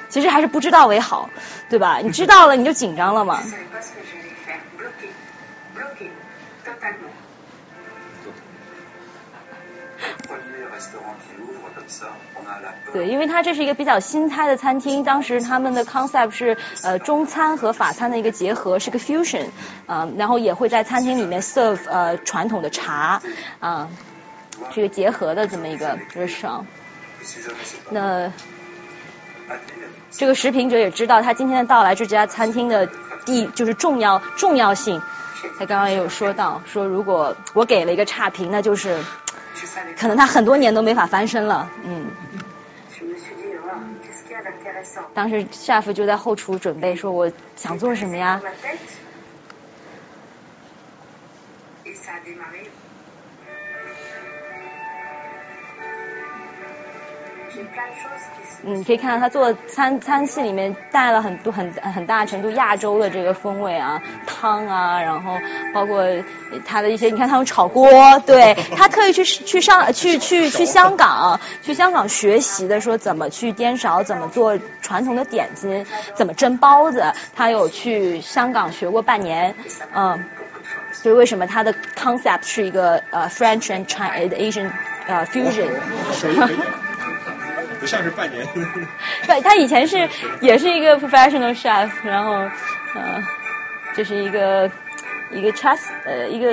[0.10, 1.30] 其实还是不知道为好，
[1.70, 2.00] 对吧？
[2.04, 3.42] 你知道了你就紧张了嘛。
[12.92, 19.46] 对，因为它这是一个比较新开的餐厅，当时他们的 concept 是呃中餐和法餐的一个结合，是个 fusion
[19.86, 23.22] 啊，然后也会在餐厅里面 serve 呃传统的茶
[23.60, 23.90] 啊，
[24.74, 26.64] 这个结合的这么一个 restaurant。
[27.92, 28.32] 那
[30.10, 32.88] 这个食品者也知道他今天的到来，这家餐厅的
[33.26, 35.02] 地就是重要重要性。
[35.58, 39.04] 他刚刚也有说到，说如果我给了一个差评，那就是
[39.98, 41.70] 可能他很多年都没法翻身了。
[41.84, 42.06] 嗯。
[45.14, 48.42] 当时 chef 就在后厨准备，说我想做什么呀？
[58.64, 65.36] 嗯，可以看到他做的餐餐系里面带了很多很很大程度亚洲的这个风味啊，汤啊，然后
[65.74, 66.04] 包括
[66.66, 67.90] 他的一些，你看他们炒锅，
[68.26, 77.04] 对他特意去去上去去去香港，去香港学习的，说怎么去颠勺，怎么做传统的点心，怎么蒸包子，
[77.36, 79.56] 他有去香港学过半年，
[79.96, 80.24] 嗯，
[81.02, 84.70] 就是为什么他的 concept 是一个呃 French and Chinese Asian
[85.08, 85.72] 呃 fusion。
[87.82, 88.48] 不像是半年。
[89.28, 90.08] 对，他以前是
[90.40, 92.34] 也是一个 professional chef，然后
[92.94, 93.22] 呃，
[93.94, 94.72] 就是一个
[95.32, 96.50] 一个 chess 呃一个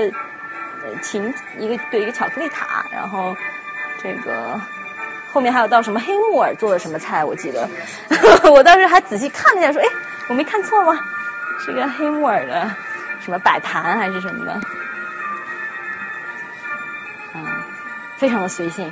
[0.83, 3.37] 呃琴一个对一个巧克力塔，然后
[4.03, 4.61] 这个
[5.31, 7.69] 后面还有到什么黑木耳做的什么菜，我记得，
[8.51, 9.87] 我当时还仔细看了一下，说哎，
[10.29, 10.99] 我没看错吗？
[11.65, 12.75] 是个黑木耳的
[13.21, 14.61] 什么摆盘还是什么的，
[17.35, 17.45] 嗯，
[18.17, 18.91] 非常的随性。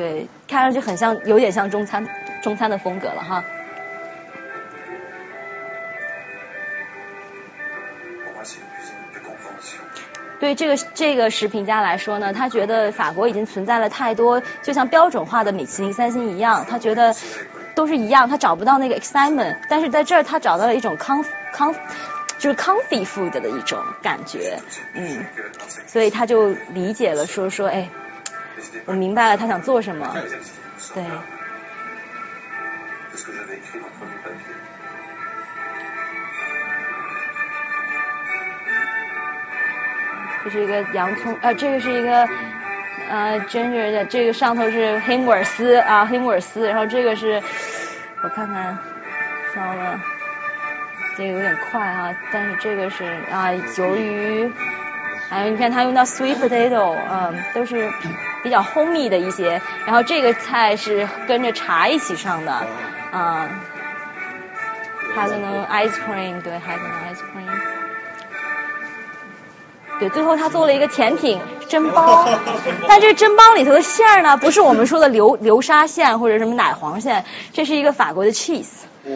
[0.00, 2.08] 对，看上去很像，有点像中餐
[2.42, 3.44] 中餐的风格了哈。
[10.38, 17.14] 对这个这个食评家来说呢，他觉得法国已经存在了太多，就像标准化的米其林三星一样，他觉得
[17.74, 19.58] 都是一样，他找不到那个 excitement。
[19.68, 21.22] 但是在这儿，他找到了一种 com
[21.52, 21.74] com
[22.38, 24.58] 就是 comfy food 的一种感觉，
[24.94, 25.26] 嗯，
[25.86, 27.90] 所以他就理解了，说说哎。
[28.86, 30.14] 我明白了他想做什么。
[30.94, 31.04] 对。
[40.42, 42.26] 这是一个洋葱，啊，这个是一个，
[43.10, 47.42] 啊，这个的这个上头是黑木耳丝啊，黑木耳丝，然后这个是
[48.22, 48.78] 我看看，
[49.54, 50.00] 糟了，
[51.16, 54.50] 这个有点快啊，但是这个是啊，由于。
[55.30, 57.88] 还有你看它用到 sweet potato，嗯，都是
[58.42, 62.52] 比较 homey 的一些，然后这个菜是跟着茶一起上的，
[63.12, 63.48] 啊。
[65.14, 67.48] 还有呢，ice cream，对，还有呢，ice cream。
[69.98, 72.28] 对，最后他做了一个甜品蒸包，
[72.88, 78.66] 但这个蒸包里头的馅儿呢，不是我们说的流流沙馅或者什么奶黄馅，这是一个法国的 cheese。
[79.04, 79.12] 哇！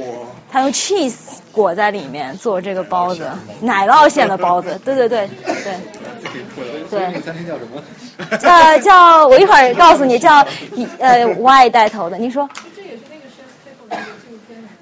[0.50, 1.14] 他用 cheese
[1.52, 3.30] 裹在里面做这个包子，
[3.60, 4.80] 奶酪馅的包子。
[4.84, 5.74] 对对对对。
[6.90, 7.00] 对。
[7.12, 7.82] 那餐厅叫什么？
[8.42, 10.46] 呃，叫我一会儿告诉你，叫
[10.98, 12.18] 呃 Y 带头的。
[12.18, 12.48] 您说？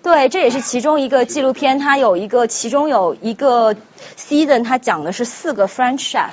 [0.03, 3.77] 对，这也是其中一个纪录片，它有一个，其中有一个
[4.19, 6.31] season，它讲的是四个 French chef，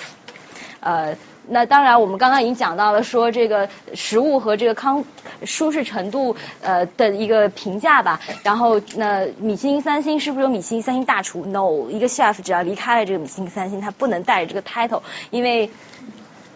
[0.80, 1.16] 呃，
[1.50, 5.04] 那当然我们刚刚已经讲到了，说这个食物和这个康
[5.44, 8.20] 舒适程度呃的一个评价吧。
[8.44, 15.02] 然后那米其林三星是不是有米其林三星大厨？No，一个 chef 只要离开了这个米其林三星，他不能带着这个 title，
[15.32, 15.70] 因为。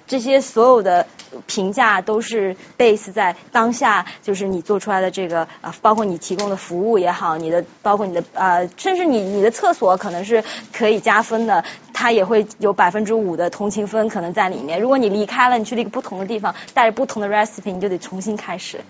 [0.05, 1.07] 这些所有的
[1.47, 11.63] 评价都是 base 在当下，就是你做出来的这个啊，包括你提供的服务也好，你的包括你的呃，甚至你你的厕所可能是可以加分的，
[11.93, 14.79] 它也会有百分之五的同情分可能在里面。
[14.79, 18.81] 如果你离开了，你去了一个不同的地方，带着不同的 recipe，你就得重新开始。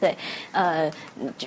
[0.00, 0.18] 对，
[0.50, 0.90] 呃，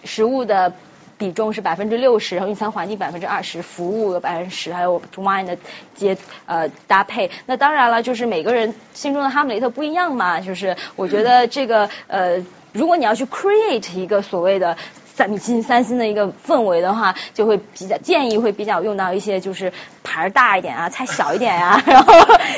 [0.03, 0.73] 食物的。
[1.17, 5.57] 比重是百分之六十，然后用餐环境百分之二十，服务百分之十，还有 wine 的
[5.95, 7.31] 接呃搭配。
[7.45, 10.41] 那当然了，就是每个人心中的哈姆雷特不一样嘛。
[10.41, 14.77] 就是我觉得这个呃，如果你要去 create 一个所谓的。
[15.15, 19.71] 三米其林三星的一个氛围的话，就会比较建议会比较用到一些就是
[20.03, 22.13] 盘儿大一点啊，菜小一点呀， 然后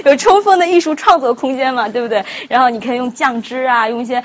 [0.06, 2.26] 有充分的艺术创作空间嘛，对不对？
[2.50, 4.24] 然后你可以用酱汁啊，用一些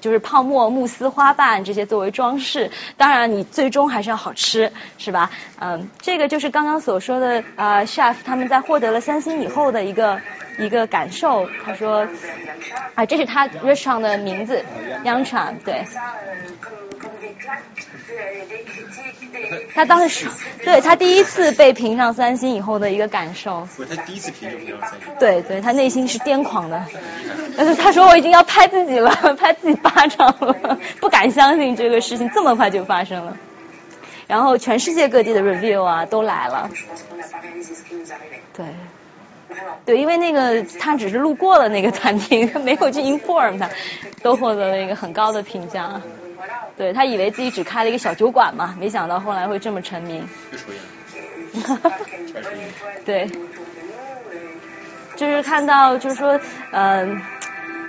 [0.00, 2.70] 就是泡沫慕斯花瓣这些作为装饰。
[2.96, 5.30] 当然，你最终还是要好吃，是吧？
[5.60, 10.20] 嗯，这个就是刚刚所说的啊，chef 他们在获得了三星以后的一个
[10.58, 11.46] 一个感受。
[11.64, 12.08] 他说
[12.94, 14.64] 啊，这是他 restaurant 的名字，
[15.04, 15.84] 央传对。
[19.74, 20.26] 他当时，
[20.64, 23.66] 对他第一次被评上三星以后的一个感受。
[23.76, 25.08] 不是他第一次评就评上三星。
[25.18, 26.84] 对对，他内心是癫狂的。
[27.56, 33.36] 但是他说我已经要拍自己了， 拍自己巴掌了， 不敢相信这个事情这么快就发生了。
[34.26, 36.70] 然后全世界各地的 review 啊都来了。
[38.54, 38.66] 对。
[39.84, 43.70] 对，因为那个他只是路过了那个餐厅，没有去 inform 他，
[44.22, 46.00] 都获得了一个很高的评价。
[46.76, 50.28] 对他以为自己只开了一个小酒馆嘛，没想到后来会这么成名。
[53.04, 53.30] 对，
[55.16, 56.38] 就是看到，就是说，
[56.70, 57.20] 嗯，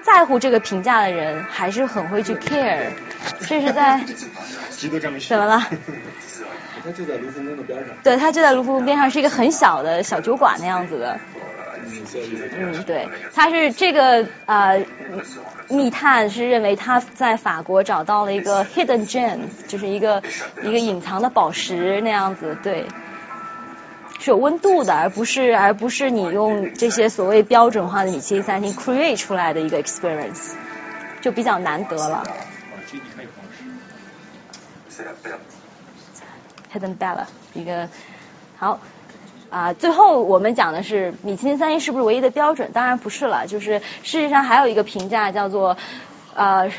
[0.04, 2.92] 在乎这个评价的人还是很会去 care。
[3.42, 4.02] 这是在
[4.72, 5.62] 怎么了？
[6.82, 7.90] 他就在卢浮宫的边上。
[8.02, 11.20] 对他就在卢浮宫边上，是一个很小的小酒馆那样子的。
[12.58, 14.86] 嗯，对，他是这个呃，
[15.70, 20.22] 密探是认为他在法国找到了一个 hidden gem，就是一个
[20.64, 22.86] 一个隐藏的宝石那样子，对，
[24.20, 30.54] 是有温度的，而不是而不是你用这些所谓标准化的米其林餐厅 create 出来的一个 experience，
[31.22, 32.24] 就比较难得了。
[36.74, 37.90] hidden bella 一个
[38.58, 38.80] 好。
[39.50, 42.72] 啊，最后我们讲的是米其林三星是不是唯一的标准？
[42.72, 45.76] 当然不是了，就是事实上还有一个评价叫做
[46.36, 46.70] 呃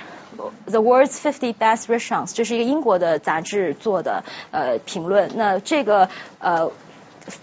[0.66, 4.22] The World's Fifty Best Restaurants，这是一个英国的杂志做的
[4.52, 5.30] 呃评论。
[5.34, 6.70] 那这个呃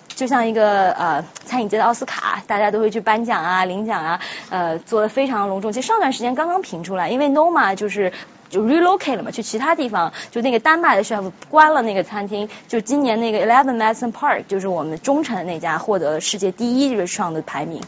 [0.08, 5.74] 就像一个呃餐饮界的奥斯卡，大家都会去颁奖啊、领奖啊，呃做的非常隆重。
[5.74, 8.14] 其实上段时间刚刚评出来，因为 Noma 就是。
[8.50, 10.14] 就 relocate 了嘛，去其他地方。
[10.32, 12.50] 就那个丹麦的 chef 关了那个餐厅。
[12.68, 17.82] 就今年那个 Eleven Madison Park，就是我们中城那家，获得了世界第一 restaurant 的排名。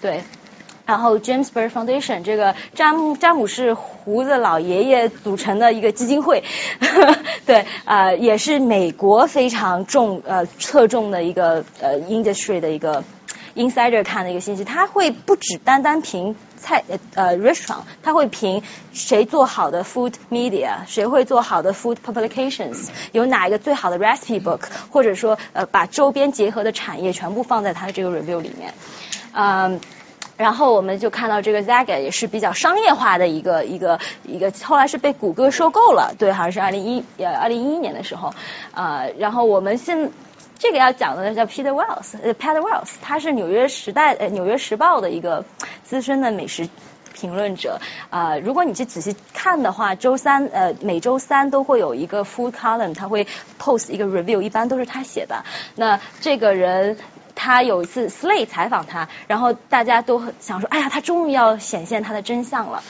[0.00, 0.22] 对，
[0.84, 6.42] 然后 James Beard Foundation 这个詹姆詹姆士胡子老爷爷组成的一个基金会，
[7.46, 13.04] 对，呃，也是美国非常重呃侧重的一个呃 industry 的一个
[13.54, 14.64] insider 看的一个信息。
[14.64, 16.36] 他会不只单单评。
[16.62, 16.84] 菜
[17.16, 18.62] 呃 restaurant，他会评
[18.92, 24.60] 谁做好的 food media，谁会做好的 food publications，有哪一个最好的 recipe book，
[24.92, 28.72] 或者说呃把周边结合的产业全部放在他的这个 review 里面，
[29.32, 29.80] 嗯，
[30.36, 38.32] 然后我们就看到这个 Zagat 也是比较商业化的一个一个一个，后来是被谷歌收购了，对，好像是二零一呃二零一一年的时候，
[38.72, 40.12] 呃，然后我们现
[40.62, 45.44] 这个要讲的叫 Peter Wells，呃，Peter Wells，他是纽约时代呃纽约时报的一个
[45.82, 46.68] 资深的美食。
[47.14, 47.80] 评论者
[48.10, 53.26] 啊、如果你去仔细看的话，周三呃每周三都会有一个 food column，他会
[53.60, 55.44] post 一个 review，一般都是他写的。
[55.74, 56.96] 那这个人。
[57.34, 62.84] 他有一次 Slate 采访他，然后大家都想说，哎呀，他终于要显现他的真相了。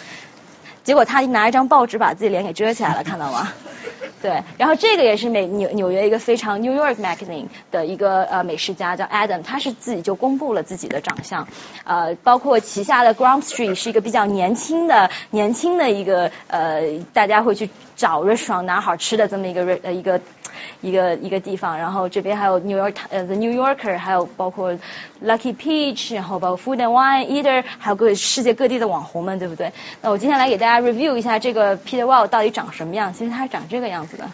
[0.85, 3.53] 结果他拿一张报纸把自己脸给遮起来了，看到吗？
[4.23, 11.49] 对，然后这个也是美纽纽约一个非常 New York Magazine 的一个呃美食家叫 Adam，他是自己就公布了自己的长相，
[11.83, 16.83] 呃，包括旗下的 Ground Street 是一个比较年轻的年轻的一个呃
[17.13, 20.21] 大家会去找 restaurant 拿好吃的这么一个呃一个。
[20.81, 24.73] 一个一个地方，然后这边还有 New York 呃 The New Yorker，还有包括
[25.25, 29.73] Lucky Peach，然后包括 Food and Wine Eater，还有各世界各地的网红们，对不对？
[30.01, 33.13] 那我今天来给大家 review 一下这个 Peter Wall 到底长什么样。
[33.13, 34.31] 其实它长这个样子的。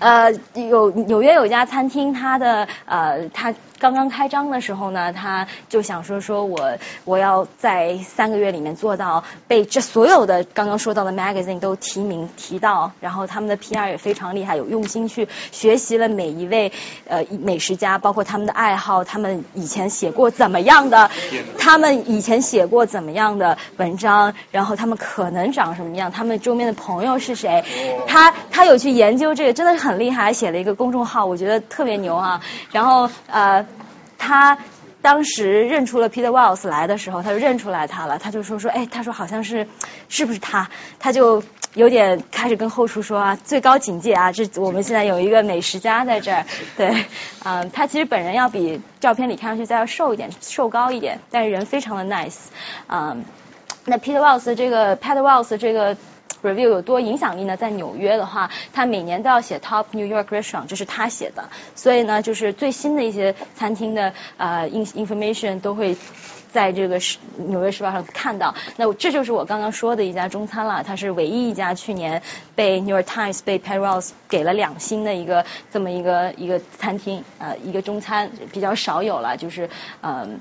[0.00, 16.72] 呃，有纽约有一家餐厅，它的呃，它刚刚开张的时候呢，他就想说说我我要在三个月里面做到被这所有的刚刚说到的 magazine 都提名提到，然后他们的 PR 也非常厉害，有用心去学习了每一位
[17.08, 21.10] 呃美食家，包括他们的爱好，他们以前写过怎么样的，
[21.58, 27.64] 他们以前写过怎么样的文章，然后他们可能长什么样，他们周边的朋友是谁，
[28.06, 32.42] 他他有去研究这个，真的是很厉害，还写了一个公众号，我觉得特别牛啊。
[32.72, 33.64] 然后呃，
[34.20, 34.58] 他
[35.00, 39.66] 当时认出了 Peter Wells 来的时候，他就认出来他了，他就说说，哎，他说好像是
[40.10, 40.68] 是不是他？
[40.98, 41.42] 他就
[41.72, 46.44] 有点开始跟后厨说啊，最高警戒啊，这我们现在有一个美食家在这儿，
[46.76, 47.06] 对，
[47.44, 52.36] 嗯、他其实本人要比照片里看上去再要瘦一点，瘦高一点，但是人非常的 nice，
[52.88, 53.24] 嗯、
[53.86, 55.96] 那 Peter Wells 这个 Peter Wells 这个
[56.42, 57.56] review 有多影响力呢？
[57.56, 65.96] 在纽约的话，他每年都要写 Top New York Restaurant，这是他写的，所以呢，就是最新的一些餐厅的呃 in information 都会。
[66.52, 72.22] 在这个时纽约时报上看到，那这就是我刚刚说的一家中餐了，它是唯一一家去年
[72.56, 79.70] 被 New York Times 被 p a r o s 给了两星的一个这么一个一个餐厅，呃，一个中餐比较少有了，就是
[80.02, 80.40] 嗯、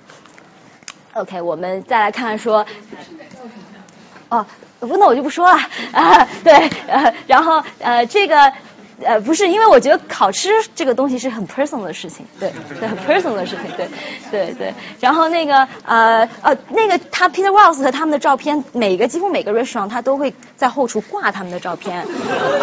[1.13, 2.65] OK，我们再来看看说，
[4.29, 4.47] 哦，
[4.79, 5.57] 不，那我就不说了
[5.91, 6.27] 啊。
[6.43, 6.69] 对，
[7.27, 8.51] 然后呃，这个。
[9.03, 13.87] 呃，不是，因为我觉得好吃这个东西是很 personal 的事情，对，对，很 personal 的事情，对，
[14.29, 14.73] 对，对。
[14.99, 22.05] 然后那个呃呃，那个他 Peter Wells 和他们的照片，每个几乎每个 restaurant 他都会在后厨挂他们的照片，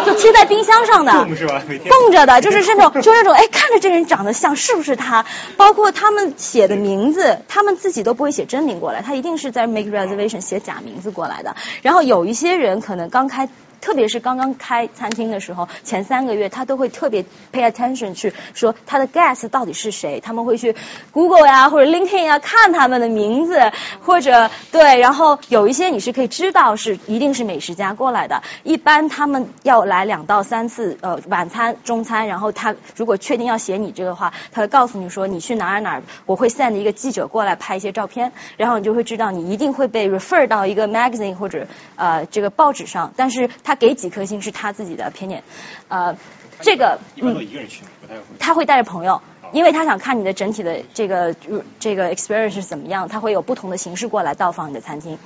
[0.05, 1.61] 就贴在冰箱上的，供是吧？
[1.89, 5.25] 供着的，就是那种，就那种，哎，看着这人长得像，是不是他？
[5.57, 11.55] 包括他们写的名字，他们自己都不会写真名过来，他一定是在 make reservation 写假名字过来的。
[11.81, 13.49] 然后有一些人可能刚开。
[13.81, 17.23] 特别是刚刚开餐厅的时候，前三个月他都会特别
[17.53, 20.75] pay attention 去说他的 guest 到底是谁，他们会去
[21.11, 23.71] Google 呀或者 LinkedIn 呀看他们的名字，
[24.03, 45.41] 或者对，然后有一些你是可以知道是一定是美食家过来的，一般他们要来两到三次呃晚餐、中餐，然后他如果确定要写你这个话，他会告诉你说你去哪儿哪儿，我会 send 一个记者过来拍一些照片，然后你就会知道你一定会被 refer 到一个 magazine 或者呃这个报纸上，但是他给几颗星是他自己的 opinion，
[45.89, 46.15] 呃，
[46.61, 48.21] 这个一般都嗯，一个人去，不太会。
[48.39, 49.21] 他会带着朋友，
[49.51, 51.35] 因为他想看你的整体的这个
[51.77, 55.19] 这个 experience 是怎么样，他会有不同的形式过来到访你的餐厅，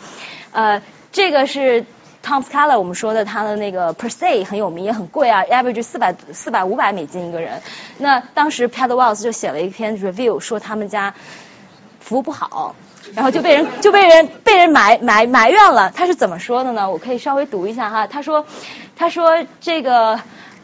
[0.54, 0.82] 呃，
[1.12, 1.86] 这个是。
[2.24, 7.64] Tom Scala 我们说的他的那个 per se 很有名也很贵啊，average 四百四百五百美金一个人。
[7.98, 11.16] 那当时 Pat Wells 就写了一篇 review 说他们家
[12.00, 12.76] 服务不好，
[13.15, 15.93] 然后就被人就被人被人埋埋埋怨了。
[15.95, 16.91] 他是怎么说的呢？
[16.91, 18.07] 我可以稍微读一下哈。
[18.07, 18.47] 他说，
[18.97, 20.21] 他说这个。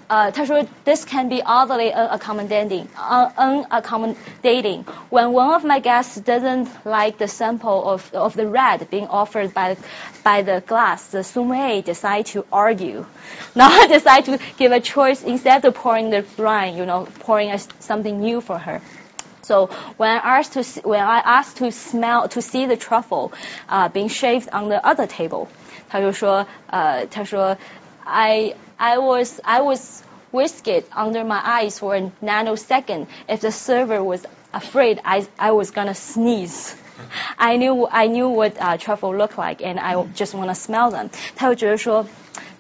[0.09, 4.85] 呃，他说，this can be oddly unaccommodating, un unaccommodating.
[5.09, 9.55] When one of my guests doesn't like the sample of of the red being offered
[9.55, 9.79] by
[10.23, 13.07] by the glass, the sommelier decide to argue,
[13.55, 17.59] not decide to give a choice instead of pouring the wine, you know, pouring a,
[17.81, 18.83] something new for her.
[19.47, 19.67] So
[19.97, 23.33] when I asked to see, when I asked to smell to see the truffle
[23.69, 25.49] uh, being shaved on the other table，
[25.89, 27.57] 他就说呃他说
[28.05, 30.03] I I was I was
[30.33, 35.71] whisked under my eyes for a nanosecond if the server was afraid I I was
[35.73, 36.75] gonna sneeze.
[37.37, 40.91] I knew I knew what uh, truffle looked like, and I just want to smell
[40.91, 41.11] them.
[41.35, 42.07] 他就觉得说，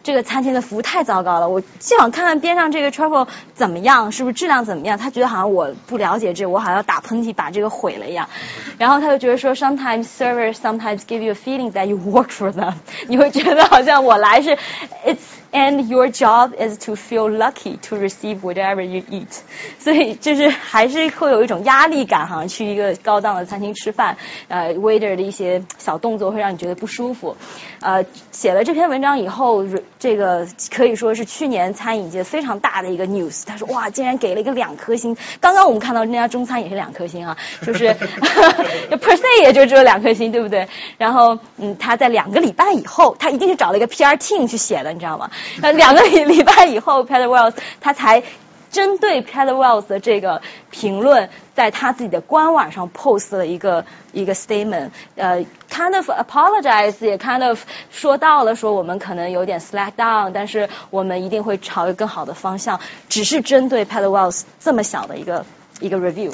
[0.08, 4.98] 这个餐厅的服务太糟糕了，我就想看看边上这个 truffle 怎么样，是不是质量怎么样。
[4.98, 8.30] 他觉得好像我不了解这，我好像打喷嚏把这个毁了一样。
[8.78, 12.76] 然后他就觉得说，sometimes servers sometimes give you a feeling that you work for them，
[13.10, 14.58] 你会觉得好像我来是
[15.06, 15.18] ，it's
[15.52, 19.40] And your job is to feel lucky to receive whatever you eat。
[19.80, 24.18] 所以就是还是会有一种压力感哈，去一个高档的餐厅吃饭，
[24.50, 27.38] 呃，waiter 的一些小动作会让你觉得不舒服。
[27.80, 29.66] 呃，写了这篇文章以后，
[30.00, 33.44] 这个可以说是去年餐饮界非常大的一个 news。
[33.46, 35.16] 他说哇，竟然给了一个两颗星。
[35.40, 37.86] 刚刚我们看到那家中餐也是两颗星啊，就是
[38.92, 40.68] per se 也就只有两颗星，对不对？
[40.98, 45.32] 然后嗯，他在两个礼拜以后，他一定是找了一个 PR team 去写的，你知道吗？
[45.62, 48.24] 呃，两个礼礼拜以后 p e t e r Wells 他才
[48.70, 50.42] 针对 p e t e r Wells 的这个
[50.72, 64.10] 评论，在他自己的官网上 post 了一个一个 statement，呃，kind of apologize，也 kind of 说到了说我们可能有点 slack down，但是我们一定会朝一个更好的方向，只是针对 p e t e r
[64.10, 65.46] Wells 这么小的一个
[65.80, 66.34] 一个 review。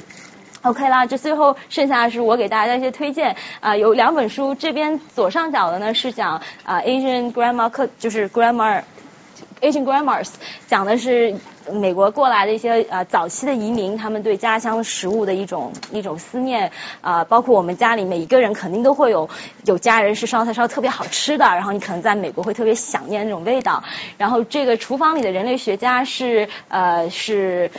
[0.63, 3.35] OK 啦，这最后剩下的是我给大家一些推荐。
[3.59, 8.81] 啊，有两本书，这边左上角的呢是讲啊 Asian Grandma 课，就是 Grandma
[9.63, 10.29] Asian Grammars
[10.67, 11.33] 讲的是。
[11.71, 16.71] 美国过来的一些呃早期的移民，他们对家乡食物的一种一种思念
[17.01, 19.29] 啊，包括我们家里每一个人肯定都会有
[19.65, 23.83] 有家人是烧菜烧特别好吃的，然后你可能在美国会特别想念那种味道。
[24.17, 27.71] 然后这个厨房里的人类学家是呃是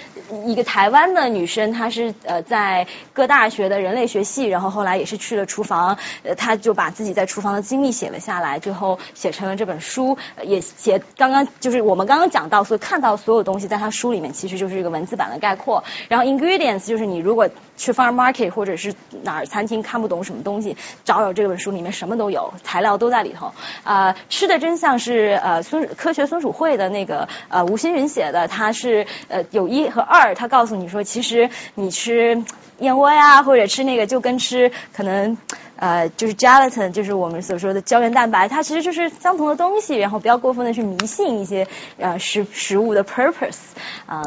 [0.47, 13.73] 一个台湾的女生，她是呃在各大学的人类学系，然后后来也是去了厨房，呃她就把自己在厨房的经历写了下来，最后写成了这本书，也写刚刚就是我们刚刚讲到所看到所有东西。
[13.74, 18.94] 在他书里面其实就是一个文字版的概括，然后 ingredients 就是你如果去 farm market 或者是
[19.24, 23.52] 哪儿餐厅看不懂什么东西，找找这本书里面什么都有，材料都在里头。
[23.82, 32.44] 啊，吃的真相是呃松科学松鼠会的那个呃吴新云写的，他是呃有一和二，他告诉你说其实你吃
[32.78, 35.36] 燕窝呀或者吃那个就跟吃可能。
[35.76, 39.96] 呃，就是 gelatin，就是我们所说的胶原蛋白，它其实就是相同的东西。
[39.96, 41.66] 然后不要过分的去迷信一些
[41.98, 43.59] 呃食食物的 purpose，
[44.06, 44.22] 啊，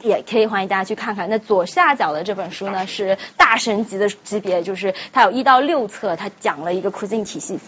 [0.00, 1.28] 也可以欢迎大家去看看。
[1.28, 7.58] 那左下角的这本书呢是大神级的级别，就是它有一到六册，它讲了一个 cuisine 体系。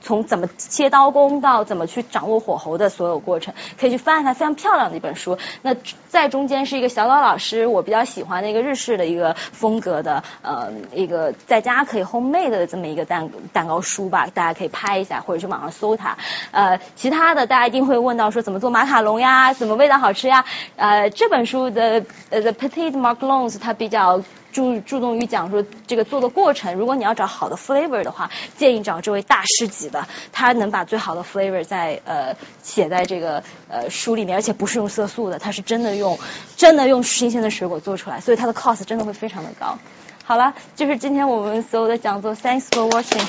[0.00, 5.38] 从怎么切刀工到怎么去掌握火候的所有过程，可以去翻一下，非常漂亮的一本书。
[5.62, 5.74] 那
[6.08, 16.16] 在中间是一个小岛老师，我比较喜欢的一个日式的一个风格的呃一个在家可以 home made 的这么一个蛋蛋糕书吧，大家可以拍一下或者去网上搜它。
[16.50, 20.44] 呃，其他的大家一定会问到说怎么做马卡龙呀，怎么味道好吃呀？
[20.76, 24.22] 呃，这本书的呃 The Petite Macarons 它比较。
[24.52, 36.18] 注注重于讲说这个做的过程，如果你要找好的 flavor 的话，建议找这位大师级的，他能把最好的 flavor 在呃写在这个呃书里面，而且不是用色素的，他是真的用
[36.56, 39.78] 真的用新鲜的水果做出来，所以它的 cost 真的会非常的高。
[40.24, 43.22] 好了，就是今天我们所有的讲座，thanks for watching，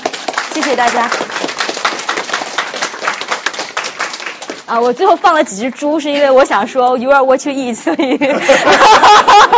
[0.54, 1.10] 谢谢大家。
[4.66, 8.20] 啊，我最后放了几只猪，是因为我想说 you are what you eat，所以。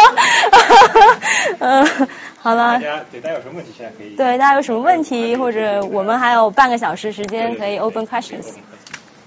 [1.60, 2.08] 嗯，
[2.40, 2.74] 好了。
[2.74, 4.16] 大家对大家有什么问题，现在可以。
[4.16, 8.54] 对大家有什么问题，或者我们还有半个小时时间可以 open questions。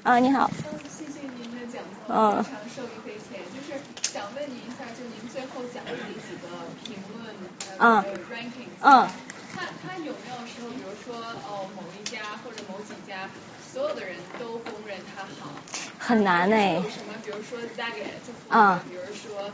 [0.02, 0.50] 啊，你好。
[0.88, 3.40] 谢谢您的讲座，非常受益匪浅。
[3.52, 6.48] 就是想问您一下，就您最后讲的那几个
[6.84, 7.34] 评论
[7.78, 9.06] 嗯 ranking，嗯，
[9.54, 11.16] 他他有没有时候，比如说
[11.48, 13.28] 哦某一家或者某几家，
[13.72, 15.50] 所有的人都公认他好？
[15.98, 16.74] 很难哎。
[16.74, 18.20] 有什么，比如说 Zagat，
[18.50, 19.50] 嗯，比如说。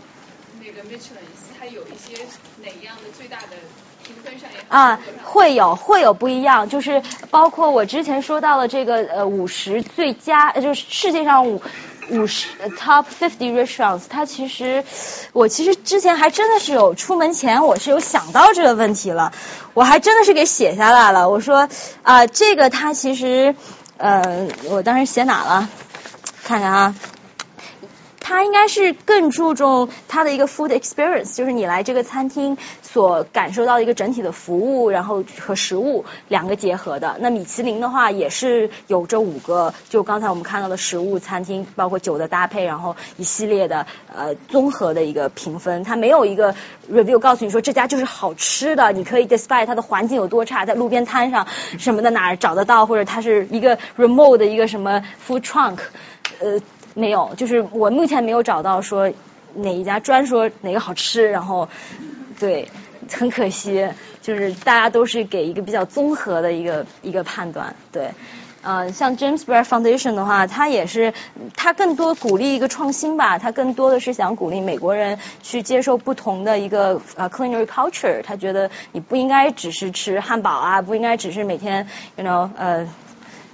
[0.62, 1.24] 那个 Michelin，
[1.60, 2.22] 它有一些
[2.62, 3.56] 哪样的最大的
[4.02, 11.60] 评分上也啊，会有会有不一样，就是包括我之前说到的这个呃五十最佳，就是世界上五
[12.08, 14.82] 五十 top fifty restaurants，它其实
[15.34, 19.32] 我其实之前还真的是有出门前我是有想到这个问题了，
[19.74, 21.68] 我还真的是给写下来了，我说
[22.02, 23.54] 啊这个它其实
[23.98, 25.68] 呃我当时写哪了？
[26.42, 26.94] 看看啊。
[28.31, 37.16] 他应该是更注重他的一个 food experience，就是你来这个餐厅所感受到的一个整体的服务，然后和食物两个结合的。
[37.19, 43.85] 那米其林的话也是有这五个，就刚才我们看到的食物、餐厅，包括酒的搭配，然后一系列的
[44.15, 45.82] 呃综合的一个评分。
[45.82, 46.55] 它没有一个
[46.89, 51.48] review 告诉你说这家就是好吃的，你可以 despite 它的环境有多差，在路边摊上
[51.81, 55.78] 什么的哪儿找得到，或者它是一个 remote 的一个什么 food trunk，
[56.39, 56.61] 呃。
[56.94, 59.12] 没有，就是我目前没有找到说
[59.54, 61.68] 哪一家专说哪个好吃，然后
[62.38, 62.68] 对，
[63.10, 63.88] 很可惜，
[64.20, 68.10] 就是大家都是给一个比较综合的一个一个判断，对，
[68.62, 71.14] 呃，像 James Beard Foundation 的话，它也是，
[71.56, 81.86] 它更多鼓励一个创新吧，它更多的是想鼓励美国人去接受不同的一个呃 culinary culture，他觉得你不应该只是吃汉堡啊，不应该只是每天
[82.16, 82.88] ，you know，呃，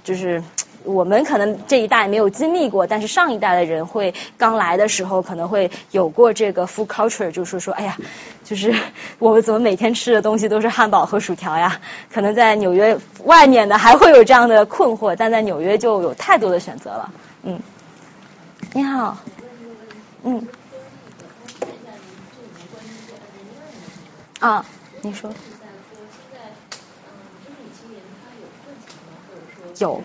[0.03, 0.43] 就是。
[0.87, 7.97] 我们可能这一代没有经历过，但是上一代的人会刚来的时候可能会有过这个 food culture，就是说，哎呀，
[8.43, 8.73] 就是
[9.19, 11.79] 我们怎么每天吃的东西都是汉堡和薯条呀？
[12.11, 17.11] 可能在纽约外面的还会有这样的困惑，但在纽约就有太多的选择了。
[17.43, 17.59] 嗯，
[18.73, 19.17] 你好，
[20.23, 20.47] 嗯，
[24.39, 24.65] 啊，
[25.01, 25.29] 你说。
[29.79, 30.01] 有，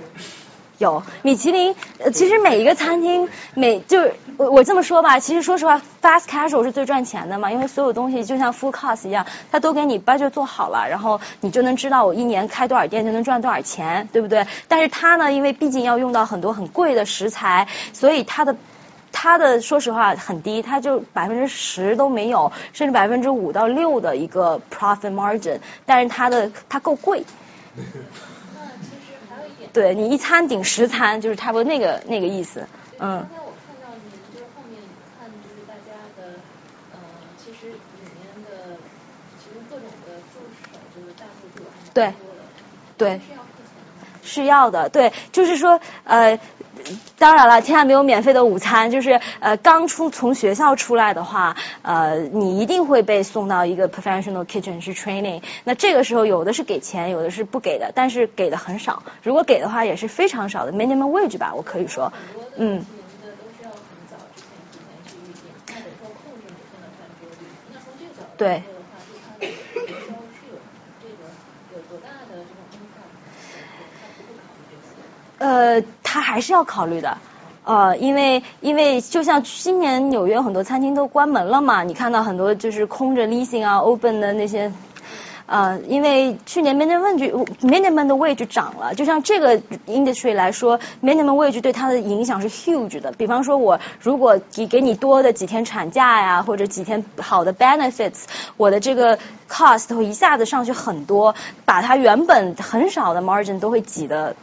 [0.82, 14.44] 有米其林，呃，其实每一个餐厅，每就是我我这么说吧，其实说实话，fast casual 是最赚钱的嘛，因为所有东西就像 full cost 一样，它都给你 budget 做好了，然后你就能知道我一年开多少店就能赚多少钱，对不对？
[14.66, 18.56] 但是它呢，因为毕竟要用到很多很贵的食材，所以它的
[19.12, 27.22] 它的说实话很低，它就百分之十都没有，甚至百分之五到六的一个 profit margin，但是它的它够贵。
[29.72, 32.66] 对你一餐顶十餐，就是差不多那个那个意思，
[32.98, 33.20] 嗯。
[33.20, 34.80] 刚才我看到你就是后面
[35.18, 36.34] 看就是大家的，
[36.92, 36.98] 呃，
[37.38, 37.76] 其实里
[38.20, 38.76] 面的
[39.38, 42.42] 其实各种的助手就是大数据还蛮多的。
[42.98, 43.18] 对。
[43.18, 44.06] 是要付钱的吗？
[44.22, 46.38] 是要的，对，就是说呃。
[47.18, 48.90] 当然了，天下没有免费的午餐。
[48.90, 55.42] 就是呃，刚出从学校出来的话，呃，你一定会被送到一个 professional kitchen 去 training。
[55.64, 59.02] 那这个时候有的是给钱，有的是不给的，但是给的很少。
[59.22, 62.12] 如果给的话，也是非常少的 minimum wage 吧，我可以说，
[62.56, 62.84] 嗯。
[68.36, 68.62] 对。
[75.38, 75.82] 呃，
[76.12, 77.16] 他还是要考虑的，
[77.64, 84.70] 呃，因为因为就像今年纽约很多餐厅都关门了嘛，你看到很多就是空着 leasing 啊，open 的那些，
[85.46, 93.10] 呃，因为去年 minimum wage minimum 的位置涨了，就像这个 industry 来说，minimum wage 对它的影响是 huge 的。
[93.12, 98.24] 比方说，我如果给给你多的几天产假呀，或者几天好的 benefits，
[98.58, 99.18] 我的这个
[99.48, 101.34] cost 会一下子上去很多，
[101.64, 104.36] 把它原本很少的 margin 都会挤的。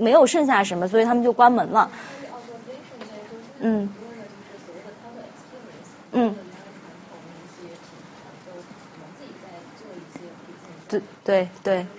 [0.00, 1.90] 没有剩下什么，所以他们就关门了。
[3.60, 4.00] 嗯。
[6.12, 6.40] 嗯。
[10.90, 11.90] 对对对。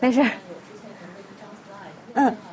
[0.00, 0.22] 没事。
[2.14, 2.49] 嗯。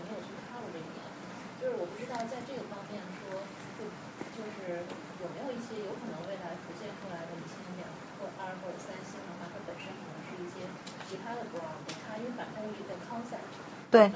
[13.89, 14.11] 对，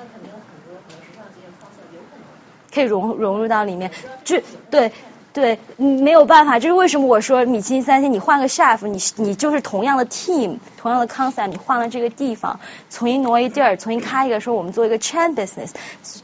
[2.74, 3.92] 可以融融入到里面，
[4.24, 4.92] 就对
[5.34, 15.70] 对，没有办法，就是为什么我说米其林三星，你换个 chef，你你就是同样的 team，同样的 concept，你换了这个地方，重新挪一地儿，重新开一个，说我们做一个 chain business，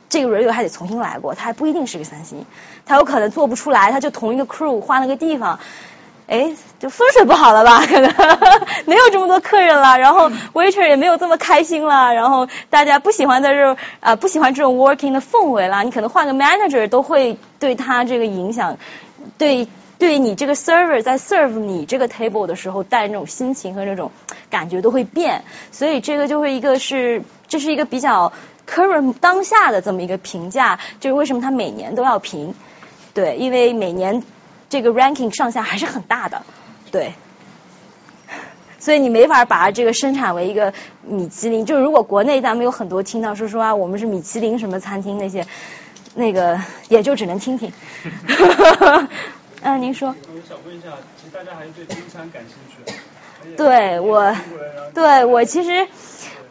[0.09, 2.45] 这个 review 还得重新来过，他还不一定是个三星，
[2.85, 5.59] 他有可能做不出来，他就同一个 crew 换了个地方。
[6.27, 7.79] 哎，就风水不好了吧？
[7.87, 8.13] 可能
[8.85, 15.83] 没有这么多客人了，然后 waiter 也没有这么开心了，然后大家不喜欢在这啊，不喜欢这种 working 的氛围了。
[15.83, 18.77] 你可能换个 manager 都会对他这个影响，
[19.39, 19.67] 对
[19.97, 24.11] 对你这个 server 在 serve 你这个 table 的时候带那种心情和那种
[24.51, 25.43] 感觉都会变。
[25.71, 28.33] 所以这个就会一个是这是一个比较
[28.69, 32.53] current 当下的这么一个评价，就是为什么他每年都要评？
[33.15, 34.21] 对，因为每年。
[34.69, 36.41] 这个 ranking 上下还是很大的，
[36.91, 37.13] 对，
[38.79, 40.73] 所以你没法把这个生产为一个
[41.03, 41.65] 米其林。
[41.65, 45.45] 就如果国内咱们有很多听到说说啊，我们是米其林什么餐厅那些，
[46.15, 46.59] 那个
[46.89, 47.71] 也就只能听听。
[49.61, 50.15] 嗯，您说。
[50.29, 53.55] 我想问一下，其实大家还是对中餐感兴趣。
[53.57, 54.35] 对我，
[54.93, 55.87] 对我其实。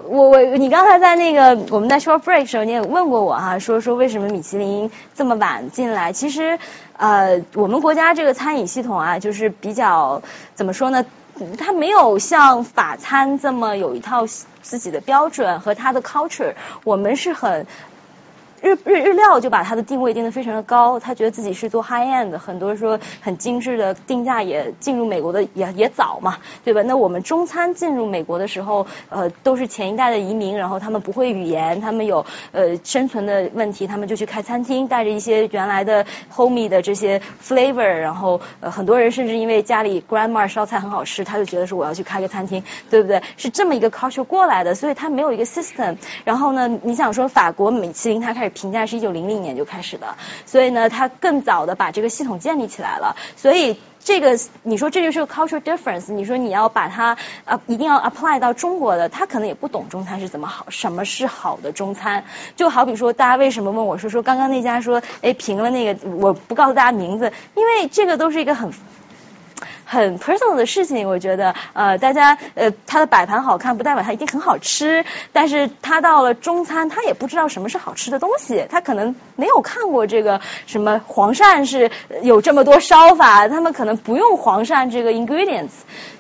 [0.09, 6.13] 我我你刚才在那个我们在 short break 时候你也问过我哈，说说为什么米其林这么晚进来？
[6.13, 6.59] 其实
[6.97, 10.23] 呃我们国家这个餐饮系统啊，就是比较
[10.55, 11.05] 怎么说呢？
[11.59, 14.27] 它没有像法餐这么有一套
[14.63, 16.55] 自己的标准和它的 culture，
[16.85, 17.67] 我们是很。
[18.67, 26.83] 日日日料就把它的定位定得非常的高，他觉得自己是做 high end，很多说很精致的定价也进入美国的也也早嘛，对吧？
[26.83, 43.23] 那我们中餐进入美国的时候，呃，都是前一代的移民，然后他们不会语言，他们有呃生存的问题，他们就去开餐厅，带着一些原来的 homie 的这些 flavor，然后很多人甚至因为家里 grandma 烧菜很好吃，他就觉得说我要去开个餐厅，对不对？
[43.37, 45.99] 是这么一个 culture 过来的，所以他没有一个 system。
[46.25, 48.56] 然后呢，你想说法国米其林他开始。
[48.57, 50.17] 评价是一九零零年就开始的，
[50.47, 53.15] 所以呢，它更早的把这个系统建立起来了。
[53.37, 62.25] 所以这个你说这就是个 cultural difference，你说你要把它啊一定要 apply 到中国的，他可能也不懂中餐是怎么好，什么是好的中餐。
[62.57, 68.73] 就好比说，大家为什么问我说说刚刚那家说哎评了那个，我不告诉大家名字，因为这个都是一个很。
[69.87, 75.05] 很 personal 的事情，我觉得，呃，大家，呃，它的摆盘好看，不代表它一定很好吃。
[75.33, 81.91] 但是他到了中餐，他也不知道什么是好吃的东西，他可能没有看过这个什么黄鳝是
[82.23, 85.71] 有这么多烧法，他们可能不用黄鳝这个 ingredients，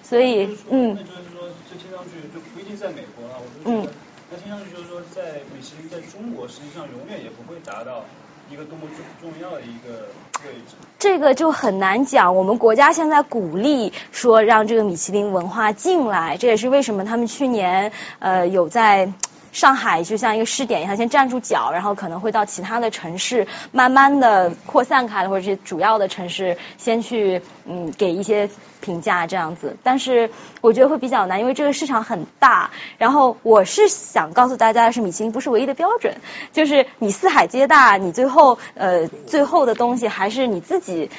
[0.02, 0.94] 所以，嗯。
[0.94, 3.93] 那就是说，这听上去就不一定在美国了，我就觉得，
[4.30, 8.05] 那听上去就是说，在米其林在中国实际上永远也不会达到。
[8.51, 10.09] 一个多么重重要的一个
[10.44, 12.36] 位置，这个就很难讲。
[12.36, 19.12] 我们国家现在鼓励说让这个米其林文化进来，这也是为什么他们去年呃有在
[19.52, 28.48] 上海就像一个试点一样先站住脚，然后可能会到其他的城市慢慢的扩散开，或者是主要的城市先去嗯给一些。
[28.81, 30.31] 评价这样子，但是
[30.61, 32.70] 我觉得会比较难，因为这个市场很大。
[32.98, 36.16] 然后我是想告诉大家的，是米其林不是唯一的标准，
[36.53, 41.11] 就是你四海皆大，你最后呃最后的东西还是你自己，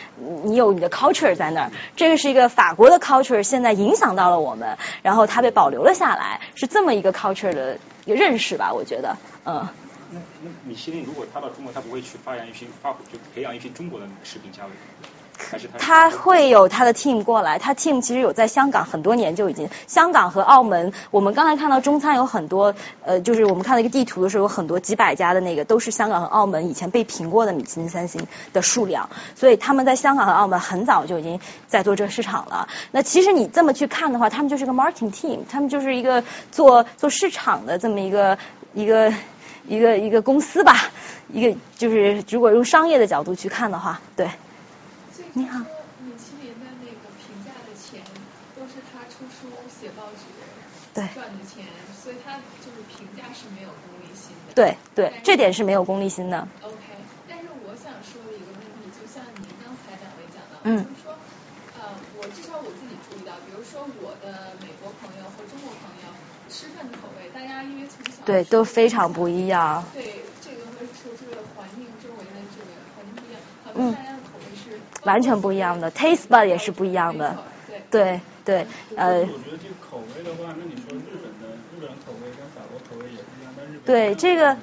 [0.44, 1.72] 你有你的 culture 在那儿。
[1.96, 8.72] 这个是一个法国的 culture，现在影响到了我们，然后它被保留了下来，是这么一个 culture 的一个认识吧？
[8.74, 9.68] 我觉得，嗯。
[10.10, 14.70] 那那米其林如果他到中国，他不会去发扬一批发就培养一批中国的食品家吗？
[15.78, 22.74] 他会有他的 team 过来，他 team 其实有在香港很多年就已经，香港和澳门，我们刚才看到中餐有很多，
[23.04, 32.68] 呃，就是我们看到一个地图的时候，有很多几百家的那个都是香港和澳门以前被评过的米其林三星的数量，所以他们在香港和澳门很早就已经在做这个市场了。
[32.92, 38.38] 那其实你这么去看的话，他们就是个 marketing team，他们就是一个做做市场的这么一个
[38.74, 39.14] 一个
[39.68, 40.76] 一个一个公司吧，
[41.32, 44.30] 一个就是如果用商业的角度去看的话，对。
[45.38, 45.60] 你好。
[46.02, 48.02] 米其林的那个评价的钱
[48.58, 50.26] 都是他出书、写报纸
[50.98, 51.62] 对赚的钱，
[51.94, 54.58] 所以他就是评价是没有功利心的。
[54.58, 56.42] 对对，这点是没有功利心的。
[56.66, 56.82] OK，
[57.30, 61.14] 但是我想说的一个问题，就像您刚才两位讲的，就是说，
[61.78, 66.10] 呃，我至少我自己注意到，比如说我的美国朋友和中国朋友
[66.50, 69.86] 吃饭的口味，大家因为从小对都非常不一样。
[69.94, 74.17] 对这个和说这个环境周围的这个环境不一样，好多大家。
[75.08, 77.38] 完全不一样的，taste bud 也是不一样的，
[77.90, 79.22] 对对呃。
[79.22, 84.58] 我觉得这个口味的话，那你说日本的日本口味跟法国口味也不一样，但日本对这个，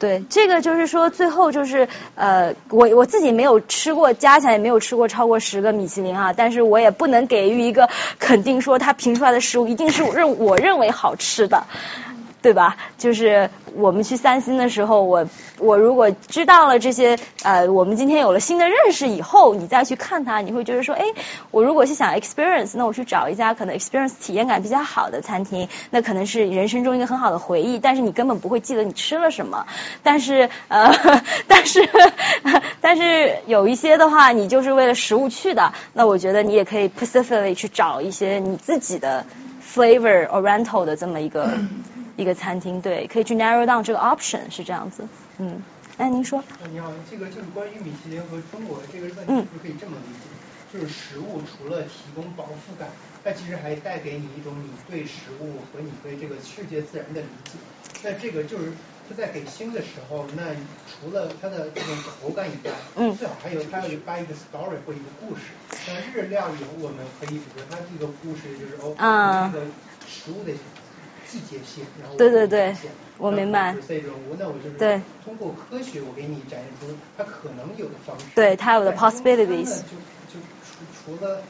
[0.00, 7.88] 对这个就是说最后就是呃，我我自己没有吃过，加起来也没有吃过超过十个米其林啊，但是我也不能给予一个
[8.18, 11.66] 肯定说它评出来的食物一定是我认我认为好吃的。
[12.44, 12.76] 对吧？
[12.98, 15.26] 就是我们去三星的时候，我
[15.58, 21.06] 我如果知道了这些，呃，我们今天有了新的认识以后，你再去看它，你会觉得说，哎，
[21.50, 27.78] 我如果是想 experience，那我去找一家可能 experience 体验感比较好的餐厅，那可能是人生中一个很好的回忆。
[27.78, 29.64] 但是你根本不会记得你吃了什么。
[30.02, 30.92] 但是呃，
[31.48, 31.88] 但是
[32.82, 39.24] 但是有一些的话，你就是为了食物去的，那我觉得你也可以 specifically 去找一些你自己的
[39.74, 41.48] flavor oriental 的这么一个。
[42.16, 45.08] 一个餐厅，对，可以去 narrow down 这个 option 是这样子，
[45.38, 45.64] 嗯，
[45.96, 46.42] 哎，您说。
[46.70, 50.30] 你好，这个就是关于米其林和中国这个问题，是可以这么理解，
[50.70, 57.58] 就是食物除了提供饱腹感，它其实还带给你一种你对食物和你对这个世界自然的理解。
[58.02, 58.72] 那这个就是
[59.08, 60.54] 它在给星的时候，那
[60.86, 65.54] 除了它的这种口感以外，嗯，最好还有它要掰一个 story 或一个故事。
[65.86, 68.96] 那日料有我们可以，比如它这个故事就是哦，
[69.52, 69.66] 这个
[70.04, 70.52] 食物的。
[71.34, 72.76] 季节性，然后对对对，
[73.18, 73.74] 我明白。
[74.78, 78.22] 对，通过科学，我给你展现出它可能有的方式。
[78.36, 79.80] 对，它有的 possibilities。
[80.30, 81.42] 就就除除了。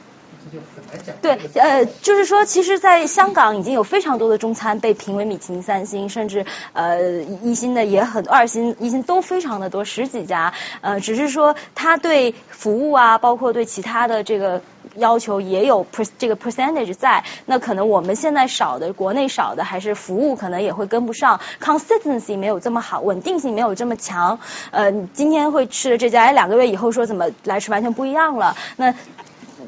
[1.21, 10.53] 对，呃，就是说，其实，在香港已经有非常多的中餐被评为米其林三星，甚至呃一星的也很，二星、一星都非常的多，十几家。
[10.81, 14.61] 呃，只是说，他对服务啊，包括对其他的这个
[14.95, 17.23] 要求也有 per 这个 percentage 在。
[17.45, 24.39] 那可能我们现在少的，国内少的，还是服务可能也会跟不上，consistency 没有这么好，稳定性没有这么强。
[24.71, 28.55] 呃，今天会吃的这家，哎，两个月以后说怎么来吃完全不一样了。
[28.77, 28.93] 那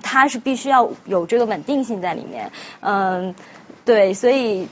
[0.04, 2.52] 它是必须要有这个稳定性在里面，
[2.82, 3.34] 嗯，
[3.84, 4.68] 对，所以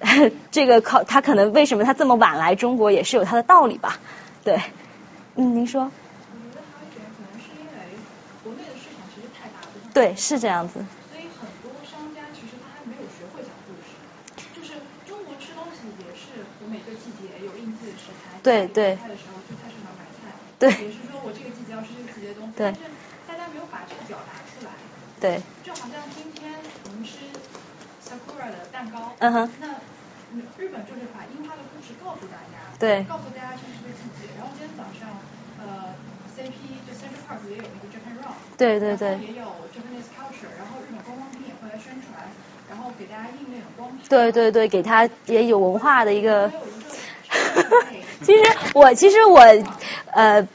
[0.50, 3.98] 这个靠它可能为什么它这么晚来中国也是有它的道理吧，
[4.42, 4.60] 对，
[5.36, 5.82] 嗯，您说。
[5.82, 5.88] 我
[6.52, 6.82] 觉得它
[7.14, 7.72] 可能是因为
[8.42, 9.68] 国内的市场其实太大了。
[9.96, 10.84] 对，是这样子。
[11.08, 13.96] 所以很多商家其实他还没有学会讲故事，
[14.52, 17.96] 就是中国吃东西也是我每个季节有应季。
[18.44, 18.92] 对对。
[19.00, 20.36] 菜的时候去菜市场买菜。
[20.60, 20.68] 对。
[20.84, 22.52] 也是说我这个季节要吃这个季节的东西。
[22.60, 22.76] 对。
[22.76, 22.92] 但是
[23.24, 24.76] 大家没有把这个表达出来。
[25.16, 25.40] 对。
[25.64, 27.32] 就好像今天我们吃
[28.04, 29.16] sakura 的蛋糕。
[29.16, 29.48] 嗯哼。
[29.64, 29.80] 那
[30.60, 32.68] 日本就是把樱花的故事告诉大家。
[32.76, 33.00] 对。
[33.08, 34.36] 告诉大家这是个季节。
[34.36, 35.08] 然后今天早上，
[35.56, 35.96] 呃
[36.36, 37.95] ，CP 就 Central Park 也有那个。
[38.56, 39.08] 对对对。
[39.10, 42.12] 也有 Japanese culture，然后日本观光厅也会来宣传。
[42.68, 44.08] 然后给大家印那种光片。
[44.08, 46.50] 对对对，给他也有文化的一个。
[48.22, 48.42] 其实
[48.74, 49.40] 我其实我
[50.12, 50.46] 呃。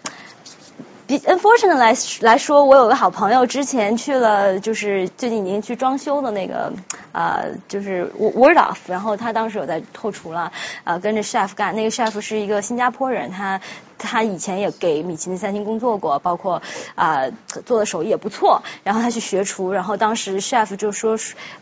[1.20, 6.72] Unfortunately 来来说，我有个好朋友之前去了，就是最近已经去装修的那个
[7.12, 10.54] 呃，就是 word off，然后他当时有在后厨了，
[10.86, 11.76] 呃，跟着 chef 干。
[11.76, 13.60] 那个 chef 是一个新加坡人，他
[13.98, 16.62] 他以前也给米其林三星工作过，包括
[16.96, 17.24] 啊
[17.66, 18.64] 做的手艺也不错。
[18.86, 21.18] 然后他去学厨，然后当时 chef 就说，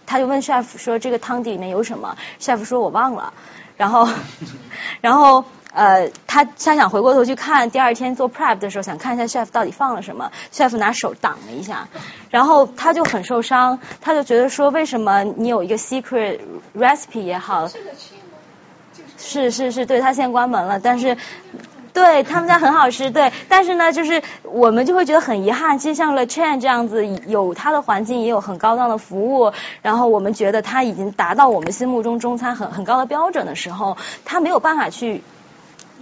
[0.06, 3.34] 他就问 chef 说这个汤底里面有什么？chef 说我忘了。
[3.78, 4.08] 然后
[5.02, 5.44] 然后。
[5.72, 10.32] 呃，他他想回过头去看，第二天做 prep 的时候，想看一下 chef 到底放了什么。
[10.52, 11.88] chef 拿手挡了一下，
[12.32, 16.40] 然后他就很受伤，他就觉得说，为什么你有一个 secret
[16.76, 17.70] recipe 也好，
[19.18, 21.16] 是是是，对他现在关门了，但是
[21.94, 29.54] 对他们家很好吃，对，但是呢，就是我们就会觉得很遗憾，其实像 Le Chain 这样子，有它的环境，也有很高档的服务，
[29.84, 35.24] 然后我们觉得他已经达到我们心目中中餐很很高的标准的时候，他没有办法去。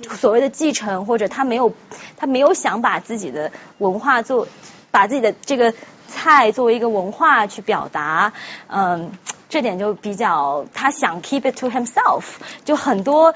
[0.04, 1.74] 所谓的继承，或者他没有，
[2.18, 4.48] 他没有想把自己的文化做，
[4.92, 5.74] 把自己的这个
[6.08, 8.34] 菜作为一个文化去表达，
[8.68, 9.12] 嗯，
[9.50, 12.24] 这点就比较他想 keep it to himself，
[12.64, 13.34] 就很多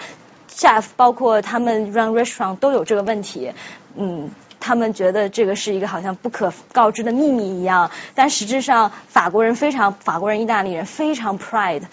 [0.50, 3.52] chef 包括他们 run restaurant 都有这个问题，
[3.96, 11.84] 嗯，他们觉得这个是一个好像不可告知的秘密一样，但实质上法国人非常，法国人、意大利人非常 pride。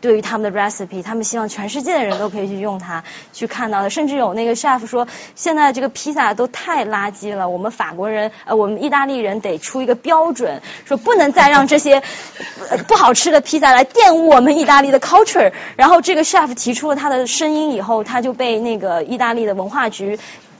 [0.00, 3.90] 对于他们的 recipe，他们希望全世界的人都可以去用它，去看到的。
[3.90, 12.02] 甚至有那个 chef 说，现在这个披萨都太垃圾了，我们法国人呃，我们意大利人得出一个标准，说不能再让这些
[12.86, 15.52] 不好吃的披萨来玷污我们意大利的 culture。
[15.76, 20.18] 然后这个 chef 提出了他的声音以后，他就被那个意大利的文化局。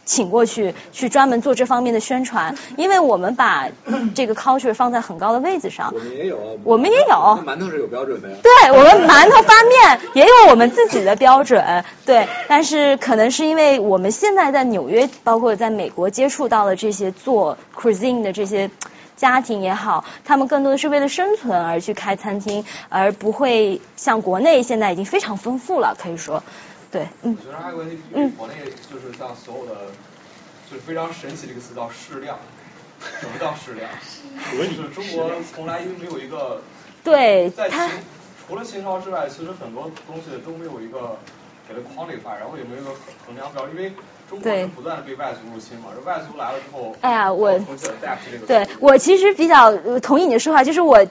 [0.08, 3.68] 请过去去专门做这方面的宣传，因为我们把
[4.16, 5.92] 这个 culture 放在很高的位子上。
[5.94, 7.16] 我们也有，我们也有。
[7.46, 8.36] 馒头是有标准的呀。
[8.42, 11.84] 对，我们馒头发面 也有我们自己的标准。
[12.06, 18.70] 对，但是可能是因为我们现在在纽约，包括在美国接触到的这些做 cuisine 的这些
[19.14, 26.42] 家庭也好，他们更多的是为了生存而去开餐厅，而不会像国内现在已经非常丰富了，可以说。
[26.91, 27.36] 对，嗯。
[27.39, 28.55] 我觉得还有个问题，因为国内
[28.91, 29.75] 就是像所有的，
[30.70, 32.39] 就是非常神奇的一个词叫适量。
[33.20, 33.89] 什么叫适量？
[34.52, 36.60] 就是中国从来就没有一个。
[37.05, 37.49] 对。
[37.50, 37.78] 在秦，
[38.47, 41.17] 除了秦朝之外，其实很多东西都没有一个
[41.68, 42.91] 给它 quantify，然后也没有一个
[43.26, 43.92] 衡量标，因为
[44.28, 46.97] 中国是不断的被外族入侵嘛，这外族来了之后。
[47.02, 47.60] 哎呀，我。
[48.47, 51.07] 对，我其实比较同意你的说法，就是我。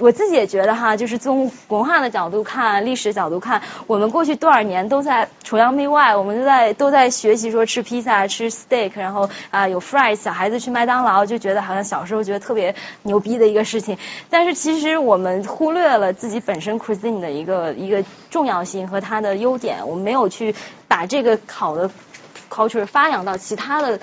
[0.00, 13.98] 我自己也觉得哈，就是从文化的角度看，历史角度看，我们过去多少年都在崇洋媚外，我们都在都在学习说吃披萨、吃 steak，然后啊有 fries，小孩子去麦当劳就觉得好像小时候觉得特别牛逼的一个事情，
[14.30, 20.54] 但是其实我们忽略了自己本身 cuisine 的一个一个重要性和它的优点，我们没有去
[20.86, 21.90] 把这个好的
[22.48, 23.98] culture 发扬到其他的。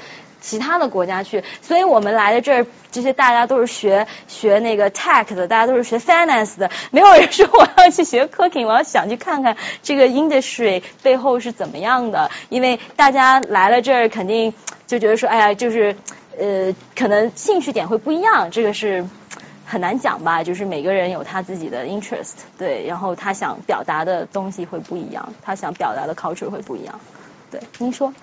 [0.46, 12.30] 其他的国家去，所以我们来的这儿，这些大家都是学学那个 tech 的，大家都是学 finance 的，没有人说我要去学 cooking，我要想去看看这个 industry 背后是怎么样的。
[12.50, 14.54] 因为大家来了这儿，肯定
[14.86, 15.96] 就觉得说，哎呀，就是
[16.38, 19.04] 呃，可能兴趣点会不一样，这个是
[19.66, 20.44] 很难讲吧。
[20.44, 27.00] 就是每个人有他自己的 interest，对，然后他想表达的东西会不一样，他想表达的 culture 会不一样。
[27.50, 28.14] 对，您说。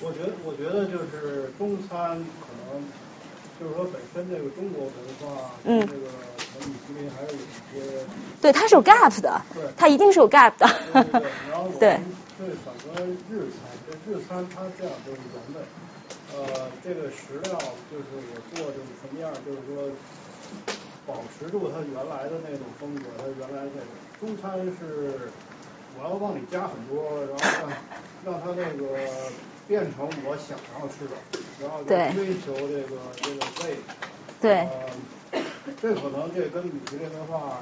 [0.00, 2.82] 我觉得，我觉得就是中餐可能
[3.58, 6.08] 就是说本身这个中国文化，嗯，这个
[6.52, 8.06] 和米其林还是有一些，
[8.40, 11.20] 对，它是有 gap 的，对，它一定是有 gap 的，对，
[11.50, 12.94] 然后我 们对反观
[13.28, 15.60] 日餐，这日餐它这样就是原味，
[16.32, 17.50] 呃，这个食料
[17.90, 19.92] 就是我做就是什么样，就是说
[21.04, 25.30] 保持住它原来的那种风格，它原来那种中餐是
[25.94, 27.40] 我要往里加很多，然后
[28.22, 29.30] 让让它那个。
[29.70, 31.14] 变成我想要吃的，
[31.62, 33.78] 然后追求这个这个味。
[34.40, 34.66] 对。
[35.82, 37.58] 这可能这跟米其林的话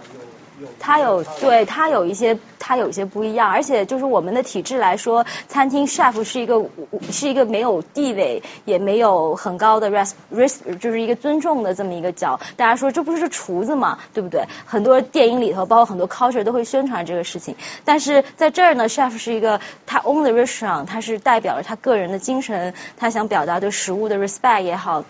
[0.59, 0.69] 有有。
[0.81, 6.67] 它有对它有一些它有一些不一样，而且就是我们的体制来说，餐厅 chef 是一个
[7.13, 12.41] 是一个没有地位也没有很高的 res res 就是一个尊重的这么一个角。
[12.57, 14.47] 大家说这不是厨子嘛，对不对？
[14.67, 17.55] 很多电影里头，包括很多 culture 都会宣传这个事情。
[17.85, 25.05] 但是在这儿呢，chef 是一个他 own the restaurant，他是代表着他个人的精神，他想表达对食物的 respect 也好。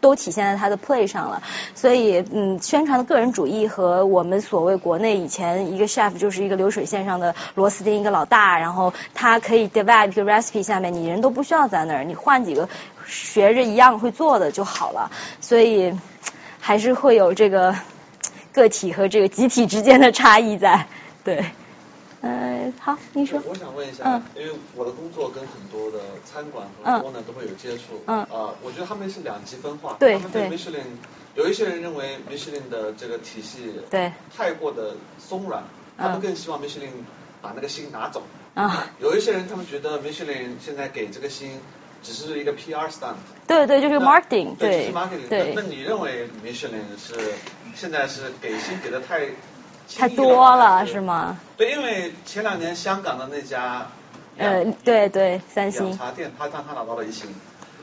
[0.00, 1.42] 都体现在他的 play 上了，
[1.74, 12.68] 所以嗯，宣传的个人主义和我们所谓国内以前一个 chef 就是一个流水线上的螺丝钉一个老大，然后他可以 develop 一个 recipe 下面，你人都不需要在那儿，你换几个
[13.06, 15.10] 学着一样会做的就好了，
[15.40, 15.98] 所以
[16.60, 17.74] 还是会有这个
[18.52, 20.86] 个体和这个集体之间的差异在，
[21.24, 21.44] 对。
[22.68, 23.40] 呃，好，你说。
[23.46, 28.26] 我想问一下，因为我的工作跟很多的餐馆和多呢都会有接触，啊，
[28.62, 30.48] 我觉得他们是两极分化，对对。
[30.50, 30.84] Michelin
[31.34, 35.64] 有一些人认为 Michelin 的这个体系对太过的松软，
[35.96, 36.90] 他们更希望 Michelin
[37.40, 38.22] 把那个心拿走。
[38.54, 38.90] 啊。
[39.00, 41.60] 有一些人他们觉得 Michelin 现在给这个心
[42.02, 43.14] 只是一个 PR stunt。
[43.46, 44.86] 对对，就是 marketing，对。
[44.86, 45.28] 是 marketing。
[45.28, 45.52] 对。
[45.54, 47.14] 那你认为 Michelin 是
[47.74, 49.28] 现在是给心给的太？
[49.96, 51.38] 太多了是吗？
[51.56, 53.86] 对，因为前两年香港的那家，
[54.36, 57.34] 呃，对对，三星茶店，他他他拿到了一星。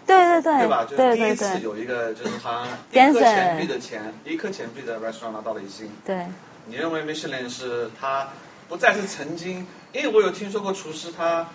[0.06, 0.60] 对对对。
[0.60, 0.86] 对吧？
[0.88, 5.90] 就是第一次有一个，就是他一颗钱币的钱，一颗钱币的 restaurant 拿到了一星。
[6.06, 6.28] 对。
[6.68, 8.30] 你认为 Michelin 是他
[8.70, 9.68] 不再是曾经？
[9.92, 11.48] 因为我有听说过厨师他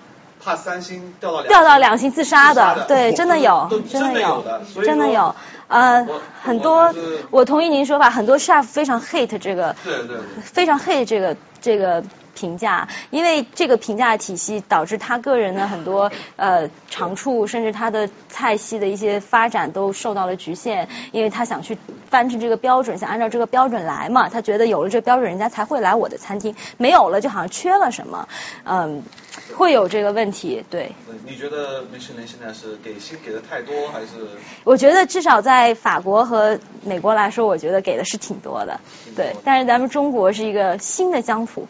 [0.43, 5.35] 怕三星掉到掉到两星自杀的，对，真的有，真的有的，真的有。
[5.71, 6.07] 呃，
[6.43, 6.93] 很多，
[7.31, 12.03] 我同意您说法，很多 chef 非常 hate 这个，对对，非常 hate 这个这个
[12.35, 21.77] 评价，因为这个评价体系导致他个人的很多呃长处，甚至他的菜系的一些发展都受到了局限，因为他想去
[22.09, 28.29] 翻成这个标准，想按照这个标准来嘛，他觉得有了这个标准，人家才会来我的餐厅，没有了就好像缺了什么，
[28.65, 29.03] 嗯。
[29.57, 30.93] 会有这个问题，对。
[31.25, 34.07] 你觉得米其林现在是给薪给的太多，还是？
[34.65, 38.81] 我觉得至少在法国和美国来说，我觉得给的是挺多的，
[39.17, 39.35] 对。
[39.45, 41.67] 但是咱们中国是一个新的疆土，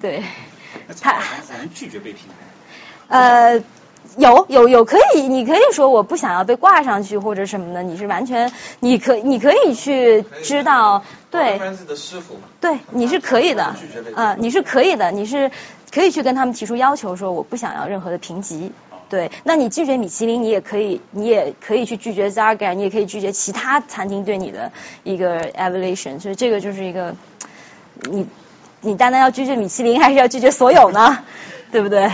[0.00, 0.22] 对。
[1.00, 1.18] 他
[1.58, 2.28] 能拒绝被评？
[3.08, 3.62] 呃，
[4.16, 11.60] 有有有可以，你可以说我不想要被挂上去或者什么的，你是完全，你可你可以去知道，对。
[12.60, 13.74] 对，你是可以的，
[14.14, 15.50] 呃，你是可以的，你是。
[15.92, 18.72] 可以去跟他们提出要求，说我不想要任何的评级。
[19.08, 24.72] 对，那你拒绝米其林，你也可以，你也可以去拒绝 Zargar，你也可以拒绝其他餐厅对你的
[25.04, 26.20] 一个 evaluation。
[26.20, 27.14] 所以这个就是一个，
[28.10, 28.26] 你
[28.86, 31.24] 你单单要拒绝米其林， 还是要拒绝所有呢？
[31.72, 32.04] 对不对？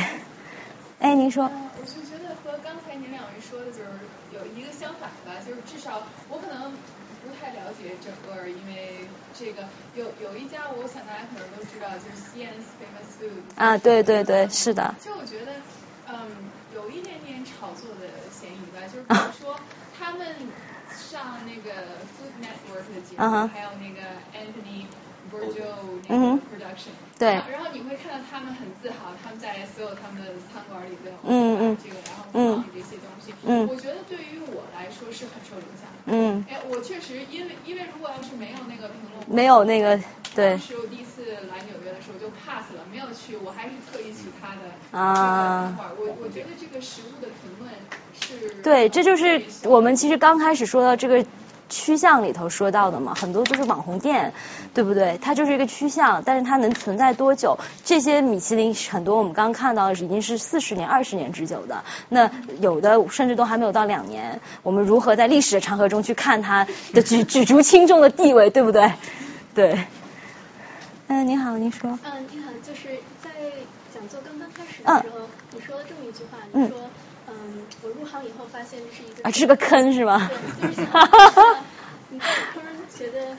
[1.00, 1.44] 哎，您说。
[1.44, 3.90] 我是觉得和刚才您两位说的就是
[4.32, 9.04] 有一个相反吧，就是至少我可能不太了解整个，因为
[9.38, 13.60] 这个有有一家，我想大家可能都知道，就是西安 Famous Food。
[13.62, 14.94] 啊，对对对，是的。
[15.04, 15.52] 就我觉得，
[16.08, 16.16] 嗯，
[16.74, 19.60] 有一点点炒作的嫌疑吧，就是比如 说
[19.98, 20.26] 他们
[20.88, 23.68] 上那个 Food Network 的节目，还有
[25.42, 25.74] Bourgeois
[26.08, 27.28] 那个 production，对。
[27.50, 36.44] 然后你会看到他们很自豪，他们在所有他们的餐馆里边，嗯嗯，这个然后放这些东西，嗯，我觉得对于我来说是很受影响的，嗯。
[36.48, 39.98] 哎，我确实因为因为如果要是没有那个评论，没有那个
[40.34, 40.50] 对。
[40.50, 45.76] 当时我第一次来纽约的时候就 pass 了，没有去，我还是特意去他的啊。
[45.98, 47.70] 我我觉得这个食物的评论
[48.20, 48.62] 是。
[48.62, 51.24] 对，这就是我们其实刚开始说到这个
[51.72, 54.34] 趋向里头说到的嘛，很多都是网红店，
[54.74, 55.18] 对不对？
[55.22, 57.58] 它就是一个趋向，但是它能存在多久？
[57.82, 64.40] 这些米其林很多我们刚看到的已经是四十年、二十年之久的，那有的甚至都还没有到两年。
[64.62, 68.92] 我们如何在历史的长河中去看它的举 举足轻重的地位，对不对？
[69.54, 69.84] 对。
[71.08, 71.98] 嗯，您好，您说。
[72.04, 73.30] 嗯，你好，就是在
[73.92, 76.90] 讲座刚刚开始的时候，你说了这么一句话，你说，嗯，
[77.82, 80.30] 我入行以后发现这是一个啊，这是个坑是吗？
[80.60, 80.86] 对，就是想，
[82.10, 82.62] 你这个坑
[82.96, 83.36] 觉得。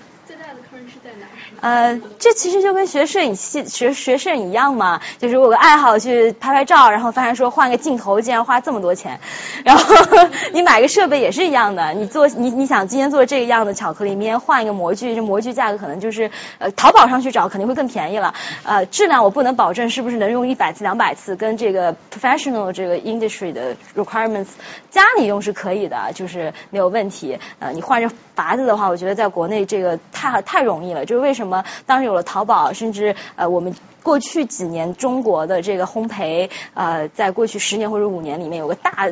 [1.61, 9.19] 呃，这其实就跟学摄影系学学摄影一样嘛，就是我个爱好去拍拍照，然后发现说换个镜头竟然花这么多钱，
[9.63, 9.95] 然后
[10.51, 24.47] 你买个设备也是一样的，你做你你想今天做这个样的巧克力，明天换一个模具，这模具价格可能就是呃淘宝上去找肯定会更便宜了，呃质量我不能保证是不是能用一百次两百次，跟这个 professional 这个 industry 的 requirements
[24.91, 29.97] 家里用是可以的，就是没有问题，呃你换着法子的话，我觉得在国内这个。
[30.11, 39.09] 太太容易了，就是为什么当时有了淘宝，甚至呃我们过去几年中国的这个烘焙呃，在过去十年或者五年里面有个大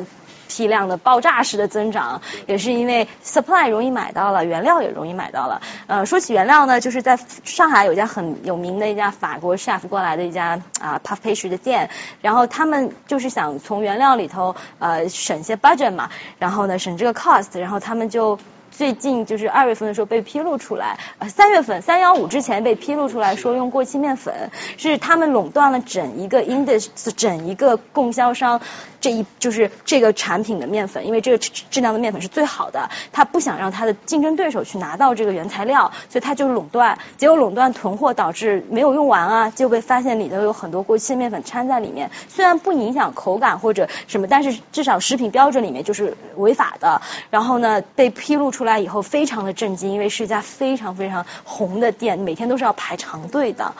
[0.48, 5.62] 批量的爆炸式的增长，也是因为 supply 容易买到了，原料也容易买到了。
[5.86, 11.88] 呃，说起原料呢，就是在上海有家很有名的一家法国 chef 过来的一家啊 puff pastry 的店，
[12.20, 18.38] 然后他们就是想从原料里头呃省些 budget 嘛，然后呢省这个 cost，然后他们就。
[18.72, 28.60] 最近就是二月份的时候被披露出来，呃，三月份三幺五之前被披露出来说用过期面粉，是他们垄断了整一个 industry，整一个供销商
[29.02, 48.52] 这一就是这个产品的面粉，因为这个质量的面粉是最好的，他不想让他的竞争对手去拿到这个原材料，所以他就垄断，结果垄断囤货导致没有用完啊，就被发现里头有很多过期的面粉掺在里面，虽然不影响口感或者什么，但是至少食品标准里面就是违法的，然后呢被披露。
[48.52, 53.72] 出来以后非常的震惊，因为是一家非常非常红的店，每天都是要排长队的。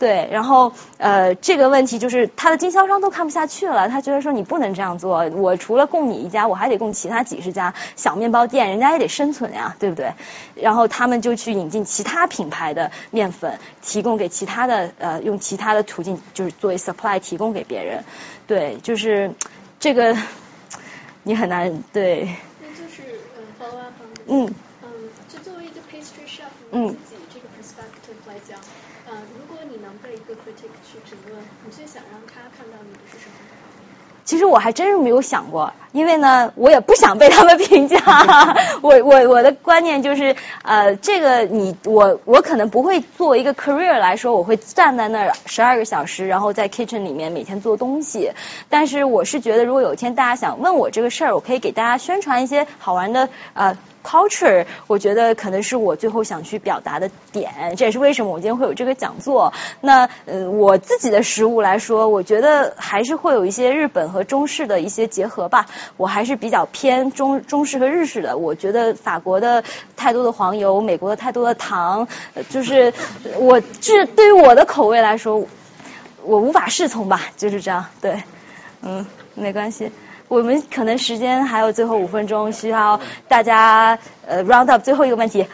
[0.00, 10.14] 对，然后呃这个问题就是他的经销商都看不下去了，他觉得说你不能这样做，我除了供你一家，我还得供其他几十家小面包店，人家也得生存呀，对不对？
[10.56, 18.02] 然后他们就去引进其他品牌的面粉，提供给其他的呃用其他的途径，就是作为 supply 提供给别人。
[18.46, 19.30] 对，就是
[19.78, 20.16] 这个
[21.22, 22.34] 你很难对。
[22.62, 23.20] 那就是
[24.26, 24.88] 嗯，嗯，嗯
[25.28, 28.58] 就作为一个 pastry chef，你自己这个 perspective 来讲，
[29.06, 33.36] 呃，如果你能被一个 critic 去评论，你最想让他看到你的是什么？
[34.30, 37.98] 其实我还真是没有想过，因为呢，我也不想被他们评价。
[38.80, 48.30] 我我我的观念就是，呃，这个你我我可能不会作为一个 career 来说，我会站在那儿十二个小时，然后在 kitchen 里面每天做东西。
[48.68, 53.76] 但是我是觉得，如果有一天大家想问我这个事儿，我可以给大家宣传一些好玩的呃。
[54.04, 59.52] culture，我觉得可能是我最后想去表达的点，这也是为什么我今天会有这个讲座。
[59.80, 65.66] 那呃，我自己的食物来说，我觉得还是会有一些日本和中式的一些结合吧。
[65.96, 68.36] 我还是比较偏中中式和日式的。
[68.36, 69.62] 我觉得法国的
[69.96, 72.08] 太多的黄油，美国的太多的糖，
[72.48, 72.92] 就是
[73.38, 75.46] 我这对于我的口味来说，
[76.22, 77.86] 我无法适从吧，就是这样。
[78.00, 78.22] 对，
[78.82, 79.90] 嗯，没关系。
[80.30, 85.44] 我们可能时间还有最后五分钟，需要大家呃 round up 最后一个问题。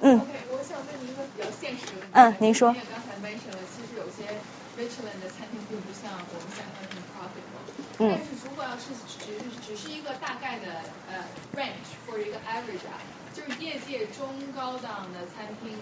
[0.00, 0.14] 嗯。
[0.14, 2.14] OK，我想问您一个比较现实的问题。
[2.14, 2.70] 嗯，您说。
[2.70, 4.30] 刚才 mention 了，其实有些
[4.78, 7.66] Michelin 的餐厅并不像我们想象的 profitable。
[7.98, 8.14] 嗯。
[8.14, 9.34] 但是如果要是只
[9.66, 11.26] 只是一个大概的呃
[11.58, 13.02] range 或者一个 average 啊，
[13.34, 15.74] 就是业界中高档的餐厅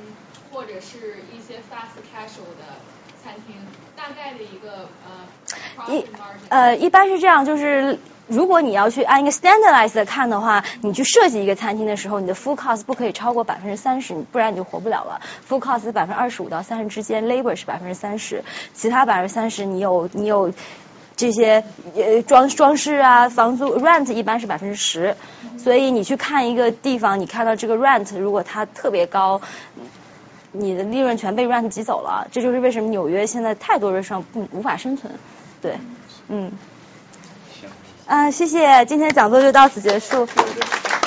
[0.50, 2.80] 或者是一些 fast casual 的
[3.22, 3.60] 餐厅，
[3.94, 5.28] 大概的一个呃
[5.76, 6.06] profit。
[6.48, 7.98] 呃，一般是这样，就是。
[8.30, 15.20] 如果你要去按一个 standardized 看的话，你去设计一个餐厅的时候，你的 full cost 不可以超过百分之三十，不然你就活不了了。
[15.48, 20.52] full cost 百分之二十五到三十之间，labor 是百分之三十，其他百分之三十你有你有
[21.16, 21.64] 这些
[21.96, 25.16] 呃装装饰啊，房租 rent 一般是百分之十，
[25.58, 29.40] 所以你去看一个地方，你看到这个 rent 如果它特别高，
[30.52, 35.12] 你的利润全被 rent 挤走了，这就是为什么纽约现在太多人上不无法生存，
[35.60, 35.78] 对，
[36.28, 36.52] 嗯。
[38.10, 40.26] 啊，谢谢，今天讲座就到此结束。